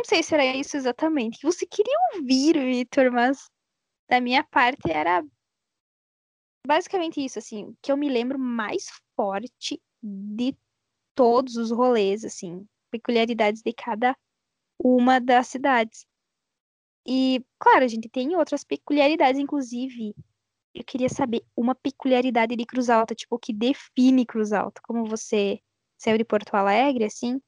não 0.00 0.04
sei 0.04 0.22
se 0.22 0.34
era 0.34 0.44
isso 0.44 0.76
exatamente 0.76 1.38
que 1.38 1.46
você 1.46 1.66
queria 1.66 1.96
ouvir, 2.14 2.54
Vitor, 2.58 3.10
mas 3.12 3.50
da 4.08 4.20
minha 4.20 4.42
parte 4.44 4.90
era 4.90 5.24
basicamente 6.66 7.22
isso, 7.22 7.38
assim, 7.38 7.76
que 7.82 7.90
eu 7.90 7.96
me 7.96 8.08
lembro 8.08 8.38
mais 8.38 8.88
forte 9.16 9.80
de 10.02 10.56
todos 11.14 11.56
os 11.56 11.70
rolês, 11.70 12.24
assim, 12.24 12.66
peculiaridades 12.90 13.62
de 13.62 13.72
cada 13.72 14.16
uma 14.78 15.20
das 15.20 15.48
cidades. 15.48 16.06
E, 17.06 17.44
claro, 17.58 17.84
a 17.84 17.88
gente 17.88 18.08
tem 18.08 18.36
outras 18.36 18.64
peculiaridades, 18.64 19.40
inclusive. 19.40 20.14
Eu 20.74 20.84
queria 20.84 21.08
saber 21.08 21.44
uma 21.56 21.74
peculiaridade 21.74 22.56
de 22.56 22.64
Cruz 22.64 22.88
Alta, 22.88 23.14
tipo, 23.14 23.36
o 23.36 23.38
que 23.38 23.52
define 23.52 24.24
Cruz 24.24 24.52
Alta. 24.52 24.80
Como 24.84 25.04
você 25.04 25.60
saiu 25.98 26.16
de 26.16 26.24
Porto 26.24 26.54
Alegre, 26.54 27.04
assim, 27.04 27.40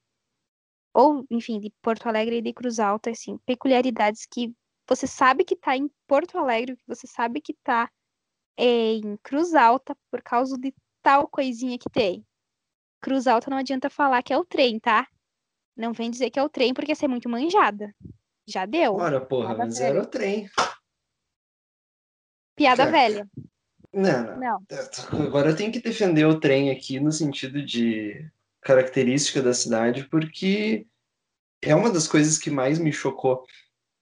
ou, 0.95 1.25
enfim, 1.29 1.59
de 1.59 1.69
Porto 1.81 2.07
Alegre 2.07 2.37
e 2.37 2.41
de 2.41 2.53
Cruz 2.53 2.79
Alta, 2.79 3.09
assim, 3.09 3.37
peculiaridades 3.45 4.25
que 4.25 4.55
você 4.87 5.05
sabe 5.05 5.43
que 5.43 5.53
tá 5.53 5.75
em 5.75 5.91
Porto 6.07 6.37
Alegre, 6.37 6.77
que 6.77 6.87
você 6.87 7.05
sabe 7.05 7.41
que 7.41 7.53
tá 7.53 7.91
é, 8.55 8.93
em 8.93 9.17
Cruz 9.17 9.53
Alta 9.53 9.93
por 10.09 10.21
causa 10.21 10.57
de 10.57 10.73
tal 11.03 11.27
coisinha 11.27 11.77
que 11.77 11.89
tem. 11.89 12.25
Cruz 13.01 13.27
Alta 13.27 13.49
não 13.49 13.57
adianta 13.57 13.89
falar 13.89 14.23
que 14.23 14.31
é 14.31 14.37
o 14.37 14.45
trem, 14.45 14.79
tá? 14.79 15.05
Não 15.75 15.91
vem 15.91 16.09
dizer 16.09 16.29
que 16.29 16.39
é 16.39 16.43
o 16.43 16.47
trem 16.47 16.73
porque 16.73 16.93
essa 16.93 17.03
é 17.03 17.09
muito 17.09 17.27
manjada. 17.27 17.93
Já 18.47 18.65
deu. 18.65 18.95
Ora, 18.95 19.19
porra, 19.19 19.47
Piada 19.47 19.65
mas 19.65 19.77
velha. 19.77 19.89
era 19.89 20.01
o 20.01 20.05
trem. 20.05 20.49
Piada 22.55 22.85
velha. 22.89 23.27
Não, 23.91 24.23
não, 24.23 24.37
não. 24.39 25.25
Agora 25.27 25.49
eu 25.49 25.55
tenho 25.57 25.73
que 25.73 25.81
defender 25.81 26.25
o 26.25 26.39
trem 26.39 26.71
aqui 26.71 27.01
no 27.01 27.11
sentido 27.11 27.61
de 27.61 28.31
característica 28.65 29.43
da 29.43 29.53
cidade, 29.53 30.09
porque 30.09 30.87
é 31.61 31.75
uma 31.75 31.91
das 31.91 32.07
coisas 32.07 32.39
que 32.39 32.49
mais 32.49 32.79
me 32.79 32.91
chocou. 32.91 33.45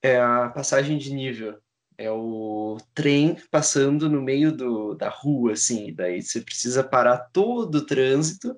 É 0.01 0.20
a 0.20 0.49
passagem 0.49 0.97
de 0.97 1.14
nível. 1.14 1.59
É 1.97 2.09
o 2.09 2.78
trem 2.93 3.36
passando 3.51 4.09
no 4.09 4.22
meio 4.22 4.55
do, 4.55 4.95
da 4.95 5.09
rua, 5.09 5.51
assim. 5.51 5.93
Daí 5.93 6.22
você 6.22 6.39
precisa 6.39 6.82
parar 6.82 7.18
todo 7.34 7.76
o 7.76 7.86
trânsito 7.86 8.57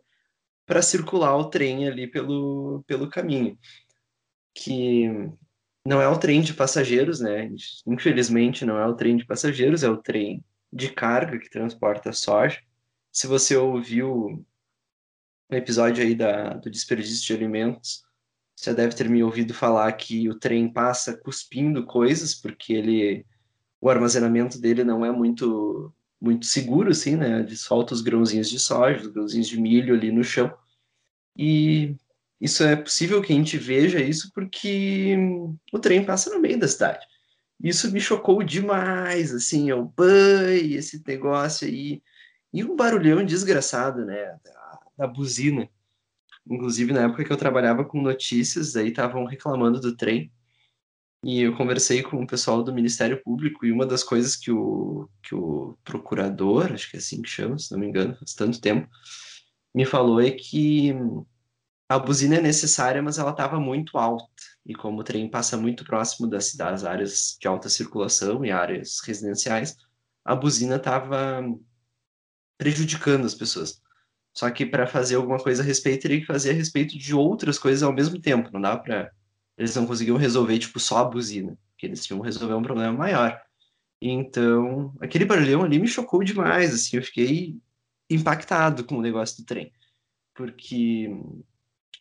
para 0.66 0.84
circular 0.84 1.36
o 1.38 1.50
trem 1.50 1.88
ali 1.88 2.08
pelo, 2.08 2.84
pelo 2.86 3.10
caminho. 3.10 3.58
Que 4.54 5.10
não 5.86 6.00
é 6.00 6.08
o 6.08 6.20
trem 6.20 6.42
de 6.42 6.54
passageiros, 6.54 7.20
né? 7.20 7.50
Infelizmente, 7.88 8.64
não 8.64 8.78
é 8.78 8.86
o 8.86 8.96
trem 8.96 9.18
de 9.18 9.26
passageiros, 9.26 9.84
é 9.84 9.90
o 9.90 9.98
trem 9.98 10.44
de 10.72 10.90
carga 10.90 11.40
que 11.40 11.50
transporta 11.50 12.14
soja. 12.14 12.62
Se 13.12 13.26
você 13.26 13.56
ouviu 13.56 14.46
o 15.50 15.56
episódio 15.56 16.04
aí 16.04 16.16
da, 16.16 16.54
do 16.56 16.70
desperdício 16.70 17.26
de 17.26 17.34
alimentos, 17.34 18.04
você 18.56 18.74
deve 18.74 18.96
ter 18.96 19.10
me 19.10 19.24
ouvido 19.24 19.54
falar 19.54 19.92
que 19.94 20.30
o 20.30 20.40
trem 20.40 20.72
passa 20.72 21.18
cuspindo 21.18 21.86
coisas, 21.86 22.34
porque 22.34 22.74
ele 22.74 23.26
o 23.82 23.90
armazenamento 23.90 24.60
dele 24.60 24.84
não 24.84 25.06
é 25.06 25.12
muito 25.12 25.94
muito 26.20 26.46
seguro, 26.46 26.90
assim, 26.92 27.16
né? 27.16 27.42
Ele 27.42 27.56
solta 27.56 27.94
os 27.94 28.02
grãozinhos 28.02 28.50
de 28.50 28.58
soja, 28.58 29.02
os 29.02 29.08
grãozinhos 29.08 29.48
de 29.48 29.60
milho 29.60 29.94
ali 29.94 30.12
no 30.12 30.24
chão. 30.24 30.52
E 31.38 31.96
isso 32.40 32.64
é 32.64 32.76
possível 32.76 33.22
que 33.22 33.34
a 33.34 33.36
gente 33.36 33.58
veja 33.58 34.00
isso 34.00 34.32
porque 34.34 35.16
o 35.72 35.80
trem 35.80 36.04
passa 36.04 36.34
no 36.34 36.40
meio 36.40 36.60
da 36.60 36.68
cidade. 36.68 37.06
Isso 37.62 37.92
me 37.92 38.00
chocou 38.02 38.44
demais, 38.44 39.34
assim, 39.34 39.72
o 39.72 39.86
banho, 39.86 40.78
esse 40.78 41.04
negócio 41.06 41.68
aí. 41.68 42.02
E 42.54 42.64
um 42.64 42.76
barulhão 42.76 43.24
desgraçado, 43.26 44.06
né, 44.06 44.38
da, 44.98 45.08
buzina. 45.08 45.70
Inclusive, 46.48 46.94
na 46.94 47.04
época 47.04 47.24
que 47.24 47.32
eu 47.32 47.38
trabalhava 47.38 47.84
com 47.86 48.02
notícias, 48.02 48.76
aí 48.76 48.90
estavam 48.90 49.26
reclamando 49.26 49.80
do 49.80 49.96
trem. 49.96 50.32
E 51.24 51.42
eu 51.42 51.56
conversei 51.58 52.04
com 52.04 52.22
o 52.22 52.28
pessoal 52.28 52.64
do 52.64 52.74
Ministério 52.74 53.22
Público 53.24 53.66
e 53.66 53.72
uma 53.72 53.86
das 53.86 54.04
coisas 54.04 54.36
que 54.36 54.52
o, 54.52 55.10
que 55.24 55.34
o 55.34 55.76
procurador, 55.84 56.72
acho 56.72 56.90
que 56.90 56.98
é 56.98 57.00
assim 57.00 57.22
que 57.22 57.30
chama, 57.30 57.58
se 57.58 57.72
não 57.72 57.80
me 57.80 57.88
engano, 57.88 58.16
faz 58.16 58.34
tanto 58.36 58.62
tempo, 58.62 58.88
me 59.74 59.86
falou 59.86 60.22
é 60.22 60.30
que 60.30 60.94
a 61.90 62.00
buzina 62.00 62.36
é 62.36 62.42
necessária, 62.42 63.02
mas 63.02 63.18
ela 63.18 63.32
estava 63.32 63.60
muito 63.60 63.98
alta. 63.98 64.26
E 64.66 64.74
como 64.74 65.00
o 65.02 65.04
trem 65.04 65.30
passa 65.30 65.58
muito 65.58 65.84
próximo 65.84 66.28
das, 66.28 66.54
das 66.56 66.84
áreas 66.84 67.38
de 67.40 67.48
alta 67.48 67.70
circulação 67.70 68.44
e 68.46 68.52
áreas 68.52 69.00
residenciais, 69.04 69.76
a 70.24 70.36
buzina 70.36 70.78
estava 70.78 71.44
prejudicando 72.58 73.26
as 73.26 73.36
pessoas. 73.36 73.82
Só 74.36 74.50
que 74.52 74.66
para 74.66 74.86
fazer 74.86 75.16
alguma 75.16 75.40
coisa 75.40 75.64
a 75.64 75.66
respeito, 75.66 76.02
teria 76.04 76.20
que 76.20 76.26
fazer 76.26 76.52
a 76.52 76.54
respeito 76.54 76.98
de 76.98 77.16
outras 77.16 77.58
coisas 77.58 77.82
ao 77.82 77.94
mesmo 77.94 78.20
tempo. 78.20 78.50
Não 78.52 78.62
dá 78.62 78.78
para. 78.78 79.12
Eles 79.58 79.76
não 79.76 79.88
conseguiam 79.88 80.18
resolver, 80.18 80.60
tipo, 80.60 80.80
só 80.80 81.00
a 81.00 81.06
buzina. 81.06 81.58
Porque 81.72 81.86
eles 81.86 82.06
tinham 82.06 82.20
que 82.20 82.26
resolver 82.26 82.54
um 82.54 82.62
problema 82.62 82.94
maior. 82.98 83.42
Então, 84.02 84.94
aquele 85.00 85.26
barulhão 85.26 85.64
ali 85.64 85.80
me 85.80 85.88
chocou 85.88 86.24
demais. 86.24 86.74
Assim, 86.74 86.98
eu 86.98 87.04
fiquei 87.04 87.58
impactado 88.10 88.84
com 88.84 88.98
o 88.98 89.02
negócio 89.02 89.38
do 89.38 89.46
trem. 89.46 89.72
Porque 90.34 91.10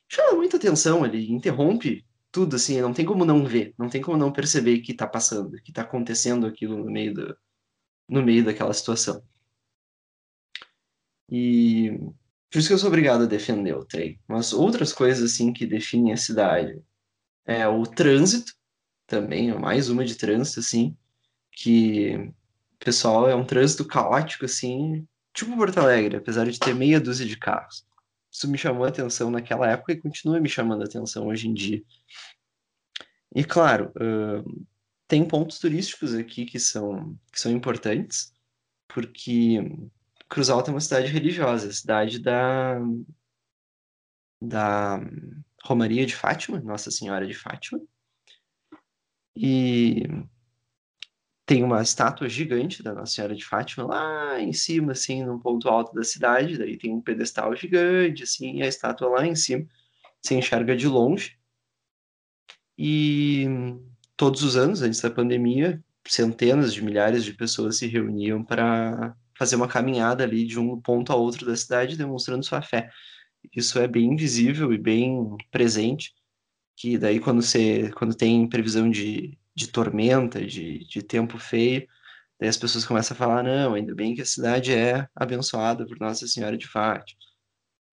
chama 0.09 0.37
muita 0.37 0.57
atenção, 0.57 1.05
ele 1.07 1.31
interrompe 1.31 2.05
tudo, 2.33 2.57
assim, 2.57 2.81
não 2.81 2.93
tem 2.93 3.05
como 3.05 3.25
não 3.25 3.47
ver, 3.47 3.75
não 3.79 3.89
tem 3.89 4.03
como 4.03 4.17
não 4.17 4.33
perceber 4.33 4.81
que 4.81 4.93
está 4.93 5.07
passando, 5.07 5.61
que 5.63 5.71
está 5.71 5.83
acontecendo 5.83 6.47
aquilo 6.47 6.77
no 6.77 6.91
meio, 6.91 7.15
do, 7.15 7.37
no 8.09 8.23
meio 8.25 8.45
daquela 8.45 8.73
situação. 8.75 9.23
E 11.31 11.93
por 12.55 12.61
isso 12.61 12.69
que 12.69 12.75
eu 12.75 12.79
sou 12.79 12.89
obrigado 12.89 13.25
a 13.25 13.27
defender 13.27 13.75
o 13.77 13.85
trem. 13.85 14.19
Mas 14.29 14.53
outras 14.53 14.93
coisas, 14.93 15.33
assim, 15.33 15.53
que 15.53 15.67
definem 15.67 16.13
a 16.13 16.17
cidade 16.17 16.81
é 17.45 17.67
o 17.67 17.83
trânsito, 17.83 18.55
também, 19.07 19.51
é 19.51 19.59
mais 19.59 19.91
uma 19.91 20.05
de 20.05 20.15
trânsito, 20.15 20.61
assim, 20.61 20.97
que, 21.51 22.33
pessoal, 22.79 23.29
é 23.29 23.35
um 23.35 23.45
trânsito 23.45 23.85
caótico, 23.85 24.45
assim, 24.45 25.07
tipo 25.33 25.57
Porto 25.57 25.79
Alegre, 25.79 26.17
apesar 26.17 26.49
de 26.49 26.59
ter 26.59 26.75
meia 26.75 27.01
dúzia 27.01 27.27
de 27.27 27.37
carros 27.37 27.85
isso 28.35 28.51
me 28.51 28.59
chamou 28.59 28.85
a 28.85 28.89
atenção 28.89 29.31
naquela 29.31 29.71
época 29.71 29.93
e 29.93 30.01
continua 30.01 30.41
me 30.41 30.49
chamando 30.49 30.83
a 30.83 30.87
atenção 30.87 31.29
hoje 31.29 31.47
em 31.49 31.55
dia. 31.55 31.81
E 33.33 33.45
claro, 33.45 33.93
uh, 33.97 34.67
tem 35.07 35.25
pontos 35.25 35.61
turísticos 35.61 36.15
aqui 36.15 36.45
que 36.45 36.59
são, 36.59 37.17
que 37.31 37.41
são 37.41 37.53
importantes, 37.53 38.33
porque 38.89 39.61
Cruz 40.35 40.51
Alta 40.51 40.69
é 40.69 40.75
uma 40.75 40.81
cidade 40.81 41.07
religiosa, 41.13 41.73
cidade 41.73 42.19
da, 42.19 42.81
da 44.43 44.99
Romaria 45.63 46.05
de 46.05 46.17
Fátima, 46.17 46.59
Nossa 46.61 46.91
Senhora 46.91 47.25
de 47.25 47.35
Fátima. 47.35 47.81
E 49.37 50.03
tem 51.47 51.63
uma 51.63 51.81
estátua 51.81 52.29
gigante 52.29 52.83
da 52.83 52.93
Nossa 52.93 53.13
Senhora 53.13 53.37
de 53.37 53.45
Fátima 53.45 53.87
lá 53.87 54.41
em 54.41 54.53
cima, 54.53 54.91
assim, 54.91 55.25
num 55.25 55.39
ponto 55.39 55.69
alto 55.69 55.95
da 55.95 56.03
cidade. 56.03 56.59
Daí 56.59 56.77
tem 56.77 56.93
um 56.93 57.01
pedestal 57.01 57.55
gigante, 57.55 58.25
assim, 58.25 58.57
e 58.57 58.63
a 58.65 58.67
estátua 58.67 59.11
lá 59.11 59.25
em 59.25 59.37
cima. 59.37 59.65
Se 60.21 60.35
enxerga 60.35 60.75
de 60.75 60.89
longe. 60.89 61.39
E 62.77 63.47
todos 64.17 64.43
os 64.43 64.57
anos, 64.57 64.83
antes 64.83 65.01
da 65.01 65.13
pandemia, 65.13 65.81
centenas 66.05 66.75
de 66.75 66.83
milhares 66.83 67.25
de 67.25 67.35
pessoas 67.35 67.79
se 67.79 67.87
reuniam 67.87 68.43
para 68.43 69.17
fazer 69.37 69.57
uma 69.57 69.69
caminhada 69.69 70.25
ali 70.25 70.47
de 70.47 70.59
um 70.59 70.81
ponto 70.81 71.13
a 71.13 71.17
outro 71.17 71.47
da 71.47 71.57
cidade, 71.57 71.97
demonstrando 71.97 72.45
sua 72.45 72.63
fé. 72.63 72.91
Isso 73.55 73.79
é 73.79 73.89
bem 73.89 74.17
visível 74.17 74.73
e 74.73 74.79
bem 74.79 75.37
presente, 75.51 76.13
que 76.77 76.99
daí 76.99 77.21
quando 77.21 77.43
você 77.43 77.91
quando 77.93 78.15
tem 78.15 78.49
previsão 78.49 78.91
de 78.91 79.39
de 79.55 79.69
tormenta, 79.69 80.45
de, 80.45 80.85
de 80.87 81.03
tempo 81.03 81.39
feio, 81.39 81.87
daí 82.41 82.49
as 82.49 82.57
pessoas 82.57 82.85
começam 82.85 83.15
a 83.15 83.19
falar, 83.19 83.43
não, 83.43 83.75
ainda 83.75 83.95
bem 83.95 84.15
que 84.15 84.23
a 84.23 84.27
cidade 84.27 84.73
é 84.73 85.09
abençoada 85.15 85.87
por 85.87 85.99
Nossa 86.01 86.27
Senhora 86.27 86.57
de 86.57 86.67
Fátima, 86.67 87.21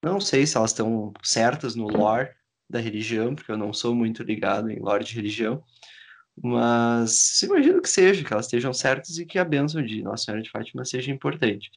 Não 0.03 0.19
sei 0.19 0.47
se 0.47 0.57
elas 0.57 0.71
estão 0.71 1.13
certas 1.23 1.75
no 1.75 1.87
lore 1.87 2.29
da 2.69 2.79
religião, 2.79 3.35
porque 3.35 3.51
eu 3.51 3.57
não 3.57 3.73
sou 3.73 3.93
muito 3.93 4.23
ligado 4.23 4.69
em 4.71 4.79
lore 4.79 5.03
de 5.03 5.15
religião, 5.15 5.63
mas 6.35 7.41
imagino 7.43 7.81
que 7.81 7.89
seja, 7.89 8.23
que 8.23 8.33
elas 8.33 8.45
estejam 8.45 8.73
certas 8.73 9.17
e 9.17 9.25
que 9.25 9.39
a 9.39 9.45
bênção 9.45 9.83
de 9.83 10.01
Nossa 10.01 10.25
Senhora 10.25 10.43
de 10.43 10.49
Fátima 10.49 10.85
seja 10.85 11.11
importante 11.11 11.71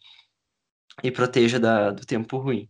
e 1.02 1.10
proteja 1.10 1.58
da, 1.58 1.90
do 1.90 2.04
tempo 2.06 2.38
ruim. 2.38 2.68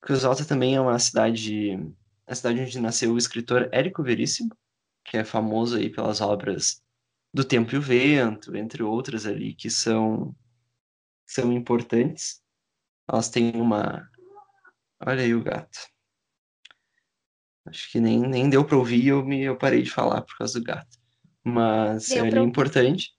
Cruz 0.00 0.24
Alta 0.24 0.44
também 0.44 0.74
é 0.74 0.80
uma 0.80 0.98
cidade, 0.98 1.78
a 2.26 2.34
cidade 2.34 2.60
onde 2.60 2.80
nasceu 2.80 3.12
o 3.12 3.18
escritor 3.18 3.68
Érico 3.72 4.02
Veríssimo, 4.02 4.50
que 5.04 5.16
é 5.16 5.24
famoso 5.24 5.76
aí 5.76 5.88
pelas 5.88 6.20
obras 6.20 6.82
do 7.32 7.44
Tempo 7.44 7.74
e 7.74 7.78
o 7.78 7.82
Vento, 7.82 8.56
entre 8.56 8.82
outras 8.82 9.26
ali 9.26 9.54
que 9.54 9.70
são 9.70 10.34
são 11.26 11.52
importantes. 11.52 12.42
Elas 13.08 13.30
têm 13.30 13.52
uma 13.54 14.10
Olha 15.04 15.22
aí 15.22 15.34
o 15.34 15.42
gato. 15.42 15.91
Acho 17.64 17.90
que 17.90 18.00
nem, 18.00 18.20
nem 18.20 18.50
deu 18.50 18.64
para 18.64 18.76
ouvir, 18.76 19.06
eu 19.08 19.24
me 19.24 19.42
eu 19.42 19.56
parei 19.56 19.82
de 19.82 19.90
falar 19.90 20.22
por 20.22 20.36
causa 20.36 20.58
do 20.58 20.64
gato. 20.64 20.98
Mas 21.44 22.08
deu 22.08 22.24
é 22.24 22.28
ali 22.28 22.38
importante. 22.40 23.14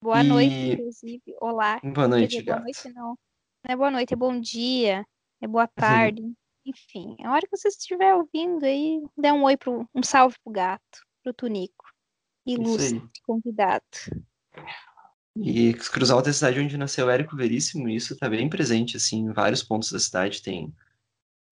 Boa 0.00 0.22
e... 0.22 0.28
noite, 0.28 0.54
inclusive. 0.54 1.22
Olá. 1.40 1.80
Boa 1.82 2.08
noite, 2.08 2.30
dizer, 2.30 2.42
gato. 2.44 2.58
Boa 2.58 2.64
noite, 2.64 2.92
não. 2.94 3.18
Não 3.64 3.72
é 3.72 3.76
boa 3.76 3.90
noite, 3.90 4.14
é 4.14 4.16
bom 4.16 4.40
dia, 4.40 5.04
é 5.40 5.46
boa 5.46 5.66
tarde. 5.74 6.22
Enfim, 6.64 7.16
a 7.24 7.32
hora 7.32 7.42
que 7.42 7.56
você 7.56 7.68
estiver 7.68 8.14
ouvindo 8.14 8.64
aí, 8.64 9.02
dê 9.16 9.30
um 9.30 9.44
oi 9.44 9.56
pro, 9.56 9.88
um 9.94 10.02
salve 10.02 10.36
pro 10.42 10.52
gato, 10.52 11.00
pro 11.22 11.32
Tunico. 11.32 11.84
Ilustre 12.44 13.02
convidado. 13.24 13.84
E 15.36 15.74
Cruz 15.74 16.10
Alta 16.10 16.28
é 16.28 16.30
a 16.30 16.34
cidade 16.34 16.60
onde 16.60 16.78
nasceu 16.78 17.10
Érico 17.10 17.36
Veríssimo, 17.36 17.88
e 17.88 17.96
isso 17.96 18.14
está 18.14 18.28
bem 18.28 18.48
presente, 18.48 18.96
assim, 18.96 19.18
em 19.18 19.32
vários 19.32 19.62
pontos 19.62 19.90
da 19.90 19.98
cidade. 19.98 20.42
Tem, 20.42 20.72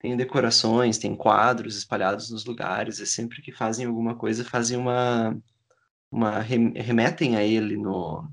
tem 0.05 0.19
decorações, 0.19 0.99
tem 0.99 1.17
quadros 1.17 1.79
espalhados 1.79 2.29
nos 2.29 2.45
lugares, 2.45 2.99
e 2.99 3.07
sempre 3.07 3.41
que 3.41 3.51
fazem 3.51 3.87
alguma 3.87 4.15
coisa, 4.15 4.45
fazem 4.45 4.77
uma... 4.77 5.35
uma 6.13 6.41
remetem 6.41 7.37
a 7.37 7.43
ele 7.43 7.79
no, 7.79 8.29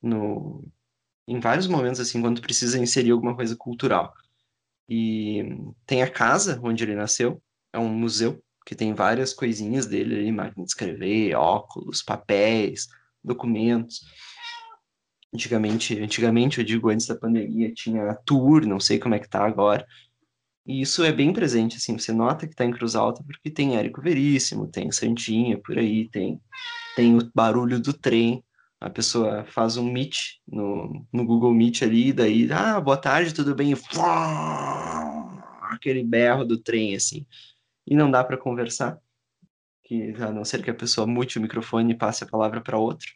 no... 0.00 0.64
em 1.26 1.40
vários 1.40 1.66
momentos, 1.66 1.98
assim, 1.98 2.20
quando 2.20 2.40
precisa 2.40 2.78
inserir 2.78 3.10
alguma 3.10 3.34
coisa 3.34 3.56
cultural. 3.56 4.14
E 4.88 5.42
tem 5.84 6.00
a 6.00 6.08
casa 6.08 6.60
onde 6.62 6.84
ele 6.84 6.94
nasceu, 6.94 7.42
é 7.72 7.78
um 7.80 7.88
museu, 7.88 8.40
que 8.64 8.76
tem 8.76 8.94
várias 8.94 9.34
coisinhas 9.34 9.86
dele 9.86 10.14
ali, 10.14 10.30
máquina 10.30 10.64
de 10.64 10.70
escrever, 10.70 11.34
óculos, 11.34 12.04
papéis, 12.04 12.86
documentos. 13.24 14.06
Antigamente, 15.34 16.00
antigamente, 16.00 16.60
eu 16.60 16.64
digo 16.64 16.88
antes 16.88 17.08
da 17.08 17.16
pandemia, 17.16 17.74
tinha 17.74 18.14
tour, 18.24 18.64
não 18.64 18.78
sei 18.78 19.00
como 19.00 19.16
é 19.16 19.18
que 19.18 19.28
tá 19.28 19.44
agora. 19.44 19.84
E 20.64 20.80
isso 20.80 21.02
é 21.02 21.12
bem 21.12 21.32
presente, 21.32 21.76
assim, 21.76 21.98
você 21.98 22.12
nota 22.12 22.46
que 22.46 22.54
tá 22.54 22.64
em 22.64 22.70
Cruz 22.70 22.94
Alta 22.94 23.22
porque 23.24 23.50
tem 23.50 23.76
Érico 23.76 24.00
Veríssimo, 24.00 24.68
tem 24.68 24.92
Santinha 24.92 25.58
por 25.58 25.76
aí, 25.76 26.08
tem, 26.08 26.40
tem 26.94 27.16
o 27.16 27.30
barulho 27.34 27.80
do 27.80 27.92
trem, 27.92 28.44
a 28.80 28.88
pessoa 28.88 29.44
faz 29.44 29.76
um 29.76 29.90
meet 29.90 30.38
no, 30.46 31.04
no 31.12 31.24
Google 31.24 31.52
Meet 31.52 31.82
ali, 31.82 32.12
daí, 32.12 32.48
ah, 32.52 32.80
boa 32.80 32.96
tarde, 32.96 33.34
tudo 33.34 33.54
bem? 33.54 33.74
Aquele 35.62 36.04
berro 36.04 36.44
do 36.44 36.56
trem, 36.58 36.94
assim 36.94 37.26
e 37.86 37.94
não 37.94 38.10
dá 38.10 38.22
para 38.24 38.38
conversar, 38.38 39.00
que, 39.84 40.14
a 40.22 40.30
não 40.32 40.44
ser 40.44 40.62
que 40.62 40.70
a 40.70 40.74
pessoa 40.74 41.06
mute 41.06 41.38
o 41.38 41.42
microfone 41.42 41.92
e 41.92 41.98
passe 41.98 42.24
a 42.24 42.28
palavra 42.28 42.60
para 42.60 42.78
outro. 42.78 43.10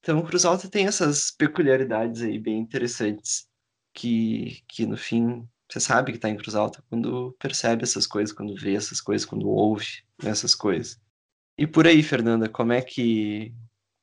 Então, 0.00 0.24
Cruz 0.24 0.44
Alta 0.44 0.68
tem 0.68 0.86
essas 0.86 1.30
peculiaridades 1.30 2.22
aí 2.22 2.38
bem 2.38 2.58
interessantes, 2.58 3.48
que, 3.92 4.62
que 4.68 4.86
no 4.86 4.96
fim 4.96 5.48
você 5.68 5.80
sabe 5.80 6.12
que 6.12 6.18
está 6.18 6.28
em 6.28 6.36
Cruz 6.36 6.54
Alta 6.54 6.82
quando 6.88 7.36
percebe 7.38 7.82
essas 7.82 8.06
coisas, 8.06 8.34
quando 8.34 8.54
vê 8.54 8.74
essas 8.74 9.00
coisas, 9.00 9.26
quando 9.26 9.48
ouve 9.48 10.04
essas 10.24 10.54
coisas. 10.54 11.00
E 11.56 11.66
por 11.66 11.86
aí, 11.86 12.02
Fernanda, 12.02 12.48
como 12.48 12.72
é 12.72 12.80
que 12.80 13.54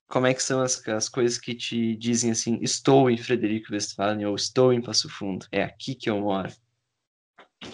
como 0.07 0.27
é 0.27 0.33
que 0.33 0.43
são 0.43 0.61
as, 0.61 0.87
as 0.87 1.09
coisas 1.09 1.39
que 1.39 1.55
te 1.55 1.95
dizem 1.95 2.29
assim, 2.29 2.59
estou 2.61 3.09
em 3.09 3.17
Frederico 3.17 3.73
Westphalen 3.73 4.25
ou 4.25 4.35
estou 4.35 4.71
em 4.71 4.81
Passo 4.81 5.09
Fundo, 5.09 5.47
é 5.51 5.63
aqui 5.63 5.95
que 5.95 6.07
eu 6.09 6.19
moro. 6.19 6.53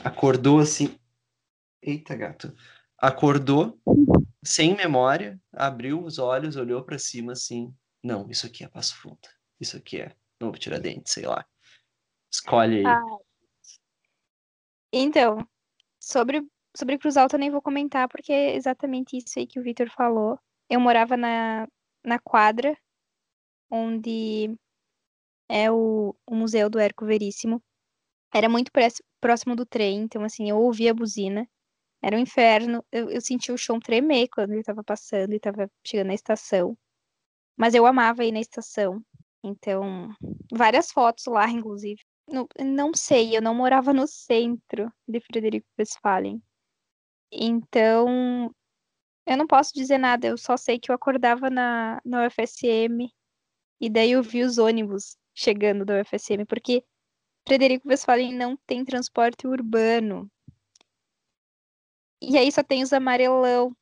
Acordou 0.05 0.59
assim, 0.59 0.97
Eita, 1.81 2.15
gato. 2.15 2.55
Acordou, 2.97 3.79
sem 4.43 4.75
memória, 4.75 5.41
abriu 5.51 6.03
os 6.03 6.19
olhos, 6.19 6.55
olhou 6.55 6.83
para 6.83 6.99
cima 6.99 7.31
assim. 7.31 7.73
Não, 8.03 8.29
isso 8.29 8.45
aqui 8.45 8.63
é 8.63 8.67
Passo 8.67 8.95
Fundo. 8.97 9.19
Isso 9.59 9.77
aqui 9.77 10.01
é 10.01 10.15
Novo 10.39 10.59
Tiradentes, 10.59 11.11
sei 11.11 11.25
lá. 11.25 11.43
Escolhe 12.31 12.77
aí. 12.77 12.85
Ah. 12.85 13.01
Então, 14.93 15.47
sobre, 15.99 16.45
sobre 16.75 16.97
Cruz 16.97 17.17
Alta 17.17 17.35
eu 17.35 17.39
nem 17.39 17.51
vou 17.51 17.61
comentar, 17.61 18.07
porque 18.09 18.31
é 18.33 18.55
exatamente 18.55 19.17
isso 19.17 19.39
aí 19.39 19.47
que 19.47 19.59
o 19.59 19.63
Victor 19.63 19.89
falou. 19.89 20.39
Eu 20.69 20.79
morava 20.79 21.15
na, 21.17 21.67
na 22.03 22.19
quadra, 22.19 22.77
onde 23.69 24.55
é 25.49 25.71
o, 25.71 26.15
o 26.25 26.35
Museu 26.35 26.69
do 26.69 26.79
Erco 26.79 27.05
Veríssimo. 27.05 27.61
Era 28.33 28.49
muito 28.49 28.71
próximo 29.21 29.55
do 29.55 29.65
trem, 29.65 30.01
então 30.01 30.23
assim, 30.23 30.49
eu 30.49 30.57
ouvia 30.57 30.91
a 30.91 30.93
buzina. 30.93 31.47
Era 32.01 32.17
um 32.17 32.19
inferno. 32.19 32.83
Eu, 32.91 33.09
eu 33.09 33.21
senti 33.21 33.51
o 33.51 33.57
chão 33.57 33.79
tremer 33.79 34.27
quando 34.29 34.53
ele 34.53 34.63
tava 34.63 34.83
passando 34.83 35.33
e 35.33 35.39
tava 35.39 35.69
chegando 35.85 36.07
na 36.07 36.13
estação. 36.15 36.77
Mas 37.57 37.73
eu 37.75 37.85
amava 37.85 38.25
ir 38.25 38.31
na 38.31 38.39
estação. 38.39 39.03
Então, 39.43 40.09
várias 40.51 40.91
fotos 40.91 41.25
lá, 41.27 41.49
inclusive. 41.49 42.01
Não, 42.31 42.47
não 42.59 42.91
sei, 42.95 43.35
eu 43.35 43.41
não 43.41 43.53
morava 43.53 43.93
no 43.93 44.07
centro 44.07 44.91
de 45.07 45.19
Frederico 45.19 45.67
Westphalen. 45.77 46.41
Então, 47.31 48.53
eu 49.25 49.37
não 49.37 49.47
posso 49.47 49.73
dizer 49.73 49.97
nada, 49.97 50.27
eu 50.27 50.37
só 50.37 50.55
sei 50.57 50.79
que 50.79 50.91
eu 50.91 50.95
acordava 50.95 51.49
na, 51.49 52.01
na 52.05 52.25
UFSM 52.25 53.09
e 53.81 53.89
daí 53.89 54.11
eu 54.11 54.23
vi 54.23 54.43
os 54.43 54.57
ônibus 54.57 55.17
chegando 55.35 55.85
da 55.85 56.01
UFSM, 56.01 56.45
porque 56.47 56.85
Frederico 57.47 57.87
Westphalen 57.89 58.33
não 58.33 58.55
tem 58.65 58.85
transporte 58.85 59.47
urbano. 59.47 60.31
E 62.21 62.37
aí 62.37 62.51
só 62.51 62.63
tem 62.63 62.83
os 62.83 62.93
amarelão, 62.93 63.75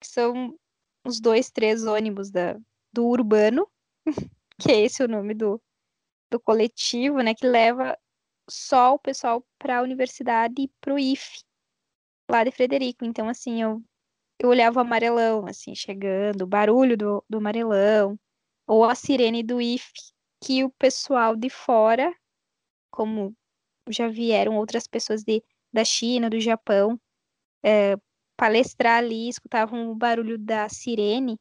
que 0.00 0.06
são 0.06 0.56
os 1.04 1.20
dois, 1.20 1.50
três 1.50 1.84
ônibus 1.84 2.30
da, 2.30 2.56
do 2.92 3.06
urbano, 3.06 3.66
que 4.58 4.70
é 4.70 4.80
esse 4.82 5.02
o 5.02 5.08
nome 5.08 5.34
do, 5.34 5.60
do 6.30 6.40
coletivo, 6.40 7.20
né? 7.20 7.34
Que 7.34 7.46
leva 7.46 7.98
só 8.48 8.94
o 8.94 8.98
pessoal 8.98 9.44
para 9.58 9.78
a 9.78 9.82
universidade 9.82 10.62
e 10.62 10.68
para 10.80 10.94
o 10.94 10.98
IFE, 10.98 11.42
lá 12.30 12.44
de 12.44 12.50
Frederico. 12.50 13.04
Então, 13.04 13.28
assim, 13.28 13.62
eu, 13.62 13.82
eu 14.38 14.48
olhava 14.48 14.78
o 14.78 14.82
amarelão, 14.82 15.46
assim, 15.46 15.74
chegando, 15.74 16.42
o 16.42 16.46
barulho 16.46 16.96
do, 16.96 17.24
do 17.28 17.38
amarelão, 17.38 18.18
ou 18.66 18.84
a 18.84 18.94
sirene 18.94 19.42
do 19.42 19.60
IFE, 19.60 20.12
que 20.42 20.64
o 20.64 20.70
pessoal 20.70 21.36
de 21.36 21.50
fora, 21.50 22.14
como 22.90 23.34
já 23.88 24.08
vieram 24.08 24.56
outras 24.56 24.86
pessoas 24.86 25.22
de, 25.22 25.42
da 25.72 25.84
China, 25.84 26.30
do 26.30 26.40
Japão, 26.40 27.00
é, 27.62 27.96
palestrar 28.36 28.98
ali, 28.98 29.28
escutavam 29.28 29.90
o 29.90 29.94
barulho 29.94 30.38
da 30.38 30.68
sirene, 30.68 31.38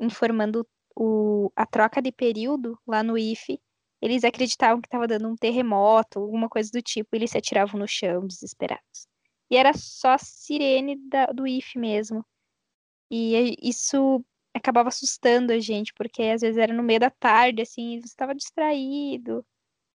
informando 0.00 0.66
o, 0.96 1.50
a 1.54 1.64
troca 1.64 2.02
de 2.02 2.10
período 2.10 2.78
lá 2.86 3.02
no 3.02 3.16
IFE, 3.16 3.60
eles 4.02 4.24
acreditavam 4.24 4.80
que 4.82 4.88
estava 4.88 5.06
dando 5.06 5.28
um 5.28 5.36
terremoto, 5.36 6.18
alguma 6.18 6.48
coisa 6.48 6.70
do 6.72 6.82
tipo, 6.82 7.14
e 7.14 7.18
eles 7.18 7.30
se 7.30 7.38
atiravam 7.38 7.78
no 7.78 7.86
chão, 7.86 8.26
desesperados. 8.26 9.06
E 9.48 9.56
era 9.56 9.72
só 9.74 10.10
a 10.10 10.18
sirene 10.18 10.96
da, 11.08 11.26
do 11.26 11.46
IFE 11.46 11.78
mesmo. 11.78 12.26
E 13.10 13.56
isso 13.62 14.24
acabava 14.54 14.88
assustando 14.88 15.52
a 15.52 15.60
gente, 15.60 15.92
porque 15.94 16.22
às 16.24 16.40
vezes 16.40 16.58
era 16.58 16.72
no 16.74 16.82
meio 16.82 17.00
da 17.00 17.10
tarde, 17.10 17.62
assim, 17.62 18.00
você 18.00 18.06
estava 18.06 18.34
distraído. 18.34 19.46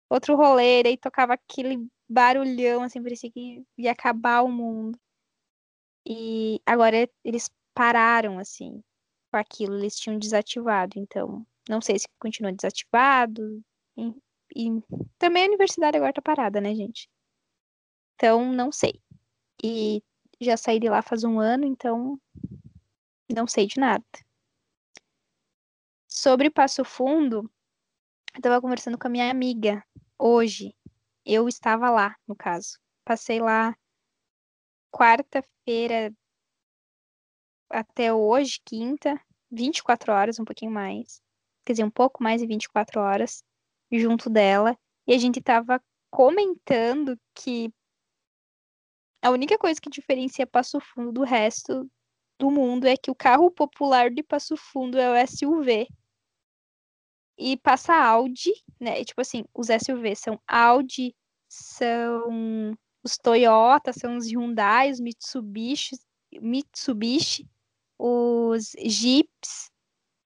Outro 0.08 0.36
rolê, 0.36 0.82
aí 0.86 0.96
tocava 0.96 1.34
aquele 1.34 1.88
barulhão, 2.08 2.82
assim, 2.82 3.02
parecia 3.02 3.30
que 3.30 3.64
ia 3.76 3.92
acabar 3.92 4.42
o 4.42 4.48
mundo. 4.48 4.98
E 6.06 6.60
agora 6.64 7.08
eles 7.24 7.50
pararam, 7.74 8.38
assim, 8.38 8.82
com 9.32 9.36
aquilo, 9.38 9.76
eles 9.76 9.98
tinham 9.98 10.18
desativado. 10.18 10.98
Então, 10.98 11.44
não 11.68 11.80
sei 11.80 11.98
se 11.98 12.06
continua 12.20 12.52
desativado. 12.52 13.62
E, 13.96 14.14
e 14.54 14.82
também 15.18 15.44
a 15.44 15.48
universidade 15.48 15.96
agora 15.96 16.12
tá 16.12 16.22
parada, 16.22 16.60
né, 16.60 16.74
gente? 16.74 17.08
Então, 18.14 18.52
não 18.52 18.70
sei. 18.72 19.00
E 19.62 20.02
já 20.40 20.56
saí 20.56 20.78
de 20.78 20.88
lá 20.88 21.02
faz 21.02 21.24
um 21.24 21.40
ano, 21.40 21.64
então 21.64 22.20
não 23.28 23.46
sei 23.46 23.66
de 23.66 23.78
nada. 23.78 24.04
Sobre 26.08 26.50
Passo 26.50 26.84
Fundo, 26.84 27.50
eu 28.34 28.40
tava 28.40 28.60
conversando 28.60 28.98
com 28.98 29.06
a 29.06 29.10
minha 29.10 29.30
amiga 29.30 29.84
hoje. 30.18 30.74
Eu 31.24 31.48
estava 31.48 31.90
lá, 31.90 32.16
no 32.26 32.36
caso. 32.36 32.78
Passei 33.04 33.40
lá 33.40 33.76
quarta-feira 34.90 36.14
até 37.68 38.12
hoje, 38.12 38.60
quinta, 38.64 39.20
24 39.50 40.12
horas, 40.12 40.38
um 40.38 40.44
pouquinho 40.44 40.70
mais. 40.70 41.20
Quer 41.64 41.72
dizer, 41.74 41.84
um 41.84 41.90
pouco 41.90 42.22
mais 42.22 42.40
de 42.40 42.46
24 42.46 43.00
horas 43.00 43.44
junto 43.92 44.28
dela. 44.28 44.76
E 45.06 45.14
a 45.14 45.18
gente 45.18 45.40
tava 45.40 45.80
comentando 46.10 47.18
que 47.34 47.72
a 49.22 49.30
única 49.30 49.58
coisa 49.58 49.80
que 49.80 49.90
diferencia 49.90 50.46
Passo 50.46 50.80
Fundo 50.80 51.12
do 51.12 51.22
resto 51.22 51.90
do 52.38 52.50
mundo 52.50 52.86
é 52.86 52.96
que 52.96 53.10
o 53.10 53.14
carro 53.14 53.50
popular 53.50 54.10
de 54.10 54.22
Passo 54.22 54.56
Fundo 54.56 54.98
é 54.98 55.10
o 55.10 55.26
SUV. 55.26 55.88
E 57.38 57.56
passa 57.58 57.94
Audi, 57.94 58.52
né? 58.80 59.04
Tipo 59.04 59.20
assim, 59.20 59.44
os 59.54 59.68
SUVs 59.68 60.20
são 60.20 60.40
Audi, 60.46 61.14
são 61.48 62.74
os 63.02 63.18
Toyota, 63.18 63.92
são 63.92 64.16
os 64.16 64.26
Hyundai, 64.26 64.90
os 64.90 65.00
Mitsubishi, 65.00 65.96
Mitsubishi, 66.40 67.48
os 67.98 68.72
Jeeps 68.78 69.70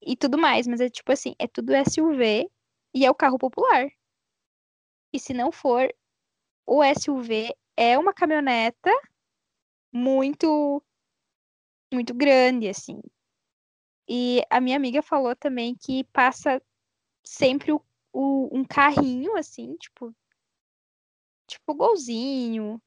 e 0.03 0.17
tudo 0.17 0.39
mais. 0.39 0.67
Mas 0.67 0.81
é 0.81 0.89
tipo 0.89 1.11
assim, 1.11 1.35
é 1.39 1.47
tudo 1.49 1.73
SUV 1.89 2.49
e 2.95 3.05
é 3.05 3.11
o 3.11 3.15
carro 3.15 3.39
popular. 3.39 3.91
E 5.13 5.19
se 5.19 5.33
não 5.33 5.51
for, 5.51 5.93
o 6.67 6.83
SUV 6.85 7.55
é 7.77 7.99
uma 7.99 8.13
caminhoneta 8.13 8.91
muito 9.93 10.83
muito 11.93 12.15
grande 12.15 12.69
assim. 12.69 13.01
E 14.09 14.43
a 14.51 14.61
minha 14.61 14.77
amiga 14.77 15.03
falou 15.03 15.35
também 15.35 15.75
que 15.75 16.05
passa 16.05 16.63
sempre 17.25 17.73
o, 17.73 17.81
o, 18.13 18.49
um 18.57 18.65
carrinho 18.65 19.37
assim, 19.37 19.77
tipo 19.77 20.15
tipo 21.47 21.75
golzinho, 21.75 22.81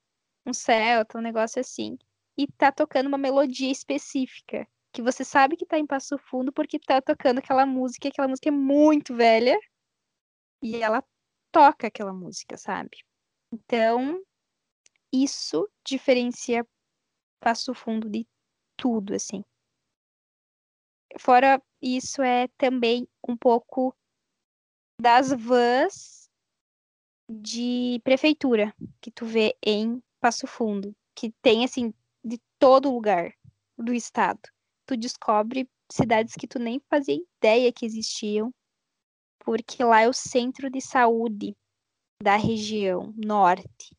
um 0.46 0.54
Celta, 0.54 1.18
um 1.18 1.22
negócio 1.22 1.60
assim, 1.60 1.98
e 2.38 2.48
tá 2.48 2.72
tocando 2.72 3.08
uma 3.08 3.18
melodia 3.18 3.72
específica, 3.72 4.68
que 4.94 5.02
você 5.02 5.24
sabe 5.26 5.58
que 5.58 5.66
tá 5.66 5.78
em 5.78 5.86
Passo 5.86 6.18
Fundo 6.18 6.52
porque 6.52 6.80
tá 6.80 7.02
tocando 7.02 7.40
aquela 7.40 7.66
música, 7.66 8.08
aquela 8.08 8.28
música 8.28 8.50
é 8.50 8.52
muito 8.52 9.14
velha, 9.16 9.60
e 10.64 10.82
ela 10.82 11.04
toca 11.52 11.88
aquela 11.88 12.14
música, 12.14 12.58
sabe? 12.58 12.98
Então, 13.52 14.24
isso 15.12 15.70
diferencia 15.86 16.66
Passo 17.42 17.74
Fundo 17.74 18.10
de 18.10 18.26
tudo, 18.78 19.14
assim. 19.14 19.44
Fora 21.20 21.62
isso, 21.82 22.24
é 22.24 22.48
também 22.58 23.08
um 23.28 23.36
pouco 23.36 23.94
das 25.00 25.32
vans 25.32 26.30
de 27.30 28.00
prefeitura 28.04 28.74
que 29.02 29.12
tu 29.12 29.26
vê 29.26 29.56
em 29.62 30.02
Passo 30.22 30.48
Fundo, 30.48 30.96
que 31.14 31.32
tem, 31.42 31.66
assim, 31.66 31.94
de 32.24 32.40
todo 32.58 32.92
lugar 32.92 33.34
do 33.78 33.94
estado. 33.94 34.42
Tu 34.86 34.96
descobre 34.96 35.70
cidades 35.92 36.36
que 36.36 36.48
tu 36.48 36.58
nem 36.58 36.80
fazia 36.90 37.16
ideia 37.16 37.72
que 37.72 37.86
existiam, 37.86 38.54
porque 39.46 39.84
lá 39.84 40.02
é 40.02 40.10
o 40.10 40.14
centro 40.14 40.70
de 40.70 40.82
saúde 40.82 41.56
da 42.22 42.36
região 42.36 43.14
norte. 43.18 43.96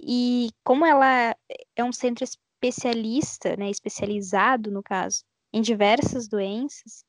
E 0.00 0.50
como 0.64 0.84
ela 0.84 1.36
é 1.76 1.84
um 1.84 1.92
centro 1.92 2.24
especialista, 2.24 3.56
né, 3.56 3.70
especializado 3.70 4.70
no 4.70 4.82
caso, 4.82 5.24
em 5.52 5.60
diversas 5.60 6.28
doenças, 6.28 7.04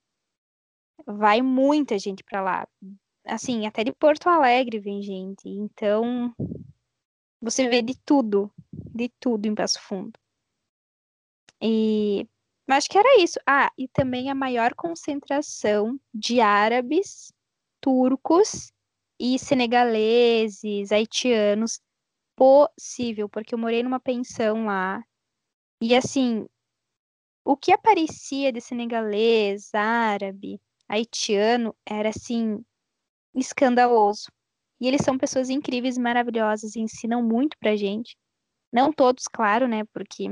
vai 1.05 1.41
muita 1.41 1.97
gente 1.97 2.23
para 2.23 2.41
lá. 2.41 2.67
Assim, 3.25 3.65
até 3.65 3.83
de 3.83 3.91
Porto 3.91 4.27
Alegre 4.27 4.79
vem 4.79 5.01
gente. 5.01 5.47
Então, 5.47 6.33
você 7.41 7.67
vê 7.67 7.81
de 7.81 7.97
tudo, 8.05 8.51
de 8.71 9.09
tudo 9.19 9.47
em 9.47 9.55
Passo 9.55 9.81
Fundo. 9.81 10.19
E 11.61 12.27
acho 12.67 12.89
que 12.89 12.97
era 12.97 13.21
isso. 13.21 13.39
Ah, 13.45 13.71
e 13.77 13.87
também 13.87 14.29
a 14.29 14.35
maior 14.35 14.73
concentração 14.73 15.99
de 16.13 16.41
árabes, 16.41 17.32
turcos 17.83 18.71
e 19.19 19.37
senegaleses, 19.37 20.91
haitianos 20.91 21.81
possível, 22.35 23.27
porque 23.29 23.53
eu 23.53 23.59
morei 23.59 23.83
numa 23.83 23.99
pensão 23.99 24.65
lá. 24.65 25.03
E 25.81 25.93
assim, 25.95 26.47
o 27.45 27.57
que 27.57 27.73
aparecia 27.73 28.53
de 28.53 28.61
senegalês, 28.61 29.73
árabe, 29.73 30.61
haitiano 30.87 31.75
era 31.85 32.09
assim 32.09 32.63
escandaloso. 33.35 34.31
E 34.79 34.87
eles 34.87 35.01
são 35.03 35.17
pessoas 35.17 35.49
incríveis, 35.49 35.97
maravilhosas, 35.97 36.75
e 36.75 36.79
ensinam 36.79 37.21
muito 37.21 37.57
pra 37.59 37.75
gente. 37.75 38.15
Não 38.71 38.93
todos, 38.93 39.27
claro, 39.27 39.67
né? 39.67 39.83
Porque 39.93 40.29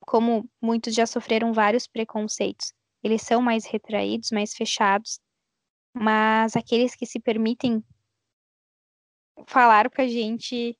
como 0.00 0.48
muitos 0.62 0.94
já 0.94 1.06
sofreram 1.06 1.52
vários 1.52 1.86
preconceitos, 1.86 2.72
eles 3.02 3.22
são 3.22 3.42
mais 3.42 3.66
retraídos, 3.66 4.30
mais 4.30 4.54
fechados, 4.54 5.20
mas 5.94 6.56
aqueles 6.56 6.94
que 6.94 7.06
se 7.06 7.20
permitem 7.20 7.82
falar 9.46 9.90
com 9.90 10.02
a 10.02 10.06
gente 10.08 10.76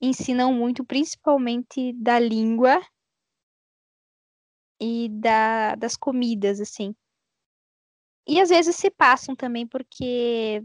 ensinam 0.00 0.52
muito, 0.52 0.84
principalmente 0.84 1.92
da 1.92 2.18
língua 2.18 2.80
e 4.80 5.08
da, 5.10 5.74
das 5.74 5.96
comidas, 5.96 6.60
assim. 6.60 6.94
E 8.26 8.40
às 8.40 8.48
vezes 8.48 8.76
se 8.76 8.90
passam 8.90 9.34
também, 9.36 9.66
porque 9.66 10.62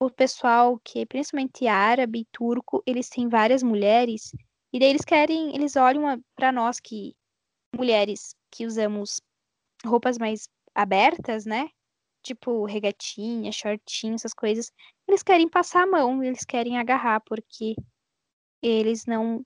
o 0.00 0.10
pessoal 0.10 0.78
que, 0.84 1.04
principalmente 1.06 1.66
árabe 1.66 2.20
e 2.20 2.26
turco, 2.32 2.82
eles 2.86 3.08
têm 3.08 3.28
várias 3.28 3.62
mulheres, 3.62 4.32
e 4.72 4.78
daí 4.78 4.90
eles 4.90 5.04
querem, 5.04 5.54
eles 5.54 5.76
olham 5.76 6.22
para 6.36 6.52
nós 6.52 6.80
que, 6.80 7.14
mulheres 7.76 8.34
que 8.50 8.66
usamos 8.66 9.20
roupas 9.84 10.18
mais 10.18 10.48
abertas, 10.74 11.44
né? 11.46 11.68
Tipo 12.22 12.64
regatinha, 12.64 13.52
shortinho, 13.52 14.14
essas 14.14 14.34
coisas. 14.34 14.70
Eles 15.06 15.22
querem 15.22 15.48
passar 15.48 15.84
a 15.84 15.86
mão, 15.86 16.22
eles 16.22 16.44
querem 16.44 16.78
agarrar, 16.78 17.20
porque 17.20 17.74
eles 18.62 19.06
não 19.06 19.44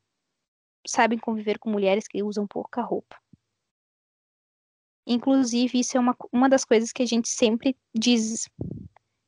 sabem 0.86 1.18
conviver 1.18 1.58
com 1.58 1.70
mulheres 1.70 2.08
que 2.08 2.22
usam 2.22 2.46
pouca 2.46 2.82
roupa. 2.82 3.16
Inclusive, 5.06 5.80
isso 5.80 5.96
é 5.96 6.00
uma, 6.00 6.16
uma 6.32 6.48
das 6.48 6.64
coisas 6.64 6.92
que 6.92 7.02
a 7.02 7.06
gente 7.06 7.28
sempre 7.28 7.76
diz. 7.94 8.48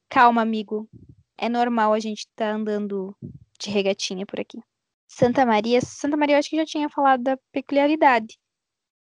Calma, 0.09 0.42
amigo. 0.42 0.88
É 1.36 1.49
normal 1.49 1.92
a 1.92 1.99
gente 1.99 2.20
estar 2.20 2.51
tá 2.51 2.53
andando 2.53 3.16
de 3.59 3.70
regatinha 3.70 4.24
por 4.24 4.38
aqui. 4.38 4.59
Santa 5.07 5.45
Maria, 5.45 5.80
Santa 5.80 6.16
Maria 6.16 6.36
eu 6.36 6.38
acho 6.38 6.51
que 6.51 6.57
já 6.57 6.64
tinha 6.64 6.88
falado 6.88 7.22
da 7.22 7.36
peculiaridade. 7.53 8.38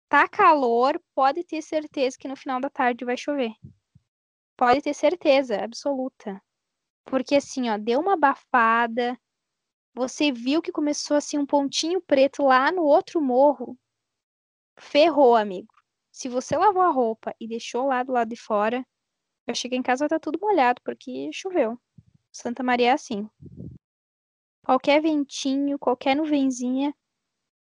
Tá 0.07 0.27
calor, 0.27 1.01
pode 1.13 1.43
ter 1.43 1.61
certeza 1.61 2.17
que 2.17 2.27
no 2.27 2.35
final 2.35 2.61
da 2.61 2.69
tarde 2.69 3.03
vai 3.03 3.17
chover. 3.17 3.51
Pode 4.57 4.81
ter 4.81 4.93
certeza, 4.93 5.63
absoluta. 5.63 6.41
Porque 7.05 7.35
assim, 7.35 7.69
ó, 7.69 7.77
deu 7.77 7.99
uma 7.99 8.13
abafada. 8.13 9.19
Você 9.93 10.31
viu 10.31 10.61
que 10.61 10.71
começou 10.71 11.17
assim 11.17 11.37
um 11.37 11.45
pontinho 11.45 12.01
preto 12.01 12.43
lá 12.43 12.71
no 12.71 12.83
outro 12.83 13.21
morro. 13.21 13.77
Ferrou, 14.77 15.35
amigo. 15.35 15.73
Se 16.11 16.29
você 16.29 16.57
lavou 16.57 16.81
a 16.81 16.89
roupa 16.89 17.35
e 17.39 17.47
deixou 17.47 17.87
lá 17.87 18.03
do 18.03 18.13
lado 18.13 18.29
de 18.29 18.35
fora, 18.35 18.85
eu 19.47 19.53
cheguei 19.53 19.77
em 19.77 19.83
casa 19.83 20.07
tá 20.07 20.19
tudo 20.19 20.39
molhado 20.41 20.81
porque 20.83 21.29
choveu. 21.33 21.79
Santa 22.31 22.63
Maria 22.63 22.89
é 22.89 22.91
assim. 22.91 23.29
Qualquer 24.63 25.01
ventinho, 25.01 25.77
qualquer 25.77 26.15
nuvenzinha 26.15 26.93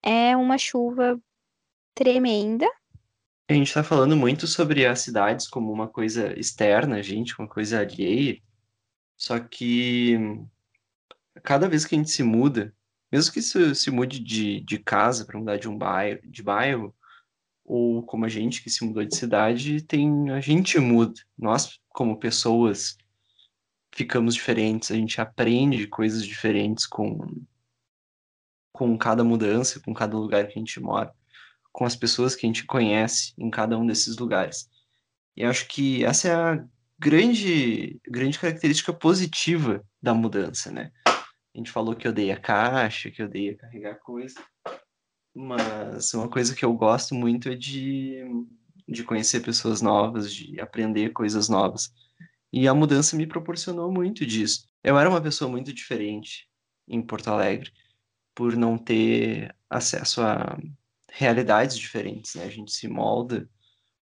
é 0.02 0.36
uma 0.36 0.58
chuva 0.58 1.22
tremenda. 1.94 2.68
A 3.50 3.54
gente 3.54 3.68
está 3.68 3.82
falando 3.82 4.16
muito 4.18 4.46
sobre 4.46 4.86
as 4.86 5.00
cidades 5.00 5.48
como 5.48 5.72
uma 5.72 5.88
coisa 5.88 6.38
externa, 6.38 7.02
gente, 7.02 7.38
uma 7.40 7.48
coisa 7.48 7.80
alheia. 7.80 8.42
Só 9.16 9.40
que 9.40 10.18
cada 11.44 11.70
vez 11.70 11.86
que 11.86 11.96
a 11.96 11.98
gente 11.98 12.12
se 12.12 12.24
muda, 12.24 12.76
mesmo 13.10 13.32
que 13.34 13.42
se, 13.42 13.74
se 13.74 13.90
mude 13.90 14.20
de, 14.20 14.60
de 14.60 14.78
casa 14.78 15.26
para 15.26 15.40
mudar 15.40 15.58
de 15.58 15.70
um 15.70 15.78
bairro, 15.78 16.20
de 16.30 16.44
bairro, 16.44 16.94
ou 17.64 18.04
como 18.04 18.26
a 18.26 18.30
gente 18.30 18.62
que 18.62 18.70
se 18.70 18.84
mudou 18.84 19.06
de 19.06 19.16
cidade, 19.16 19.82
tem 19.82 20.30
a 20.32 20.42
gente 20.42 20.78
muda. 20.78 21.14
Nós, 21.38 21.80
como 21.90 22.20
pessoas, 22.20 22.98
ficamos 23.94 24.36
diferentes, 24.36 24.92
a 24.92 24.96
gente 24.96 25.22
aprende 25.22 25.88
coisas 25.88 26.26
diferentes 26.26 26.86
com 26.86 27.18
com 28.74 28.96
cada 28.96 29.24
mudança, 29.24 29.80
com 29.80 29.92
cada 29.92 30.16
lugar 30.16 30.46
que 30.46 30.54
a 30.54 30.60
gente 30.60 30.80
mora, 30.80 31.12
com 31.78 31.86
as 31.86 31.96
pessoas 31.96 32.36
que 32.36 32.44
a 32.44 32.50
gente 32.50 32.66
conhece 32.66 33.36
em 33.38 33.52
cada 33.52 33.78
um 33.78 33.86
desses 33.86 34.18
lugares. 34.18 34.68
E 35.36 35.44
acho 35.44 35.68
que 35.68 36.04
essa 36.04 36.28
é 36.28 36.34
a 36.34 36.66
grande 36.98 38.02
grande 38.08 38.40
característica 38.40 38.92
positiva 38.92 39.86
da 40.02 40.12
mudança, 40.12 40.72
né? 40.72 40.92
A 41.08 41.56
gente 41.56 41.70
falou 41.70 41.96
que 41.96 42.08
odeia 42.08 42.36
caixa, 42.36 43.12
que 43.12 43.22
odeia 43.22 43.56
carregar 43.56 44.00
coisa, 44.00 44.44
mas 45.36 46.12
uma 46.16 46.28
coisa 46.28 46.56
que 46.56 46.66
eu 46.66 46.74
gosto 46.74 47.14
muito 47.14 47.48
é 47.48 47.56
de, 47.56 48.24
de 48.90 49.04
conhecer 49.04 49.42
pessoas 49.42 49.80
novas, 49.80 50.34
de 50.34 50.60
aprender 50.60 51.12
coisas 51.12 51.48
novas. 51.48 51.94
E 52.52 52.68
a 52.68 52.74
mudança 52.74 53.16
me 53.16 53.28
proporcionou 53.28 53.92
muito 53.92 54.26
disso. 54.26 54.68
Eu 54.84 54.98
era 54.98 55.08
uma 55.08 55.22
pessoa 55.22 55.48
muito 55.48 55.72
diferente 55.72 56.50
em 56.88 57.04
Porto 57.04 57.28
Alegre, 57.28 57.72
por 58.34 58.58
não 58.58 58.80
ter 58.80 59.56
acesso 59.70 60.24
a 60.24 60.58
realidades 61.18 61.76
diferentes, 61.78 62.36
né? 62.36 62.44
A 62.46 62.50
gente 62.50 62.72
se 62.72 62.88
molda 62.88 63.50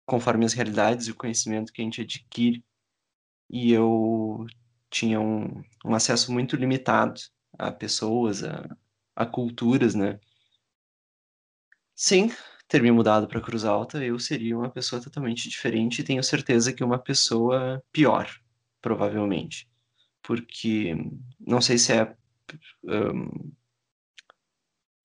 conforme 0.04 0.46
as 0.46 0.54
realidades 0.54 1.08
e 1.08 1.12
o 1.12 1.16
conhecimento 1.16 1.72
que 1.72 1.82
a 1.82 1.86
gente 1.86 2.02
adquire. 2.02 2.66
E 3.50 3.72
eu 3.72 4.48
tinha 4.90 5.22
um, 5.22 5.64
um 5.86 5.94
acesso 5.94 6.32
muito 6.32 6.56
limitado 6.56 7.22
a 7.58 7.72
pessoas, 7.72 8.44
a, 8.44 8.68
a 9.16 9.28
culturas, 9.28 9.94
né? 9.94 10.20
Sim, 11.96 12.32
ter 12.68 12.82
me 12.82 12.92
mudado 12.92 13.28
para 13.28 13.42
Cruz 13.42 13.64
Alta, 13.64 14.04
eu 14.04 14.18
seria 14.18 14.58
uma 14.58 14.72
pessoa 14.72 15.00
totalmente 15.00 15.48
diferente 15.48 16.00
e 16.00 16.04
tenho 16.04 16.24
certeza 16.24 16.74
que 16.74 16.84
uma 16.84 16.98
pessoa 16.98 17.84
pior, 17.92 18.28
provavelmente. 18.82 19.70
Porque 20.24 20.96
não 21.40 21.62
sei 21.62 21.78
se 21.78 21.94
é 21.94 22.16
um, 22.84 23.54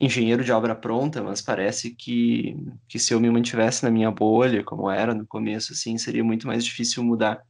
engenheiro 0.01 0.45
de 0.45 0.53
obra 0.53 0.75
pronta, 0.77 1.23
mas 1.23 1.43
parece 1.43 1.95
que, 1.95 2.57
que 2.87 2.99
se 2.99 3.13
eu 3.13 3.21
me 3.21 3.31
mantivesse 3.31 3.85
na 3.85 3.91
minha 3.91 4.11
bolha, 4.11 4.63
como 4.63 4.91
era 4.91 5.15
no 5.15 5.27
começo, 5.27 5.73
assim, 5.73 5.99
seria 5.99 6.23
muito 6.23 6.47
mais 6.47 6.65
difícil 6.65 7.03
mudar 7.03 7.45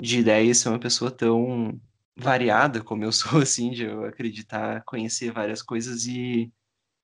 de 0.00 0.20
ideia 0.20 0.50
e 0.50 0.54
ser 0.54 0.68
uma 0.68 0.78
pessoa 0.78 1.10
tão 1.10 1.80
variada 2.16 2.82
como 2.82 3.04
eu 3.04 3.12
sou, 3.12 3.40
assim, 3.40 3.70
de 3.70 3.84
eu 3.84 4.04
acreditar, 4.04 4.82
conhecer 4.84 5.32
várias 5.32 5.62
coisas 5.62 6.06
e, 6.06 6.52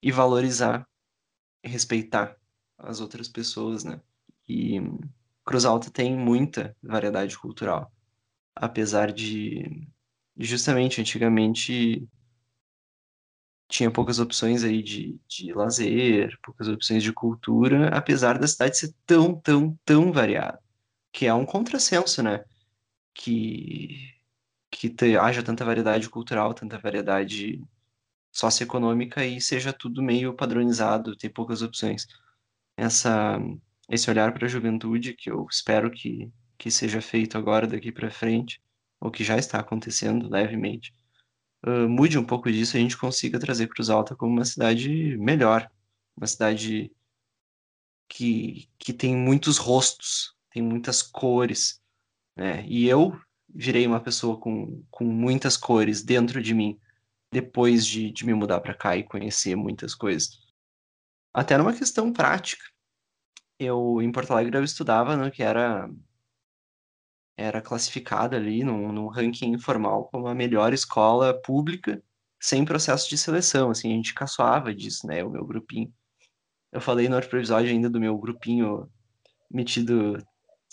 e 0.02 0.12
valorizar, 0.12 0.86
respeitar 1.64 2.36
as 2.78 3.00
outras 3.00 3.28
pessoas, 3.28 3.84
né? 3.84 4.00
E 4.48 4.80
Cruz 5.44 5.64
Alta 5.64 5.90
tem 5.90 6.16
muita 6.16 6.76
variedade 6.82 7.38
cultural, 7.38 7.90
apesar 8.54 9.12
de 9.12 9.88
justamente 10.36 11.00
antigamente 11.00 12.06
tinha 13.72 13.90
poucas 13.90 14.18
opções 14.18 14.64
aí 14.64 14.82
de, 14.82 15.18
de 15.26 15.52
lazer, 15.54 16.38
poucas 16.42 16.68
opções 16.68 17.02
de 17.02 17.10
cultura, 17.12 17.88
apesar 17.88 18.38
da 18.38 18.46
cidade 18.46 18.76
ser 18.76 18.94
tão, 19.06 19.34
tão, 19.34 19.78
tão 19.84 20.12
variada, 20.12 20.60
que 21.10 21.26
é 21.26 21.32
um 21.32 21.46
contrassenso, 21.46 22.22
né? 22.22 22.44
Que, 23.14 24.12
que 24.70 24.90
te, 24.90 25.16
haja 25.16 25.42
tanta 25.42 25.64
variedade 25.64 26.08
cultural, 26.10 26.52
tanta 26.54 26.78
variedade 26.78 27.62
socioeconômica 28.30 29.24
e 29.24 29.40
seja 29.40 29.72
tudo 29.72 30.02
meio 30.02 30.34
padronizado, 30.34 31.16
tem 31.16 31.30
poucas 31.30 31.62
opções 31.62 32.06
essa, 32.76 33.38
esse 33.88 34.10
olhar 34.10 34.34
para 34.34 34.46
a 34.46 34.48
juventude, 34.48 35.14
que 35.14 35.30
eu 35.30 35.46
espero 35.50 35.90
que, 35.90 36.30
que 36.58 36.70
seja 36.70 37.00
feito 37.00 37.38
agora, 37.38 37.66
daqui 37.66 37.90
para 37.90 38.10
frente, 38.10 38.62
ou 39.00 39.10
que 39.10 39.24
já 39.24 39.38
está 39.38 39.60
acontecendo 39.60 40.28
levemente, 40.28 40.92
mude 41.88 42.18
um 42.18 42.24
pouco 42.24 42.50
disso 42.50 42.76
e 42.76 42.78
a 42.78 42.80
gente 42.80 42.96
consiga 42.96 43.38
trazer 43.38 43.68
Cruz 43.68 43.88
Alta 43.88 44.16
como 44.16 44.32
uma 44.32 44.44
cidade 44.44 45.16
melhor, 45.18 45.70
uma 46.16 46.26
cidade 46.26 46.92
que, 48.08 48.68
que 48.78 48.92
tem 48.92 49.16
muitos 49.16 49.58
rostos, 49.58 50.34
tem 50.50 50.62
muitas 50.62 51.02
cores, 51.02 51.80
né? 52.36 52.66
E 52.66 52.86
eu 52.86 53.18
virei 53.48 53.86
uma 53.86 54.00
pessoa 54.00 54.38
com, 54.38 54.82
com 54.90 55.04
muitas 55.04 55.56
cores 55.56 56.02
dentro 56.02 56.42
de 56.42 56.54
mim, 56.54 56.78
depois 57.30 57.86
de, 57.86 58.10
de 58.10 58.26
me 58.26 58.34
mudar 58.34 58.60
para 58.60 58.74
cá 58.74 58.96
e 58.96 59.04
conhecer 59.04 59.56
muitas 59.56 59.94
coisas. 59.94 60.40
Até 61.32 61.56
numa 61.56 61.72
questão 61.72 62.12
prática. 62.12 62.64
Eu, 63.58 64.02
em 64.02 64.10
Porto 64.10 64.32
Alegre, 64.32 64.58
eu 64.58 64.64
estudava 64.64 65.16
no 65.16 65.30
que 65.30 65.42
era 65.42 65.88
era 67.36 67.60
classificada 67.60 68.36
ali 68.36 68.62
num, 68.62 68.92
num 68.92 69.06
ranking 69.08 69.52
informal 69.52 70.04
como 70.06 70.26
a 70.26 70.34
melhor 70.34 70.72
escola 70.72 71.34
pública 71.42 72.02
sem 72.40 72.64
processo 72.64 73.08
de 73.08 73.16
seleção, 73.16 73.70
assim, 73.70 73.92
a 73.92 73.94
gente 73.94 74.14
caçoava 74.14 74.74
disso, 74.74 75.06
né, 75.06 75.22
o 75.22 75.30
meu 75.30 75.44
grupinho. 75.46 75.92
Eu 76.72 76.80
falei 76.80 77.08
no 77.08 77.14
outro 77.14 77.38
episódio 77.38 77.70
ainda 77.70 77.88
do 77.88 78.00
meu 78.00 78.18
grupinho 78.18 78.90
metido 79.48 80.18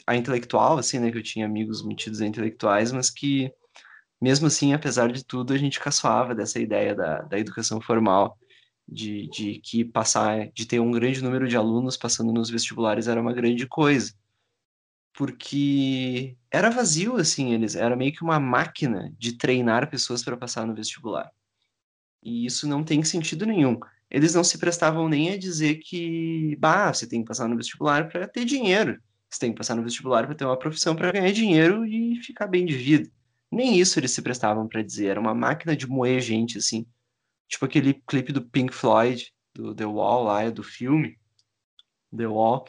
a 0.08 0.16
intelectual, 0.16 0.80
assim, 0.80 0.98
né, 0.98 1.12
que 1.12 1.18
eu 1.20 1.24
tinha 1.24 1.46
amigos 1.46 1.86
metidos 1.86 2.22
a 2.22 2.26
intelectuais, 2.26 2.92
mas 2.92 3.12
que, 3.12 3.54
mesmo 4.20 4.48
assim, 4.48 4.74
apesar 4.74 5.12
de 5.12 5.24
tudo, 5.24 5.54
a 5.54 5.58
gente 5.58 5.80
caçoava 5.80 6.34
dessa 6.34 6.60
ideia 6.60 6.96
da, 6.96 7.22
da 7.22 7.38
educação 7.38 7.80
formal 7.80 8.36
de, 8.88 9.28
de 9.30 9.60
que 9.60 9.86
passar, 9.86 10.50
de 10.52 10.66
ter 10.66 10.80
um 10.80 10.92
grande 10.92 11.22
número 11.22 11.48
de 11.48 11.56
alunos 11.56 11.96
passando 11.96 12.34
nos 12.34 12.50
vestibulares 12.50 13.08
era 13.08 13.22
uma 13.22 13.34
grande 13.34 13.68
coisa. 13.68 14.12
Porque 15.14 16.36
era 16.52 16.70
vazio, 16.70 17.18
assim, 17.18 17.54
eles, 17.54 17.76
era 17.76 17.96
meio 17.96 18.12
que 18.12 18.24
uma 18.24 18.40
máquina 18.40 19.14
de 19.18 19.34
treinar 19.34 19.90
pessoas 19.90 20.24
para 20.24 20.38
passar 20.38 20.66
no 20.66 20.74
vestibular. 20.74 21.32
E 22.24 22.46
isso 22.46 22.68
não 22.68 22.84
tem 22.84 23.04
sentido 23.04 23.46
nenhum. 23.46 23.80
Eles 24.10 24.34
não 24.34 24.44
se 24.44 24.58
prestavam 24.58 25.08
nem 25.08 25.32
a 25.32 25.38
dizer 25.38 25.76
que, 25.76 26.56
bah, 26.60 26.92
você 26.94 27.08
tem 27.08 27.22
que 27.22 27.28
passar 27.28 27.48
no 27.48 27.56
vestibular 27.56 28.10
para 28.10 28.28
ter 28.28 28.46
dinheiro. 28.46 29.00
Você 29.30 29.40
tem 29.40 29.52
que 29.52 29.58
passar 29.58 29.76
no 29.76 29.84
vestibular 29.84 30.26
para 30.26 30.36
ter 30.36 30.46
uma 30.46 30.58
profissão 30.58 30.96
para 30.96 31.12
ganhar 31.12 31.32
dinheiro 31.32 31.86
e 31.86 32.16
ficar 32.24 32.48
bem 32.48 32.66
de 32.66 32.76
vida. 32.76 33.10
Nem 33.52 33.80
isso 33.80 34.00
eles 34.00 34.12
se 34.12 34.22
prestavam 34.22 34.68
para 34.68 34.82
dizer. 34.82 35.08
Era 35.08 35.20
uma 35.20 35.36
máquina 35.36 35.76
de 35.76 35.88
moer 35.88 36.20
gente, 36.20 36.58
assim. 36.58 36.86
Tipo 37.48 37.66
aquele 37.66 37.94
clipe 37.94 38.34
do 38.34 38.42
Pink 38.42 38.74
Floyd, 38.74 39.32
do 39.54 39.76
The 39.76 39.86
Wall 39.86 40.24
lá, 40.24 40.50
do 40.50 40.64
filme 40.64 41.20
The 42.16 42.28
Wall, 42.28 42.66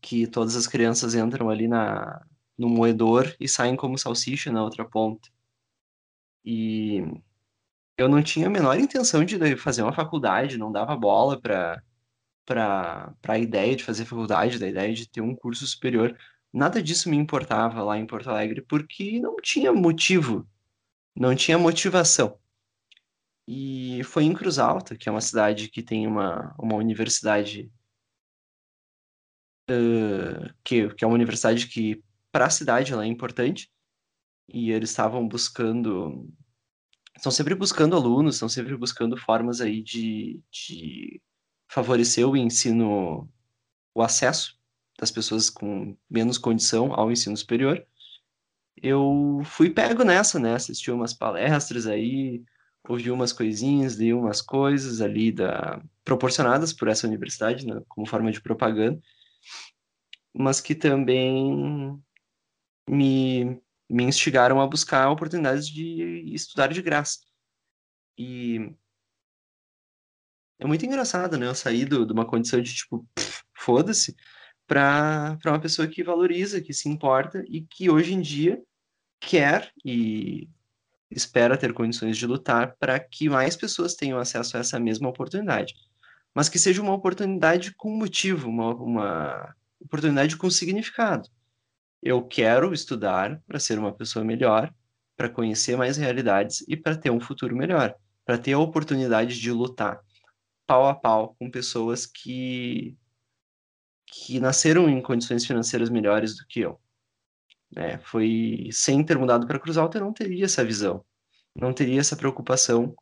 que 0.00 0.26
todas 0.26 0.56
as 0.56 0.66
crianças 0.66 1.14
entram 1.14 1.48
ali 1.48 1.68
na, 1.68 2.20
no 2.58 2.68
moedor 2.68 3.34
e 3.40 3.48
saem 3.48 3.76
como 3.76 3.98
salsicha 3.98 4.52
na 4.52 4.62
outra 4.62 4.84
ponta. 4.84 5.28
E 6.44 7.02
eu 7.96 8.08
não 8.08 8.22
tinha 8.22 8.46
a 8.46 8.50
menor 8.50 8.78
intenção 8.78 9.24
de 9.24 9.56
fazer 9.56 9.82
uma 9.82 9.92
faculdade, 9.92 10.58
não 10.58 10.72
dava 10.72 10.96
bola 10.96 11.40
para 11.40 11.82
para 12.46 13.14
a 13.28 13.38
ideia 13.38 13.74
de 13.74 13.84
fazer 13.84 14.04
faculdade, 14.04 14.58
da 14.58 14.68
ideia 14.68 14.92
de 14.92 15.08
ter 15.08 15.22
um 15.22 15.34
curso 15.34 15.66
superior. 15.66 16.16
Nada 16.52 16.82
disso 16.82 17.08
me 17.08 17.16
importava 17.16 17.82
lá 17.82 17.98
em 17.98 18.06
Porto 18.06 18.28
Alegre, 18.30 18.62
porque 18.62 19.18
não 19.18 19.36
tinha 19.36 19.72
motivo, 19.72 20.46
não 21.16 21.34
tinha 21.34 21.58
motivação. 21.58 22.38
E 23.46 24.02
foi 24.04 24.24
em 24.24 24.34
Cruz 24.34 24.58
Alta, 24.58 24.96
que 24.96 25.08
é 25.08 25.12
uma 25.12 25.20
cidade 25.20 25.68
que 25.68 25.82
tem 25.82 26.06
uma, 26.06 26.54
uma 26.58 26.76
universidade 26.76 27.70
uh, 29.70 30.54
que, 30.62 30.88
que 30.94 31.04
é 31.04 31.06
uma 31.06 31.14
universidade 31.14 31.66
que 31.68 32.02
para 32.34 32.46
a 32.46 32.50
cidade 32.50 32.92
ela 32.92 33.04
é 33.04 33.06
importante 33.06 33.70
e 34.48 34.72
eles 34.72 34.90
estavam 34.90 35.28
buscando 35.28 36.28
estão 37.16 37.30
sempre 37.30 37.54
buscando 37.54 37.94
alunos, 37.94 38.34
estão 38.34 38.48
sempre 38.48 38.76
buscando 38.76 39.16
formas 39.16 39.60
aí 39.60 39.80
de, 39.80 40.40
de 40.50 41.22
favorecer 41.68 42.28
o 42.28 42.36
ensino, 42.36 43.30
o 43.94 44.02
acesso 44.02 44.58
das 44.98 45.12
pessoas 45.12 45.48
com 45.48 45.96
menos 46.10 46.36
condição 46.36 46.92
ao 46.92 47.12
ensino 47.12 47.36
superior. 47.36 47.86
Eu 48.82 49.40
fui 49.44 49.70
pego 49.70 50.02
nessa, 50.02 50.40
né? 50.40 50.54
Assisti 50.54 50.90
umas 50.90 51.14
palestras 51.14 51.86
aí, 51.86 52.42
ouvi 52.88 53.12
umas 53.12 53.32
coisinhas, 53.32 53.94
li 53.94 54.12
umas 54.12 54.42
coisas 54.42 55.00
ali 55.00 55.30
da, 55.30 55.80
proporcionadas 56.04 56.72
por 56.72 56.88
essa 56.88 57.06
universidade, 57.06 57.64
né, 57.64 57.80
como 57.88 58.08
forma 58.08 58.32
de 58.32 58.40
propaganda, 58.40 59.00
mas 60.34 60.60
que 60.60 60.74
também 60.74 62.02
me, 62.88 63.60
me 63.88 64.04
instigaram 64.04 64.60
a 64.60 64.66
buscar 64.66 65.10
oportunidades 65.10 65.68
de 65.68 66.34
estudar 66.34 66.68
de 66.68 66.82
graça. 66.82 67.20
E 68.18 68.74
é 70.58 70.66
muito 70.66 70.84
engraçado, 70.86 71.36
né? 71.36 71.46
Eu 71.46 71.54
saí 71.54 71.84
do, 71.84 72.06
de 72.06 72.12
uma 72.12 72.26
condição 72.26 72.60
de 72.60 72.74
tipo, 72.74 73.06
foda-se, 73.54 74.14
para 74.66 75.38
uma 75.46 75.60
pessoa 75.60 75.88
que 75.88 76.02
valoriza, 76.02 76.60
que 76.60 76.72
se 76.72 76.88
importa 76.88 77.44
e 77.48 77.62
que 77.62 77.90
hoje 77.90 78.14
em 78.14 78.20
dia 78.20 78.62
quer 79.20 79.72
e 79.84 80.48
espera 81.10 81.56
ter 81.56 81.72
condições 81.72 82.16
de 82.16 82.26
lutar 82.26 82.76
para 82.78 82.98
que 82.98 83.28
mais 83.28 83.56
pessoas 83.56 83.94
tenham 83.94 84.18
acesso 84.18 84.56
a 84.56 84.60
essa 84.60 84.80
mesma 84.80 85.08
oportunidade. 85.08 85.74
Mas 86.34 86.48
que 86.48 86.58
seja 86.58 86.82
uma 86.82 86.94
oportunidade 86.94 87.74
com 87.74 87.90
motivo, 87.90 88.48
uma, 88.48 88.74
uma 88.74 89.54
oportunidade 89.80 90.36
com 90.36 90.50
significado. 90.50 91.28
Eu 92.04 92.22
quero 92.22 92.74
estudar 92.74 93.42
para 93.46 93.58
ser 93.58 93.78
uma 93.78 93.92
pessoa 93.92 94.24
melhor, 94.24 94.72
para 95.16 95.30
conhecer 95.30 95.76
mais 95.76 95.96
realidades 95.96 96.62
e 96.68 96.76
para 96.76 96.94
ter 96.94 97.10
um 97.10 97.18
futuro 97.18 97.56
melhor, 97.56 97.94
para 98.26 98.36
ter 98.36 98.52
a 98.52 98.58
oportunidade 98.58 99.40
de 99.40 99.50
lutar 99.50 100.00
pau 100.66 100.86
a 100.86 100.94
pau 100.94 101.34
com 101.38 101.50
pessoas 101.50 102.06
que 102.06 102.96
que 104.06 104.38
nasceram 104.38 104.88
em 104.88 105.00
condições 105.02 105.44
financeiras 105.44 105.90
melhores 105.90 106.36
do 106.36 106.46
que 106.46 106.60
eu. 106.60 106.78
É, 107.74 107.98
foi 107.98 108.68
sem 108.70 109.02
ter 109.04 109.18
mudado 109.18 109.46
para 109.46 109.58
Cruz 109.58 109.76
Alta, 109.76 109.98
eu 109.98 110.04
não 110.04 110.12
teria 110.12 110.44
essa 110.44 110.64
visão, 110.64 111.04
não 111.54 111.72
teria 111.72 111.98
essa 111.98 112.16
preocupação 112.16 112.94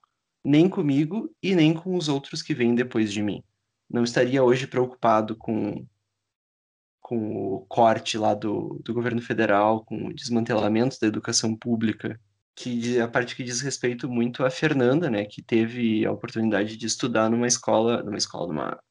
nem 0.42 0.68
comigo 0.68 1.34
e 1.42 1.54
nem 1.54 1.74
com 1.74 1.96
os 1.96 2.08
outros 2.08 2.40
que 2.40 2.54
vêm 2.54 2.74
depois 2.74 3.12
de 3.12 3.22
mim. 3.22 3.42
Não 3.90 4.04
estaria 4.04 4.42
hoje 4.42 4.66
preocupado 4.66 5.36
com, 5.36 5.86
com 7.12 7.56
o 7.56 7.60
corte 7.66 8.16
lá 8.16 8.32
do, 8.32 8.80
do 8.82 8.94
governo 8.94 9.20
federal, 9.20 9.84
com 9.84 10.06
o 10.06 10.14
desmantelamento 10.14 10.98
da 10.98 11.06
educação 11.06 11.54
pública, 11.54 12.18
que 12.54 12.98
a 12.98 13.06
parte 13.06 13.36
que 13.36 13.44
diz 13.44 13.60
respeito 13.60 14.08
muito 14.08 14.42
a 14.42 14.50
Fernanda, 14.50 15.10
né, 15.10 15.26
que 15.26 15.42
teve 15.42 16.06
a 16.06 16.12
oportunidade 16.12 16.74
de 16.74 16.86
estudar 16.86 17.28
numa 17.28 17.46
escola, 17.46 18.02
numa 18.02 18.16
escola, 18.16 18.46
numa, 18.46 18.82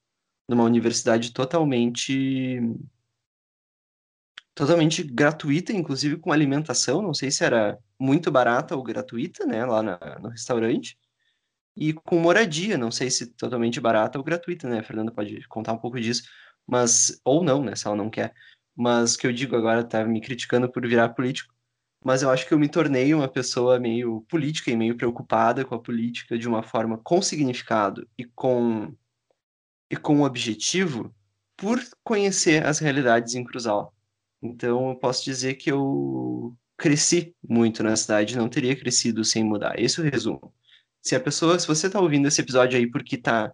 numa 0.47 0.63
universidade 0.63 1.33
totalmente 1.33 2.61
totalmente 4.53 5.01
gratuita, 5.01 5.73
inclusive 5.73 6.17
com 6.17 6.31
alimentação. 6.31 7.01
Não 7.01 7.15
sei 7.15 7.31
se 7.31 7.43
era 7.43 7.79
muito 7.99 8.29
barata 8.29 8.75
ou 8.75 8.83
gratuita, 8.83 9.47
né, 9.47 9.65
lá 9.65 9.81
na, 9.81 9.97
no 10.21 10.29
restaurante. 10.29 10.95
E 11.75 11.91
com 11.91 12.19
moradia, 12.19 12.77
não 12.77 12.91
sei 12.91 13.09
se 13.09 13.33
totalmente 13.33 13.81
barata 13.81 14.19
ou 14.19 14.23
gratuita, 14.23 14.69
né? 14.69 14.83
Fernanda 14.83 15.11
pode 15.11 15.47
contar 15.47 15.73
um 15.73 15.77
pouco 15.77 15.99
disso, 15.99 16.23
mas 16.67 17.19
ou 17.23 17.43
não, 17.43 17.63
né, 17.63 17.75
se 17.75 17.87
ela 17.87 17.95
não 17.95 18.09
quer. 18.09 18.33
Mas 18.75 19.17
que 19.17 19.27
eu 19.27 19.33
digo 19.33 19.55
agora 19.55 19.83
tá 19.83 20.03
me 20.05 20.21
criticando 20.21 20.71
por 20.71 20.87
virar 20.87 21.09
político, 21.09 21.53
mas 22.03 22.23
eu 22.23 22.29
acho 22.29 22.47
que 22.47 22.53
eu 22.53 22.59
me 22.59 22.69
tornei 22.69 23.13
uma 23.13 23.27
pessoa 23.27 23.79
meio 23.79 24.21
política 24.29 24.71
e 24.71 24.77
meio 24.77 24.97
preocupada 24.97 25.63
com 25.65 25.75
a 25.75 25.79
política 25.79 26.37
de 26.37 26.47
uma 26.47 26.63
forma 26.63 26.97
com 26.97 27.21
significado 27.21 28.07
e 28.17 28.25
com 28.25 28.95
e 29.89 29.97
com 29.97 30.21
objetivo 30.21 31.13
por 31.57 31.79
conhecer 32.03 32.65
as 32.65 32.79
realidades 32.79 33.35
em 33.35 33.43
Cruzal. 33.43 33.93
Então, 34.41 34.89
eu 34.89 34.95
posso 34.95 35.23
dizer 35.23 35.55
que 35.55 35.71
eu 35.71 36.57
cresci 36.77 37.35
muito 37.47 37.83
na 37.83 37.95
cidade, 37.95 38.35
não 38.35 38.49
teria 38.49 38.75
crescido 38.75 39.23
sem 39.23 39.43
mudar. 39.43 39.79
Esse 39.79 39.99
é 39.99 40.03
o 40.03 40.09
resumo. 40.09 40.53
Se 41.01 41.15
a 41.15 41.19
pessoa, 41.19 41.59
se 41.59 41.67
você 41.67 41.87
está 41.87 41.99
ouvindo 41.99 42.27
esse 42.27 42.41
episódio 42.41 42.79
aí 42.79 42.89
porque 42.89 43.17
tá 43.17 43.53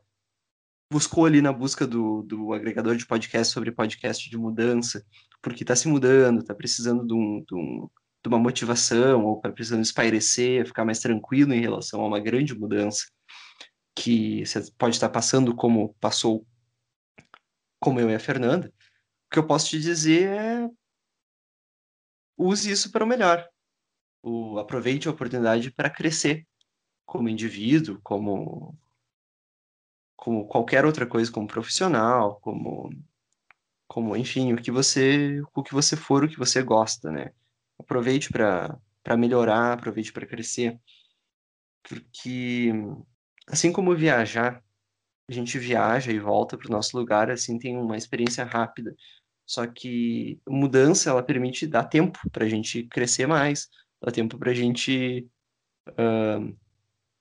buscou 0.92 1.26
ali 1.26 1.42
na 1.42 1.52
busca 1.52 1.86
do, 1.86 2.24
do 2.24 2.54
agregador 2.54 2.96
de 2.96 3.06
podcast 3.06 3.54
sobre 3.54 3.72
podcast 3.72 4.30
de 4.30 4.38
mudança, 4.38 5.06
porque 5.42 5.64
está 5.64 5.76
se 5.76 5.88
mudando, 5.88 6.40
está 6.40 6.56
precisando 6.56 7.06
de, 7.06 7.14
um, 7.14 7.44
de, 7.44 7.56
um, 7.56 7.90
de 8.24 8.28
uma 8.28 8.40
motivação, 8.40 9.26
ou 9.26 9.38
está 9.38 9.52
precisando 9.52 9.84
espairecer, 9.84 10.66
ficar 10.66 10.86
mais 10.86 11.00
tranquilo 11.00 11.54
em 11.54 11.62
relação 11.62 12.02
a 12.02 12.08
uma 12.08 12.20
grande 12.20 12.58
mudança 12.58 13.06
que 13.96 14.46
você 14.46 14.64
pode 14.78 14.96
estar 14.96 15.10
passando 15.10 15.56
como 15.56 15.96
passou 16.00 16.46
como 17.80 18.00
eu 18.00 18.10
e 18.10 18.16
a 18.16 18.20
Fernanda, 18.20 18.68
o 18.68 19.34
que 19.34 19.40
eu 19.40 19.46
posso 19.46 19.70
te 19.70 19.80
dizer 19.80 20.30
é 20.30 20.70
use 22.38 22.72
isso 22.72 22.92
para 22.92 23.04
o 23.04 23.08
melhor. 23.08 23.48
O, 24.24 24.58
aproveite 24.58 25.08
a 25.08 25.12
oportunidade 25.12 25.72
para 25.72 25.90
crescer 25.90 26.46
como 27.06 27.30
indivíduo, 27.30 28.00
como 28.04 28.78
como 30.28 30.46
qualquer 30.46 30.84
outra 30.86 31.08
coisa, 31.08 31.32
como 31.32 31.48
profissional, 31.48 32.38
como 32.42 32.90
como 33.88 34.14
enfim, 34.18 34.52
o 34.52 34.58
que 34.58 34.70
você 34.70 35.42
o 35.56 35.64
que 35.64 35.74
você 35.74 35.96
for, 35.96 36.26
o 36.26 36.28
que 36.28 36.38
você 36.38 36.62
gosta, 36.62 37.10
né? 37.10 37.32
Aproveite 37.80 38.30
para 38.30 38.78
melhorar, 39.18 39.72
aproveite 39.72 40.12
para 40.12 40.28
crescer. 40.28 40.78
Porque 41.82 42.74
assim 43.48 43.72
como 43.72 43.96
viajar, 43.96 44.62
a 45.30 45.34
gente 45.34 45.58
viaja 45.58 46.12
e 46.12 46.20
volta 46.20 46.58
para 46.58 46.68
o 46.68 46.72
nosso 46.72 46.98
lugar, 46.98 47.32
assim, 47.32 47.58
tem 47.58 47.78
uma 47.78 47.96
experiência 47.96 48.44
rápida. 48.44 48.94
Só 49.46 49.66
que 49.66 50.42
mudança, 50.46 51.10
ela 51.10 51.24
permite 51.24 51.66
dar 51.66 51.86
tempo 51.86 52.20
para 52.34 52.44
a 52.46 52.50
gente 52.50 52.84
crescer 52.88 53.28
mais, 53.28 53.70
dá 54.02 54.12
tempo 54.12 54.38
para 54.38 54.52
a 54.52 54.54
gente 54.54 55.26
uh, 55.92 56.58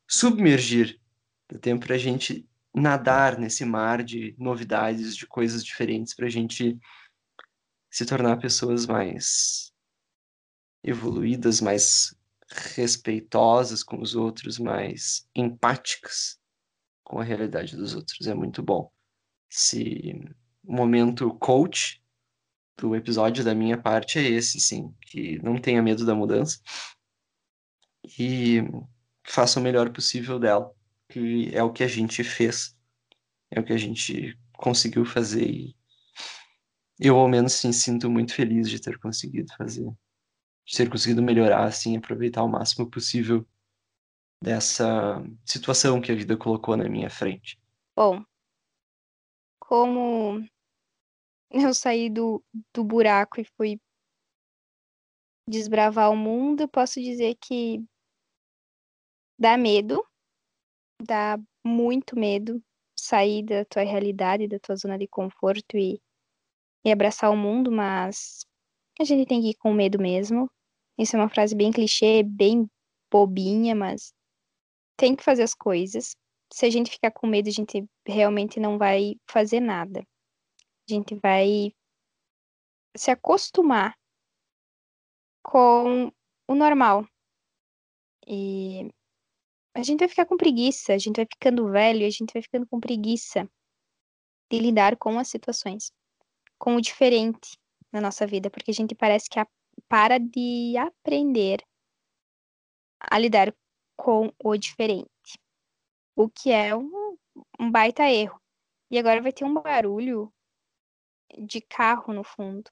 submergir, 0.08 1.00
dá 1.48 1.56
tempo 1.60 1.86
para 1.86 1.94
a 1.94 1.98
gente 1.98 2.48
nadar 2.76 3.38
nesse 3.38 3.64
mar 3.64 4.04
de 4.04 4.36
novidades, 4.38 5.16
de 5.16 5.26
coisas 5.26 5.64
diferentes, 5.64 6.12
para 6.12 6.26
a 6.26 6.30
gente 6.30 6.78
se 7.90 8.04
tornar 8.04 8.36
pessoas 8.36 8.86
mais 8.86 9.72
evoluídas, 10.84 11.62
mais 11.62 12.14
respeitosas 12.50 13.82
com 13.82 14.00
os 14.02 14.14
outros, 14.14 14.58
mais 14.58 15.26
empáticas 15.34 16.38
com 17.02 17.18
a 17.18 17.24
realidade 17.24 17.74
dos 17.74 17.94
outros. 17.94 18.26
É 18.26 18.34
muito 18.34 18.62
bom. 18.62 18.92
Se 19.48 20.12
o 20.62 20.72
momento 20.74 21.34
coach 21.38 22.02
do 22.76 22.94
episódio 22.94 23.42
da 23.42 23.54
minha 23.54 23.80
parte 23.80 24.18
é 24.18 24.22
esse, 24.22 24.60
sim, 24.60 24.94
que 25.00 25.38
não 25.42 25.58
tenha 25.58 25.82
medo 25.82 26.04
da 26.04 26.14
mudança 26.14 26.60
e 28.18 28.60
faça 29.26 29.58
o 29.58 29.62
melhor 29.62 29.90
possível 29.90 30.38
dela, 30.38 30.75
que 31.08 31.50
é 31.54 31.62
o 31.62 31.72
que 31.72 31.82
a 31.84 31.88
gente 31.88 32.22
fez, 32.24 32.76
é 33.50 33.60
o 33.60 33.64
que 33.64 33.72
a 33.72 33.78
gente 33.78 34.38
conseguiu 34.52 35.04
fazer 35.04 35.48
e 35.48 35.76
eu 36.98 37.16
ao 37.16 37.28
menos 37.28 37.52
sim 37.52 37.72
sinto 37.72 38.10
muito 38.10 38.34
feliz 38.34 38.70
de 38.70 38.80
ter 38.80 38.98
conseguido 38.98 39.52
fazer, 39.56 39.86
de 40.64 40.76
ter 40.76 40.88
conseguido 40.90 41.22
melhorar, 41.22 41.64
assim, 41.64 41.96
aproveitar 41.96 42.42
o 42.42 42.48
máximo 42.48 42.90
possível 42.90 43.46
dessa 44.42 45.22
situação 45.44 46.00
que 46.00 46.10
a 46.10 46.14
vida 46.14 46.36
colocou 46.36 46.76
na 46.76 46.88
minha 46.88 47.10
frente? 47.10 47.60
Bom, 47.94 48.24
como 49.58 50.42
eu 51.50 51.74
saí 51.74 52.08
do, 52.08 52.42
do 52.72 52.82
buraco 52.82 53.40
e 53.40 53.44
fui 53.44 53.78
desbravar 55.48 56.10
o 56.10 56.16
mundo, 56.16 56.68
posso 56.68 57.00
dizer 57.00 57.36
que 57.40 57.84
dá 59.38 59.56
medo, 59.56 60.04
dá 61.02 61.38
muito 61.64 62.18
medo 62.18 62.62
sair 62.98 63.42
da 63.44 63.64
tua 63.64 63.82
realidade, 63.82 64.48
da 64.48 64.58
tua 64.58 64.76
zona 64.76 64.98
de 64.98 65.06
conforto 65.06 65.76
e, 65.76 66.00
e 66.84 66.90
abraçar 66.90 67.30
o 67.30 67.36
mundo, 67.36 67.70
mas 67.70 68.46
a 68.98 69.04
gente 69.04 69.26
tem 69.26 69.40
que 69.40 69.50
ir 69.50 69.54
com 69.56 69.72
medo 69.72 69.98
mesmo. 69.98 70.50
Isso 70.98 71.16
é 71.16 71.18
uma 71.18 71.28
frase 71.28 71.54
bem 71.54 71.70
clichê, 71.70 72.22
bem 72.22 72.68
bobinha, 73.10 73.74
mas 73.74 74.12
tem 74.96 75.14
que 75.14 75.22
fazer 75.22 75.42
as 75.42 75.54
coisas. 75.54 76.16
Se 76.52 76.64
a 76.64 76.70
gente 76.70 76.90
ficar 76.90 77.10
com 77.10 77.26
medo, 77.26 77.48
a 77.48 77.52
gente 77.52 77.84
realmente 78.06 78.58
não 78.58 78.78
vai 78.78 79.16
fazer 79.28 79.60
nada. 79.60 80.00
A 80.88 80.92
gente 80.92 81.14
vai 81.16 81.72
se 82.96 83.10
acostumar 83.10 83.94
com 85.42 86.10
o 86.48 86.54
normal. 86.54 87.06
E 88.26 88.90
a 89.76 89.82
gente 89.82 90.00
vai 90.00 90.08
ficar 90.08 90.24
com 90.24 90.36
preguiça, 90.36 90.94
a 90.94 90.98
gente 90.98 91.16
vai 91.16 91.26
ficando 91.26 91.70
velho, 91.70 92.06
a 92.06 92.10
gente 92.10 92.32
vai 92.32 92.42
ficando 92.42 92.66
com 92.66 92.80
preguiça 92.80 93.48
de 94.50 94.58
lidar 94.58 94.96
com 94.96 95.18
as 95.18 95.28
situações, 95.28 95.92
com 96.58 96.76
o 96.76 96.80
diferente 96.80 97.58
na 97.92 98.00
nossa 98.00 98.26
vida, 98.26 98.48
porque 98.50 98.70
a 98.70 98.74
gente 98.74 98.94
parece 98.94 99.28
que 99.28 99.38
para 99.86 100.18
de 100.18 100.74
aprender 100.78 101.62
a 102.98 103.18
lidar 103.18 103.54
com 103.96 104.32
o 104.42 104.56
diferente. 104.56 105.38
O 106.16 106.28
que 106.28 106.50
é 106.50 106.74
um, 106.74 107.18
um 107.60 107.70
baita 107.70 108.10
erro. 108.10 108.40
E 108.90 108.98
agora 108.98 109.20
vai 109.20 109.32
ter 109.32 109.44
um 109.44 109.52
barulho 109.52 110.32
de 111.38 111.60
carro 111.60 112.14
no 112.14 112.24
fundo. 112.24 112.70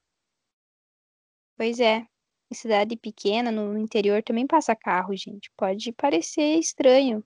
Pois 1.56 1.80
é, 1.80 2.06
cidade 2.54 2.96
pequena, 2.96 3.50
no 3.50 3.78
interior, 3.78 4.22
também 4.22 4.46
passa 4.46 4.74
carro, 4.76 5.14
gente. 5.16 5.50
Pode 5.56 5.92
parecer 5.92 6.58
estranho, 6.58 7.24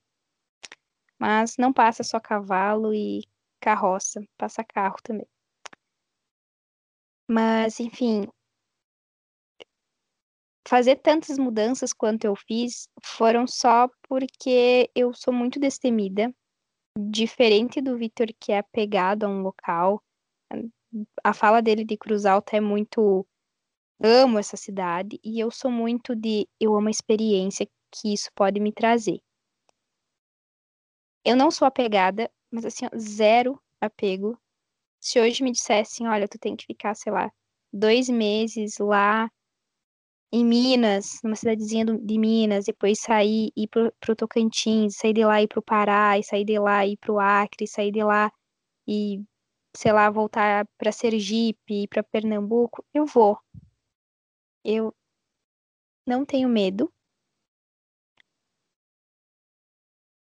mas 1.19 1.57
não 1.59 1.73
passa 1.73 2.03
só 2.03 2.21
cavalo 2.21 2.95
e 2.95 3.23
carroça, 3.61 4.23
passa 4.37 4.65
carro 4.65 4.97
também. 5.03 5.27
Mas, 7.29 7.79
enfim, 7.81 8.27
fazer 10.69 10.97
tantas 10.97 11.39
mudanças 11.39 11.93
quanto 11.95 12.25
eu 12.25 12.37
fiz 12.37 12.89
foram 13.03 13.47
só 13.47 13.89
porque 14.09 14.91
eu 14.95 15.15
sou 15.15 15.33
muito 15.33 15.59
destemida, 15.59 16.33
diferente 16.99 17.81
do 17.81 17.97
Victor 17.97 18.29
que 18.39 18.53
é 18.53 18.59
apegado 18.59 19.25
a 19.25 19.29
um 19.29 19.41
local. 19.41 20.03
A 21.25 21.33
fala 21.33 21.63
dele 21.63 21.85
de 21.85 21.97
Cruz 21.97 22.27
Alta 22.27 22.57
é 22.57 22.61
muito 22.61 23.27
amo 24.03 24.39
essa 24.39 24.57
cidade 24.57 25.19
e 25.25 25.41
eu 25.41 25.51
sou 25.51 25.71
muito 25.71 26.15
de 26.15 26.49
eu 26.61 26.75
amo 26.77 26.89
a 26.89 26.91
experiência 26.91 27.67
que 27.91 28.13
isso 28.13 28.31
pode 28.35 28.61
me 28.61 28.73
trazer. 28.73 29.21
Eu 31.25 31.37
não 31.37 31.51
sou 31.51 31.67
apegada, 31.67 32.31
mas 32.51 32.65
assim, 32.65 32.87
zero 32.97 33.61
apego. 33.81 34.39
Se 35.01 35.21
hoje 35.21 35.43
me 35.43 35.53
dissessem, 35.53 36.09
olha, 36.09 36.29
tu 36.29 36.39
tem 36.39 36.57
que 36.57 36.67
ficar, 36.67 36.95
sei 36.95 37.13
lá, 37.13 37.31
dois 37.73 38.09
meses 38.09 38.79
lá 38.79 39.31
em 40.33 40.45
Minas, 40.45 41.21
numa 41.25 41.37
cidadezinha 41.37 41.85
de 41.87 42.19
Minas, 42.19 42.67
depois 42.67 43.01
sair 43.01 43.51
ir 43.57 43.69
pro, 43.69 43.93
pro 44.01 44.17
Tocantins, 44.17 44.97
sair 44.97 45.15
de 45.15 45.25
lá 45.25 45.41
e 45.41 45.45
ir 45.45 45.49
pro 45.49 45.63
Pará, 45.63 46.19
e 46.19 46.23
sair 46.23 46.45
de 46.45 46.59
lá 46.59 46.87
e 46.87 46.93
ir 46.93 46.97
pro 46.99 47.19
Acre, 47.19 47.67
sair 47.67 47.91
de 47.93 48.03
lá 48.05 48.31
e, 48.87 49.23
sei 49.77 49.93
lá, 49.93 50.11
voltar 50.11 50.67
para 50.79 50.93
Sergipe, 50.93 51.89
para 51.89 52.03
Pernambuco, 52.03 52.85
eu 52.95 53.07
vou. 53.07 53.39
Eu 54.71 54.95
não 56.07 56.27
tenho 56.27 56.47
medo. 56.47 56.93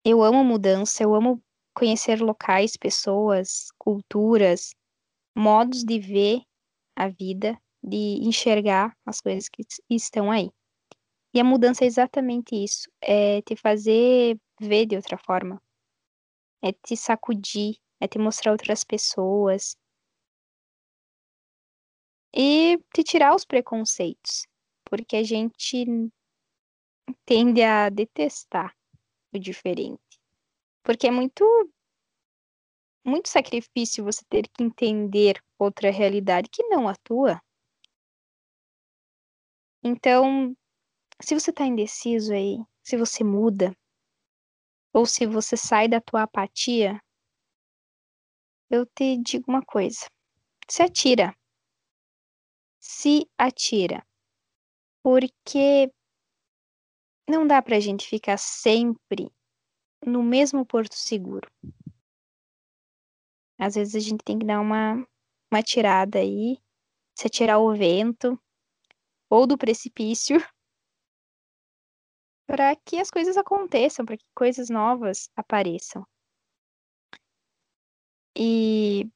Eu 0.06 0.22
amo 0.22 0.44
mudança, 0.44 1.02
eu 1.02 1.15
amo 1.15 1.41
conhecer 1.74 2.22
locais, 2.22 2.76
pessoas, 2.76 3.70
culturas, 3.78 4.76
modos 5.36 5.86
de 5.86 5.99
ver 5.99 6.41
a 6.95 7.07
vida 7.07 7.57
de 7.84 8.20
enxergar 8.28 8.94
as 9.06 9.22
coisas 9.22 9.49
que 9.49 9.64
estão 9.90 10.32
aí. 10.32 10.49
E 11.34 11.40
a 11.40 11.44
mudança 11.45 11.86
é 11.86 11.88
exatamente 11.88 12.56
isso, 12.56 12.90
é 13.02 13.41
te 13.44 13.56
fazer 13.56 14.38
ver 14.60 14.86
de 14.88 14.98
outra 14.98 15.18
forma, 15.18 15.61
é 16.64 16.72
te 16.72 16.98
sacudir, 16.98 17.78
é 18.02 18.07
te 18.07 18.20
mostrar 18.20 18.52
outras 18.52 18.84
pessoas. 18.84 19.78
E 22.34 22.80
te 22.93 23.03
tirar 23.03 23.35
os 23.35 23.45
preconceitos, 23.45 24.47
porque 24.85 25.18
a 25.18 25.23
gente 25.23 25.85
tende 27.26 27.61
a 27.61 27.89
detestar 27.89 28.76
o 29.34 29.39
diferente. 29.39 30.19
Porque 30.84 31.07
é 31.07 31.11
muito 31.11 31.45
muito 33.05 33.27
sacrifício 33.30 34.03
você 34.03 34.23
ter 34.30 34.47
que 34.47 34.64
entender 34.64 35.41
outra 35.60 35.91
realidade 35.91 36.49
que 36.49 36.64
não 36.64 36.88
atua. 36.88 37.41
Então, 39.84 40.55
se 41.22 41.34
você 41.38 41.51
tá 41.51 41.65
indeciso 41.65 42.34
aí, 42.34 42.57
se 42.81 42.95
você 42.95 43.23
muda, 43.23 43.76
ou 44.93 45.05
se 45.05 45.26
você 45.26 45.57
sai 45.57 45.88
da 45.88 45.99
tua 45.99 46.23
apatia, 46.23 46.99
eu 48.69 48.85
te 48.85 49.18
digo 49.18 49.45
uma 49.47 49.61
coisa. 49.61 50.05
Se 50.69 50.81
atira. 50.81 51.35
Se 52.85 53.26
atira. 53.38 54.05
Porque 55.01 55.89
não 57.26 57.47
dá 57.47 57.61
pra 57.61 57.80
gente 57.80 58.05
ficar 58.05 58.38
sempre 58.38 59.31
no 60.05 60.22
mesmo 60.22 60.65
porto 60.65 60.93
seguro. 60.93 61.49
Às 63.57 63.76
vezes 63.76 63.95
a 63.95 63.99
gente 63.99 64.22
tem 64.26 64.38
que 64.38 64.45
dar 64.45 64.60
uma, 64.60 64.95
uma 65.49 65.64
tirada 65.64 66.19
aí, 66.19 66.57
se 67.18 67.27
atirar 67.27 67.57
o 67.60 67.73
vento 67.73 68.38
ou 69.30 69.47
do 69.47 69.57
precipício 69.57 70.35
para 72.45 72.76
que 72.76 72.99
as 72.99 73.10
coisas 73.10 73.38
aconteçam, 73.38 74.05
para 74.05 74.18
que 74.18 74.26
coisas 74.35 74.69
novas 74.69 75.30
apareçam. 75.38 76.05
E 78.35 79.10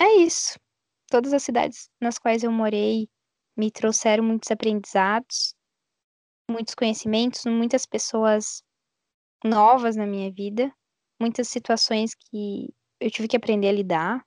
é 0.00 0.16
isso. 0.22 0.58
Todas 1.08 1.32
as 1.32 1.42
cidades 1.42 1.88
nas 2.00 2.18
quais 2.18 2.42
eu 2.42 2.50
morei 2.50 3.08
me 3.56 3.70
trouxeram 3.70 4.24
muitos 4.24 4.50
aprendizados, 4.50 5.54
muitos 6.50 6.74
conhecimentos, 6.74 7.44
muitas 7.46 7.86
pessoas 7.86 8.62
novas 9.44 9.96
na 9.96 10.06
minha 10.06 10.30
vida, 10.32 10.72
muitas 11.20 11.48
situações 11.48 12.14
que 12.14 12.74
eu 13.00 13.10
tive 13.10 13.28
que 13.28 13.36
aprender 13.36 13.68
a 13.68 13.72
lidar 13.72 14.26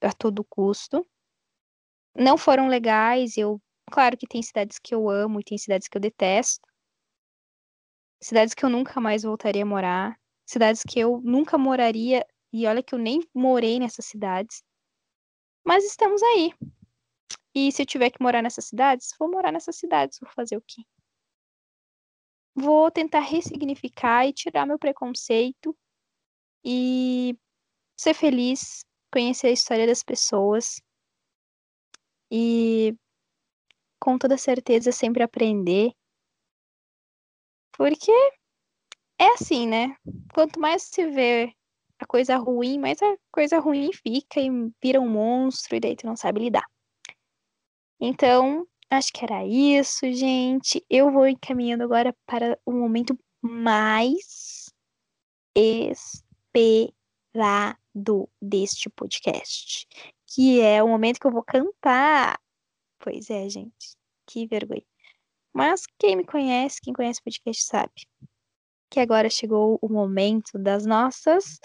a 0.00 0.12
todo 0.12 0.44
custo. 0.44 1.06
Não 2.14 2.38
foram 2.38 2.68
legais, 2.68 3.36
eu, 3.36 3.60
claro 3.90 4.16
que 4.16 4.26
tem 4.26 4.42
cidades 4.42 4.78
que 4.78 4.94
eu 4.94 5.08
amo 5.10 5.40
e 5.40 5.44
tem 5.44 5.58
cidades 5.58 5.88
que 5.88 5.96
eu 5.96 6.00
detesto. 6.00 6.66
Cidades 8.22 8.54
que 8.54 8.64
eu 8.64 8.70
nunca 8.70 9.00
mais 9.00 9.22
voltaria 9.22 9.62
a 9.62 9.66
morar, 9.66 10.18
cidades 10.48 10.82
que 10.82 10.98
eu 10.98 11.20
nunca 11.22 11.58
moraria 11.58 12.26
e 12.52 12.66
olha 12.66 12.82
que 12.82 12.94
eu 12.94 12.98
nem 12.98 13.20
morei 13.34 13.78
nessas 13.78 14.06
cidades. 14.06 14.62
Mas 15.66 15.84
estamos 15.84 16.22
aí. 16.22 16.54
E 17.52 17.72
se 17.72 17.82
eu 17.82 17.86
tiver 17.86 18.10
que 18.10 18.22
morar 18.22 18.40
nessas 18.40 18.66
cidades, 18.66 19.12
vou 19.18 19.28
morar 19.28 19.50
nessas 19.50 19.74
cidades, 19.74 20.20
vou 20.20 20.30
fazer 20.30 20.56
o 20.56 20.62
quê? 20.62 20.82
Vou 22.54 22.88
tentar 22.88 23.18
ressignificar 23.18 24.24
e 24.26 24.32
tirar 24.32 24.64
meu 24.64 24.78
preconceito 24.78 25.76
e 26.64 27.36
ser 27.98 28.14
feliz, 28.14 28.84
conhecer 29.12 29.48
a 29.48 29.52
história 29.52 29.88
das 29.88 30.04
pessoas 30.04 30.80
e 32.30 32.94
com 33.98 34.16
toda 34.16 34.38
certeza 34.38 34.92
sempre 34.92 35.24
aprender. 35.24 35.92
Porque 37.76 38.12
é 39.18 39.32
assim, 39.34 39.66
né? 39.66 39.96
Quanto 40.32 40.60
mais 40.60 40.84
se 40.84 41.10
vê 41.10 41.52
a 41.98 42.06
coisa 42.06 42.36
ruim, 42.36 42.78
mais 42.78 43.00
a 43.02 43.16
coisa 43.30 43.58
ruim 43.58 43.92
fica 43.92 44.40
e 44.40 44.50
vira 44.82 45.00
um 45.00 45.08
monstro 45.08 45.76
e 45.76 45.80
daí 45.80 45.96
tu 45.96 46.06
não 46.06 46.16
sabe 46.16 46.40
lidar. 46.40 46.66
Então, 48.00 48.66
acho 48.90 49.12
que 49.12 49.24
era 49.24 49.46
isso, 49.46 50.10
gente. 50.12 50.84
Eu 50.90 51.10
vou 51.10 51.26
encaminhando 51.26 51.84
agora 51.84 52.14
para 52.26 52.58
o 52.66 52.72
momento 52.72 53.18
mais 53.40 54.70
esperado 55.54 56.98
deste 58.40 58.90
podcast, 58.90 59.86
que 60.26 60.60
é 60.60 60.82
o 60.82 60.88
momento 60.88 61.18
que 61.18 61.26
eu 61.26 61.32
vou 61.32 61.42
cantar. 61.42 62.38
Pois 62.98 63.30
é, 63.30 63.48
gente, 63.48 63.96
que 64.26 64.46
vergonha. 64.46 64.84
Mas 65.54 65.86
quem 65.98 66.16
me 66.16 66.24
conhece, 66.24 66.80
quem 66.82 66.92
conhece 66.92 67.20
o 67.20 67.24
podcast 67.24 67.64
sabe 67.64 68.06
que 68.90 69.00
agora 69.00 69.28
chegou 69.28 69.78
o 69.82 69.88
momento 69.88 70.58
das 70.58 70.86
nossas 70.86 71.58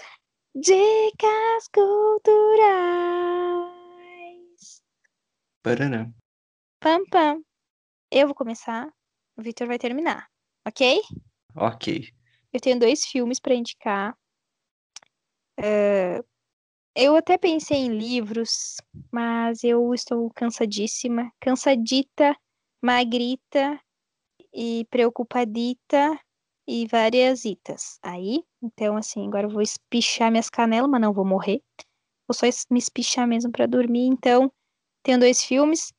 dicas 0.56 1.68
culturais. 1.74 2.42
Paraná. 5.64 6.12
Pam, 6.80 7.06
pam. 7.06 7.44
Eu 8.12 8.28
vou 8.28 8.36
começar, 8.36 8.92
o 9.38 9.42
Victor 9.42 9.68
vai 9.68 9.80
terminar, 9.80 10.30
ok? 10.68 11.02
Ok. 11.56 12.12
Eu 12.52 12.60
tenho 12.60 12.80
dois 12.80 13.06
filmes 13.06 13.40
para 13.40 13.56
indicar. 13.56 14.18
Uh, 15.58 16.26
eu 16.94 17.16
até 17.16 17.38
pensei 17.38 17.78
em 17.78 17.98
livros, 17.98 18.76
mas 19.10 19.64
eu 19.64 19.94
estou 19.94 20.30
cansadíssima, 20.32 21.32
cansadita, 21.40 22.36
magrita 22.82 23.80
e 24.54 24.86
preocupadita 24.90 26.20
e 26.68 26.86
várias 26.88 27.46
itas. 27.46 27.98
Aí, 28.04 28.44
então 28.62 28.96
assim, 28.98 29.28
agora 29.28 29.48
eu 29.48 29.50
vou 29.50 29.62
espichar 29.62 30.32
minhas 30.32 30.50
canelas, 30.50 30.90
mas 30.90 31.02
não 31.02 31.14
vou 31.14 31.26
morrer. 31.26 31.62
Vou 32.28 32.34
só 32.34 32.46
me 32.70 32.80
espichar 32.80 33.28
mesmo 33.28 33.52
para 33.52 33.66
dormir. 33.66 34.06
Então, 34.06 34.52
tenho 35.04 35.20
dois 35.20 35.44
filmes. 35.44 35.92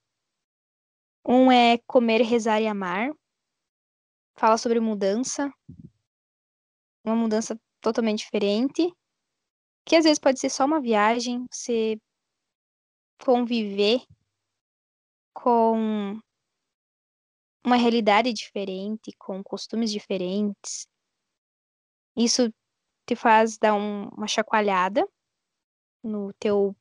Um 1.26 1.52
é 1.52 1.78
Comer, 1.86 2.22
Rezar 2.22 2.60
e 2.60 2.66
Amar. 2.66 3.12
Fala 4.34 4.56
sobre 4.56 4.80
mudança. 4.80 5.52
Uma 7.04 7.16
mudança 7.16 7.58
totalmente 7.80 8.20
diferente. 8.20 8.92
Que 9.84 9.96
às 9.96 10.04
vezes 10.04 10.18
pode 10.18 10.38
ser 10.38 10.48
só 10.48 10.64
uma 10.64 10.80
viagem, 10.80 11.44
você 11.50 11.98
conviver 13.24 14.00
com 15.34 16.18
uma 17.64 17.76
realidade 17.76 18.32
diferente, 18.32 19.12
com 19.18 19.42
costumes 19.42 19.90
diferentes. 19.90 20.86
Isso 22.16 22.52
te 23.06 23.16
faz 23.16 23.58
dar 23.58 23.74
um, 23.74 24.08
uma 24.08 24.26
chacoalhada 24.26 25.06
no 26.02 26.32
teu 26.34 26.76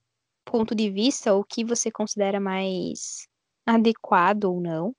ponto 0.45 0.75
de 0.75 0.89
vista, 0.89 1.33
o 1.33 1.43
que 1.43 1.63
você 1.63 1.91
considera 1.91 2.39
mais 2.39 3.27
adequado 3.65 4.45
ou 4.45 4.59
não. 4.59 4.95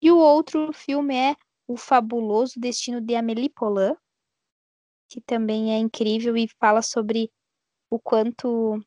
E 0.00 0.10
o 0.10 0.18
outro 0.18 0.72
filme 0.72 1.14
é 1.14 1.36
O 1.66 1.76
Fabuloso 1.76 2.58
Destino 2.58 3.00
de 3.00 3.14
Amélie 3.14 3.50
Poulain, 3.50 3.94
que 5.08 5.20
também 5.20 5.72
é 5.72 5.78
incrível 5.78 6.36
e 6.36 6.48
fala 6.60 6.82
sobre 6.82 7.30
o 7.90 7.98
quanto 7.98 8.80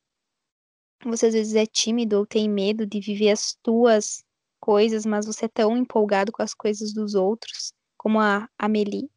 você 1.03 1.27
às 1.27 1.33
vezes 1.33 1.55
é 1.55 1.65
tímido 1.65 2.17
ou 2.17 2.25
tem 2.25 2.47
medo 2.49 2.85
de 2.85 2.99
viver 2.99 3.31
as 3.31 3.57
tuas 3.63 4.23
coisas, 4.59 5.05
mas 5.05 5.25
você 5.25 5.45
é 5.45 5.49
tão 5.49 5.75
empolgado 5.75 6.31
com 6.31 6.43
as 6.43 6.53
coisas 6.53 6.93
dos 6.93 7.15
outros, 7.15 7.73
como 7.97 8.19
a 8.19 8.47
Amélie, 8.57 9.09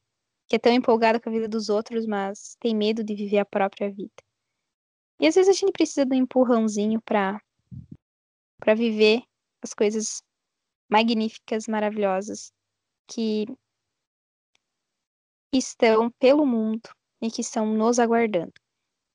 que 0.49 0.57
é 0.57 0.59
tão 0.59 0.73
empolgada 0.73 1.21
com 1.21 1.29
a 1.29 1.33
vida 1.33 1.49
dos 1.49 1.69
outros, 1.69 2.07
mas 2.07 2.57
tem 2.61 2.75
medo 2.75 3.03
de 3.03 3.15
viver 3.15 3.39
a 3.39 3.45
própria 3.45 3.91
vida. 3.91 4.13
E 5.21 5.27
às 5.27 5.35
vezes 5.35 5.49
a 5.57 5.59
gente 5.59 5.73
precisa 5.73 6.05
de 6.05 6.15
um 6.15 6.21
empurrãozinho 6.21 7.01
para 7.03 7.41
para 8.59 8.75
viver 8.75 9.23
as 9.63 9.75
coisas 9.75 10.23
magníficas, 10.89 11.67
maravilhosas 11.67 12.51
que 13.07 13.47
estão 15.53 16.11
pelo 16.19 16.47
mundo 16.47 16.89
e 17.21 17.31
que 17.31 17.43
estão 17.43 17.67
nos 17.67 17.99
aguardando. 17.99 18.53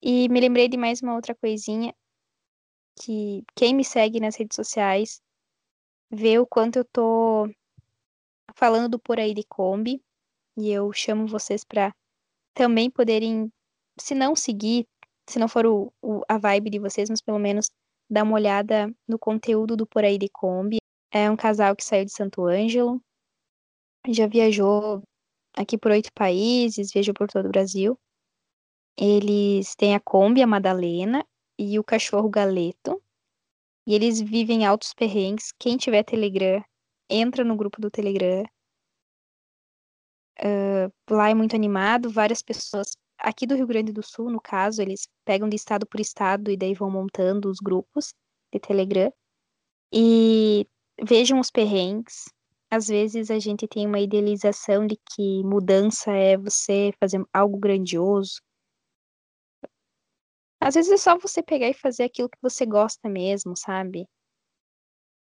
E 0.01 0.29
me 0.29 0.39
lembrei 0.39 0.67
de 0.67 0.77
mais 0.77 1.01
uma 1.01 1.15
outra 1.15 1.35
coisinha 1.35 1.93
que 3.01 3.43
quem 3.55 3.73
me 3.73 3.83
segue 3.83 4.19
nas 4.19 4.35
redes 4.35 4.55
sociais 4.55 5.21
vê 6.11 6.39
o 6.39 6.45
quanto 6.45 6.79
eu 6.79 6.85
tô 6.85 7.49
falando 8.55 8.89
do 8.89 8.99
Por 8.99 9.19
Aí 9.19 9.33
de 9.33 9.43
Kombi. 9.43 10.01
E 10.59 10.69
eu 10.71 10.91
chamo 10.91 11.25
vocês 11.25 11.63
para 11.63 11.93
também 12.53 12.91
poderem, 12.91 13.49
se 13.97 14.13
não 14.13 14.35
seguir, 14.35 14.85
se 15.29 15.39
não 15.39 15.47
for 15.47 15.65
o, 15.65 15.93
o, 16.01 16.21
a 16.27 16.37
vibe 16.37 16.69
de 16.69 16.79
vocês, 16.79 17.09
mas 17.09 17.21
pelo 17.21 17.39
menos 17.39 17.69
dar 18.09 18.23
uma 18.23 18.33
olhada 18.35 18.93
no 19.07 19.17
conteúdo 19.17 19.77
do 19.77 19.87
Por 19.87 20.03
Aí 20.03 20.17
de 20.17 20.27
Kombi. 20.27 20.77
É 21.13 21.31
um 21.31 21.37
casal 21.37 21.73
que 21.75 21.83
saiu 21.83 22.03
de 22.03 22.11
Santo 22.11 22.45
Ângelo, 22.45 23.01
já 24.09 24.27
viajou 24.27 25.01
aqui 25.55 25.77
por 25.77 25.91
oito 25.91 26.11
países, 26.13 26.91
viajou 26.91 27.13
por 27.13 27.29
todo 27.29 27.45
o 27.45 27.49
Brasil. 27.49 27.97
Eles 28.97 29.75
têm 29.75 29.95
a 29.95 29.99
Kombi, 29.99 30.41
a 30.41 30.47
Madalena, 30.47 31.25
e 31.57 31.79
o 31.79 31.83
cachorro 31.83 32.29
Galeto. 32.29 33.01
E 33.87 33.95
eles 33.95 34.19
vivem 34.19 34.65
altos 34.65 34.93
perrengues. 34.93 35.53
Quem 35.57 35.77
tiver 35.77 36.03
Telegram, 36.03 36.61
entra 37.09 37.45
no 37.45 37.55
grupo 37.55 37.79
do 37.79 37.89
Telegram. 37.89 38.43
Uh, 40.41 40.91
lá 41.13 41.29
é 41.29 41.33
muito 41.33 41.55
animado, 41.55 42.09
várias 42.09 42.41
pessoas. 42.41 42.91
Aqui 43.17 43.45
do 43.45 43.55
Rio 43.55 43.67
Grande 43.67 43.91
do 43.91 44.01
Sul, 44.01 44.29
no 44.29 44.39
caso, 44.39 44.81
eles 44.81 45.07
pegam 45.25 45.49
de 45.49 45.55
estado 45.55 45.85
por 45.85 45.99
estado 45.99 46.49
e 46.49 46.57
daí 46.57 46.73
vão 46.73 46.89
montando 46.89 47.49
os 47.49 47.59
grupos. 47.59 48.13
de 48.51 48.59
Telegram. 48.59 49.11
E 49.93 50.65
vejam 51.03 51.39
os 51.39 51.51
perrengues. 51.51 52.25
Às 52.71 52.87
vezes 52.87 53.31
a 53.31 53.39
gente 53.39 53.67
tem 53.67 53.87
uma 53.87 53.99
idealização 53.99 54.85
de 54.85 54.95
que 55.11 55.43
mudança 55.43 56.11
é 56.11 56.37
você 56.37 56.93
fazer 56.99 57.21
algo 57.33 57.57
grandioso. 57.57 58.41
Às 60.61 60.75
vezes 60.75 60.91
é 60.91 60.97
só 60.97 61.17
você 61.17 61.41
pegar 61.41 61.69
e 61.69 61.73
fazer 61.73 62.03
aquilo 62.03 62.29
que 62.29 62.37
você 62.41 62.65
gosta 62.65 63.09
mesmo, 63.09 63.55
sabe? 63.57 64.05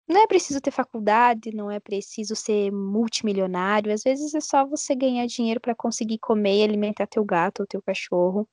Não 0.07 0.23
é 0.23 0.27
preciso 0.27 0.61
ter 0.61 0.71
faculdade, 0.71 1.51
não 1.55 1.71
é 1.71 1.81
preciso 1.81 2.37
ser 2.37 2.71
multimilionário. 2.71 3.93
Às 3.93 4.03
vezes 4.03 4.35
é 4.35 4.41
só 4.41 4.67
você 4.67 4.95
ganhar 4.95 5.27
dinheiro 5.27 5.61
para 5.61 5.75
conseguir 5.75 6.19
comer 6.19 6.59
e 6.61 6.65
alimentar 6.65 7.07
teu 7.07 7.25
gato 7.25 7.61
ou 7.61 7.67
teu 7.67 7.83
cachorro 7.83 8.49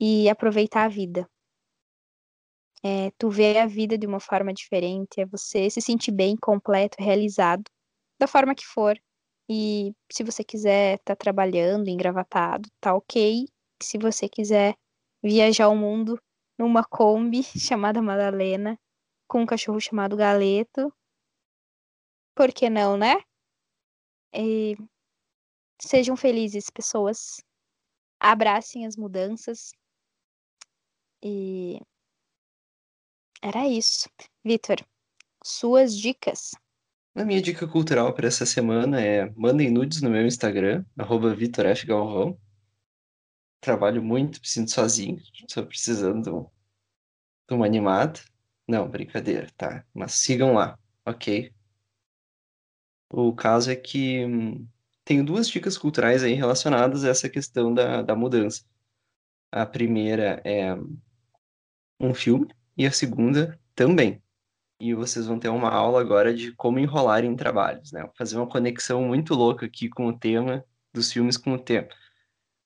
e 0.00 0.28
aproveitar 0.28 0.84
a 0.84 0.88
vida. 0.88 1.28
É, 2.82 3.10
tu 3.18 3.30
vê 3.30 3.58
a 3.58 3.66
vida 3.66 3.96
de 3.96 4.06
uma 4.06 4.20
forma 4.20 4.52
diferente, 4.52 5.20
é 5.20 5.24
você 5.26 5.70
se 5.70 5.80
sentir 5.80 6.12
bem, 6.12 6.36
completo, 6.36 6.96
realizado, 7.00 7.64
da 8.20 8.26
forma 8.26 8.54
que 8.54 8.66
for. 8.66 8.98
E 9.48 9.94
se 10.12 10.22
você 10.24 10.44
quiser 10.44 10.96
estar 10.96 11.14
tá 11.14 11.16
trabalhando, 11.16 11.88
engravatado, 11.88 12.68
tá 12.80 12.94
ok. 12.94 13.46
Se 13.82 13.98
você 13.98 14.28
quiser 14.28 14.74
viajar 15.22 15.68
o 15.68 15.76
mundo 15.76 16.20
numa 16.58 16.84
Kombi 16.84 17.42
chamada 17.58 18.02
Madalena, 18.02 18.78
com 19.34 19.42
um 19.42 19.46
cachorro 19.46 19.80
chamado 19.80 20.16
Galeto, 20.16 20.94
por 22.36 22.52
que 22.52 22.70
não, 22.70 22.96
né? 22.96 23.16
E 24.32 24.76
sejam 25.76 26.16
felizes, 26.16 26.70
pessoas. 26.70 27.42
Abracem 28.20 28.86
as 28.86 28.96
mudanças. 28.96 29.72
E 31.20 31.80
era 33.42 33.66
isso. 33.66 34.08
Vitor, 34.44 34.76
suas 35.42 35.98
dicas. 35.98 36.52
A 37.16 37.24
minha 37.24 37.42
dica 37.42 37.66
cultural 37.66 38.14
para 38.14 38.28
essa 38.28 38.46
semana 38.46 39.00
é 39.00 39.28
mandem 39.30 39.68
nudes 39.68 40.00
no 40.00 40.10
meu 40.10 40.24
Instagram, 40.24 40.84
vitorfgalvão. 41.36 42.38
Trabalho 43.60 44.00
muito, 44.00 44.40
me 44.40 44.46
sinto 44.46 44.70
sozinho, 44.70 45.20
estou 45.48 45.66
precisando 45.66 46.48
de 47.48 47.54
uma 47.54 47.66
animada. 47.66 48.20
Não, 48.66 48.88
brincadeira, 48.88 49.48
tá? 49.56 49.84
Mas 49.92 50.14
sigam 50.14 50.54
lá, 50.54 50.78
ok? 51.04 51.52
O 53.10 53.34
caso 53.34 53.70
é 53.70 53.76
que 53.76 54.24
hum, 54.24 54.66
tenho 55.04 55.24
duas 55.24 55.48
dicas 55.48 55.78
culturais 55.78 56.22
aí 56.22 56.34
relacionadas 56.34 57.04
a 57.04 57.10
essa 57.10 57.28
questão 57.28 57.72
da, 57.72 58.02
da 58.02 58.16
mudança. 58.16 58.64
A 59.52 59.64
primeira 59.66 60.40
é 60.44 60.74
um 62.00 62.14
filme 62.14 62.48
e 62.76 62.86
a 62.86 62.92
segunda 62.92 63.58
também. 63.74 64.22
E 64.80 64.94
vocês 64.94 65.26
vão 65.26 65.38
ter 65.38 65.48
uma 65.48 65.70
aula 65.70 66.00
agora 66.00 66.34
de 66.34 66.52
como 66.52 66.78
enrolar 66.78 67.24
em 67.24 67.36
trabalhos, 67.36 67.92
né? 67.92 68.02
Vou 68.02 68.12
fazer 68.16 68.36
uma 68.36 68.48
conexão 68.48 69.02
muito 69.02 69.34
louca 69.34 69.66
aqui 69.66 69.88
com 69.88 70.08
o 70.08 70.18
tema 70.18 70.64
dos 70.92 71.12
filmes 71.12 71.36
com 71.36 71.52
o 71.54 71.58
tema. 71.58 71.88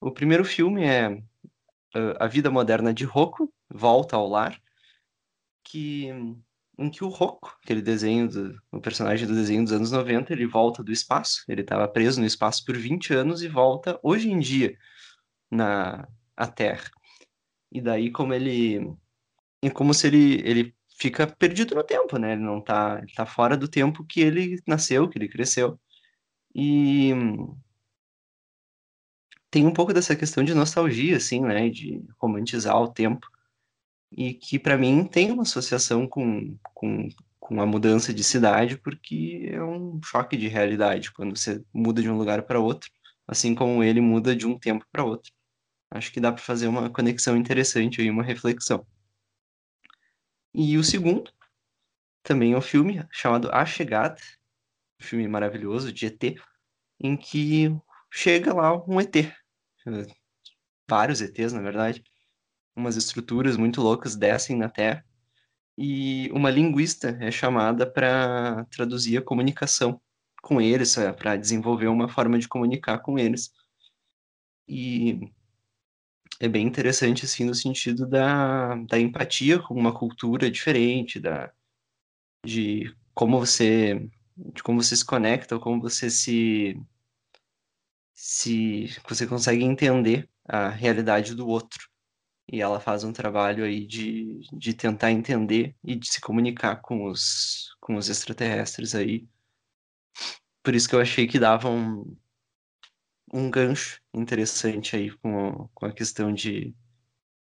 O 0.01 0.11
primeiro 0.11 0.45
filme 0.45 0.85
é 0.85 1.11
uh, 1.11 2.15
A 2.21 2.27
Vida 2.27 2.51
Moderna 2.51 2.93
de 2.95 3.05
Rocco, 3.05 3.53
Volta 3.69 4.17
ao 4.17 4.29
Lar, 4.29 4.61
que 5.71 6.09
em 6.79 6.91
que 6.91 7.03
o 7.03 7.09
Rocco, 7.09 7.59
aquele 7.63 7.83
desenho 7.83 8.29
do 8.29 8.57
o 8.71 8.81
personagem 8.81 9.27
do 9.27 9.35
desenho 9.35 9.65
dos 9.65 9.73
anos 9.73 9.91
90, 9.91 10.33
ele 10.33 10.47
volta 10.47 10.83
do 10.83 10.93
espaço, 10.93 11.45
ele 11.49 11.63
estava 11.63 11.89
preso 11.89 12.21
no 12.21 12.27
espaço 12.27 12.65
por 12.65 12.77
20 12.77 13.13
anos 13.15 13.43
e 13.43 13.49
volta 13.49 13.99
hoje 14.03 14.31
em 14.31 14.39
dia 14.39 14.77
na 15.51 16.09
a 16.37 16.47
Terra. 16.47 16.89
E 17.73 17.81
daí 17.81 18.11
como 18.11 18.33
ele 18.33 18.97
é 19.63 19.71
como 19.71 19.93
se 19.93 20.07
ele, 20.07 20.41
ele 20.49 20.75
fica 20.99 21.27
perdido 21.27 21.75
no 21.75 21.85
tempo, 21.85 22.19
né? 22.19 22.33
Ele 22.33 22.43
não 22.43 22.61
tá, 22.61 22.99
ele 23.03 23.13
tá 23.13 23.27
fora 23.27 23.57
do 23.57 23.69
tempo 23.69 24.05
que 24.05 24.21
ele 24.21 24.61
nasceu, 24.67 25.09
que 25.09 25.19
ele 25.19 25.29
cresceu. 25.29 25.79
E 26.55 27.13
tem 29.51 29.67
um 29.67 29.73
pouco 29.73 29.93
dessa 29.93 30.17
questão 30.17 30.45
de 30.45 30.55
nostalgia, 30.55 31.17
assim, 31.17 31.41
né? 31.41 31.69
De 31.71 32.05
romantizar 32.19 32.77
o 32.81 32.93
tempo. 32.93 33.27
E 34.11 34.35
que 34.35 34.59
para 34.59 34.79
mim 34.79 35.05
tem 35.05 35.31
uma 35.31 35.43
associação 35.43 36.07
com, 36.07 36.57
com, 36.75 37.09
com 37.39 37.61
a 37.61 37.67
mudança 37.67 38.13
de 38.13 38.25
cidade, 38.25 38.79
porque 38.79 39.49
é 39.53 39.63
um 39.63 40.01
choque 40.03 40.37
de 40.37 40.49
realidade 40.49 41.13
quando 41.13 41.37
você 41.37 41.63
muda 41.73 42.03
de 42.03 42.11
um 42.11 42.17
lugar 42.17 42.43
para 42.43 42.61
outro, 42.61 42.91
assim 43.27 43.55
como 43.55 43.83
ele 43.83 44.01
muda 44.01 44.35
de 44.35 44.47
um 44.47 44.59
tempo 44.59 44.85
para 44.91 45.05
outro. 45.05 45.33
Acho 45.91 46.13
que 46.13 46.21
dá 46.21 46.33
para 46.33 46.43
fazer 46.43 46.69
uma 46.69 46.91
conexão 46.91 47.37
interessante 47.37 48.01
aí, 48.01 48.11
uma 48.11 48.23
reflexão. 48.23 48.87
E 50.55 50.77
o 50.77 50.85
segundo 50.85 51.31
também 52.23 52.53
é 52.53 52.57
um 52.57 52.63
filme 52.63 53.07
chamado 53.11 53.51
A 53.53 53.65
Chegada, 53.65 54.21
um 55.01 55.05
filme 55.05 55.27
maravilhoso 55.29 55.93
de 55.93 56.07
ET, 56.07 56.35
em 57.01 57.17
que 57.17 57.75
chega 58.11 58.53
lá 58.53 58.75
um 58.87 59.01
ET, 59.01 59.33
vários 60.89 61.21
ETs, 61.21 61.53
na 61.53 61.63
verdade, 61.63 62.03
umas 62.79 62.97
estruturas 62.97 63.57
muito 63.57 63.83
loucas 63.83 64.17
descem 64.17 64.57
na 64.57 64.69
Terra 64.69 65.05
e 65.77 66.31
uma 66.33 66.51
linguista 66.51 67.17
é 67.21 67.31
chamada 67.31 67.87
para 67.91 68.65
traduzir 68.67 69.19
a 69.19 69.23
comunicação 69.23 70.01
com 70.43 70.61
eles, 70.61 70.97
para 71.19 71.37
desenvolver 71.37 71.89
uma 71.89 72.09
forma 72.09 72.39
de 72.39 72.49
comunicar 72.49 72.99
com 72.99 73.19
eles. 73.19 73.53
E 74.67 75.21
é 76.41 76.49
bem 76.49 76.67
interessante, 76.67 77.25
assim, 77.25 77.45
no 77.45 77.55
sentido 77.55 78.07
da, 78.07 78.75
da 78.89 78.99
empatia 78.99 79.61
com 79.61 79.75
uma 79.75 79.93
cultura 79.97 80.51
diferente, 80.51 81.21
da, 81.21 81.53
de 82.45 82.95
como 83.15 83.39
você 83.39 84.09
de 84.37 84.63
como 84.63 84.83
você 84.83 84.97
se 84.97 85.05
conecta, 85.05 85.57
ou 85.57 85.61
como 85.61 85.81
você 85.81 86.11
se 86.11 86.81
se 88.15 88.89
você 89.09 89.27
consegue 89.27 89.65
entender 89.65 90.29
a 90.45 90.69
realidade 90.69 91.35
do 91.35 91.47
outro. 91.47 91.89
E 92.51 92.61
ela 92.61 92.81
faz 92.81 93.05
um 93.05 93.13
trabalho 93.13 93.65
aí 93.65 93.87
de, 93.87 94.41
de 94.53 94.73
tentar 94.73 95.13
entender 95.13 95.77
e 95.85 95.95
de 95.95 96.09
se 96.09 96.21
comunicar 96.21 96.77
com 96.77 97.05
os, 97.05 97.77
com 97.81 97.97
os 97.97 98.09
extraterrestres 98.09 98.95
aí. 98.95 99.29
Por 100.63 100.75
isso 100.75 100.89
que 100.89 100.95
eu 100.95 101.01
achei 101.01 101.27
que 101.27 101.39
dava 101.39 101.69
um, 101.69 102.17
um 103.33 103.51
gancho 103.51 104.01
interessante 104.15 104.97
aí 104.97 105.11
com, 105.11 105.69
com 105.75 105.87
a 105.87 105.93
questão 105.93 106.33
de, 106.33 106.75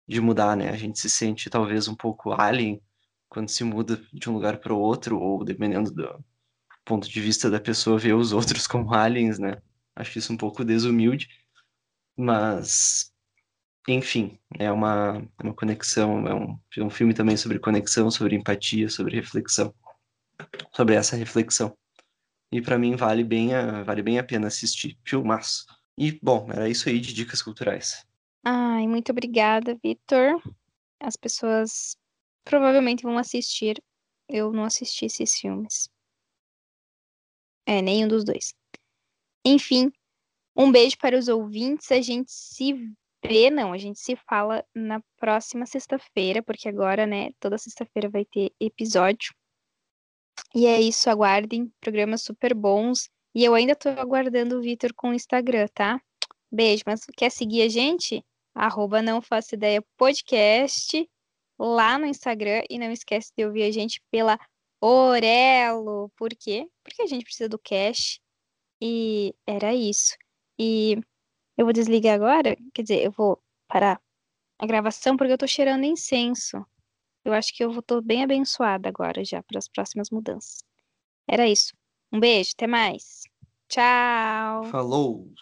de 0.06 0.20
mudar, 0.20 0.56
né? 0.56 0.70
A 0.70 0.76
gente 0.76 0.98
se 0.98 1.10
sente 1.10 1.51
talvez 1.51 1.86
um 1.89 1.94
pouco 1.94 2.32
alien 2.32 2.82
quando 3.28 3.48
se 3.48 3.64
muda 3.64 4.01
de 4.12 4.31
um 4.31 4.35
lugar 4.35 4.59
para 4.59 4.72
o 4.72 4.78
outro, 4.78 5.18
ou 5.18 5.44
dependendo 5.44 5.90
do 5.90 6.24
ponto 6.85 7.09
de 7.09 7.20
vista 7.20 7.51
da 7.51 7.60
pessoa, 7.60 7.98
ver 7.98 8.14
os 8.14 8.32
outros 8.32 8.66
como 8.66 8.94
aliens, 8.94 9.39
né? 9.39 9.60
Acho 9.94 10.18
isso 10.18 10.32
um 10.32 10.36
pouco 10.36 10.64
desumilde, 10.64 11.28
mas 12.16 13.14
enfim, 13.86 14.39
é 14.59 14.70
uma, 14.73 15.23
uma 15.43 15.55
conexão, 15.55 16.27
é 16.27 16.35
um, 16.35 16.59
é 16.77 16.82
um 16.82 16.90
filme 16.90 17.12
também 17.12 17.36
sobre 17.36 17.59
conexão, 17.59 18.11
sobre 18.11 18.35
empatia, 18.35 18.89
sobre 18.89 19.16
reflexão, 19.16 19.74
sobre 20.73 20.94
essa 20.94 21.16
reflexão. 21.16 21.77
E 22.51 22.62
para 22.62 22.78
mim 22.78 22.97
vale 22.97 23.24
bem, 23.24 23.55
a, 23.55 23.82
vale 23.82 24.02
bem 24.02 24.19
a 24.19 24.24
pena 24.24 24.47
assistir. 24.47 24.98
Filmaço. 25.05 25.66
E, 25.98 26.12
bom, 26.23 26.48
era 26.51 26.69
isso 26.69 26.89
aí 26.89 26.98
de 27.01 27.12
dicas 27.12 27.43
culturais. 27.43 28.05
Ai, 28.44 28.86
muito 28.86 29.11
obrigada, 29.12 29.78
Vitor. 29.82 30.40
As 31.01 31.16
pessoas 31.16 31.97
provavelmente 32.44 33.02
vão 33.02 33.19
assistir. 33.19 33.82
Eu 34.28 34.52
não 34.52 34.65
assisti 34.65 35.06
esses 35.06 35.35
filmes. 35.35 35.89
É, 37.66 37.82
nenhum 37.82 38.09
dos 38.09 38.24
dois. 38.24 38.55
Enfim, 39.44 39.93
um 40.56 40.70
beijo 40.70 40.97
para 40.98 41.19
os 41.19 41.28
ouvintes. 41.28 41.90
A 41.90 42.01
gente 42.01 42.31
se 42.31 42.94
vê, 43.26 43.51
não, 43.51 43.72
a 43.72 43.78
gente 43.78 43.98
se 43.98 44.16
fala 44.28 44.64
na 44.74 45.01
próxima 45.16 45.66
sexta-feira, 45.66 46.42
porque 46.42 46.68
agora, 46.68 47.06
né, 47.06 47.30
toda 47.40 47.59
sexta-feira 47.59 48.09
vai 48.09 48.24
ter 48.24 48.52
episódio. 48.60 49.34
E 50.55 50.66
é 50.66 50.80
isso, 50.80 51.09
aguardem 51.10 51.72
programas 51.80 52.22
super 52.22 52.55
bons. 52.55 53.09
E 53.34 53.44
eu 53.44 53.55
ainda 53.55 53.74
tô 53.74 53.88
aguardando 53.88 54.59
o 54.59 54.60
Vitor 54.60 54.92
com 54.94 55.10
o 55.10 55.14
Instagram, 55.14 55.66
tá? 55.74 56.01
Beijo, 56.51 56.84
mas 56.86 57.05
quer 57.16 57.30
seguir 57.30 57.62
a 57.62 57.68
gente? 57.68 58.24
Arroba 58.55 59.02
não 59.02 59.20
faço 59.20 59.55
ideia 59.56 59.82
podcast 59.96 61.09
lá 61.59 61.98
no 61.98 62.06
Instagram 62.06 62.62
e 62.70 62.78
não 62.78 62.92
esquece 62.92 63.32
de 63.36 63.44
ouvir 63.44 63.64
a 63.64 63.70
gente 63.72 64.01
pela 64.10 64.38
Orelo. 64.80 66.10
Por 66.16 66.30
quê? 66.30 66.68
Porque 66.84 67.02
a 67.02 67.06
gente 67.06 67.24
precisa 67.24 67.48
do 67.48 67.59
cash 67.59 68.20
e 68.80 69.34
era 69.46 69.74
isso. 69.74 70.16
E 70.59 70.98
eu 71.56 71.64
vou 71.64 71.72
desligar 71.72 72.14
agora, 72.14 72.56
quer 72.72 72.82
dizer, 72.82 73.02
eu 73.02 73.10
vou 73.10 73.43
parar 73.68 74.01
a 74.59 74.66
gravação 74.66 75.16
porque 75.16 75.32
eu 75.32 75.39
tô 75.39 75.47
cheirando 75.47 75.85
incenso. 75.85 76.64
Eu 77.24 77.32
acho 77.32 77.55
que 77.55 77.64
eu 77.64 77.82
tô 77.82 78.01
bem 78.02 78.22
abençoada 78.22 78.89
agora 78.89 79.24
já 79.24 79.43
para 79.43 79.59
as 79.59 79.68
próximas 79.68 80.10
mudanças. 80.10 80.62
Era 81.28 81.48
isso. 81.48 81.72
Um 82.12 82.20
beijo, 82.20 82.51
até 82.55 82.66
mais. 82.66 83.22
Tchau. 83.68 84.64
Falou. 84.64 85.32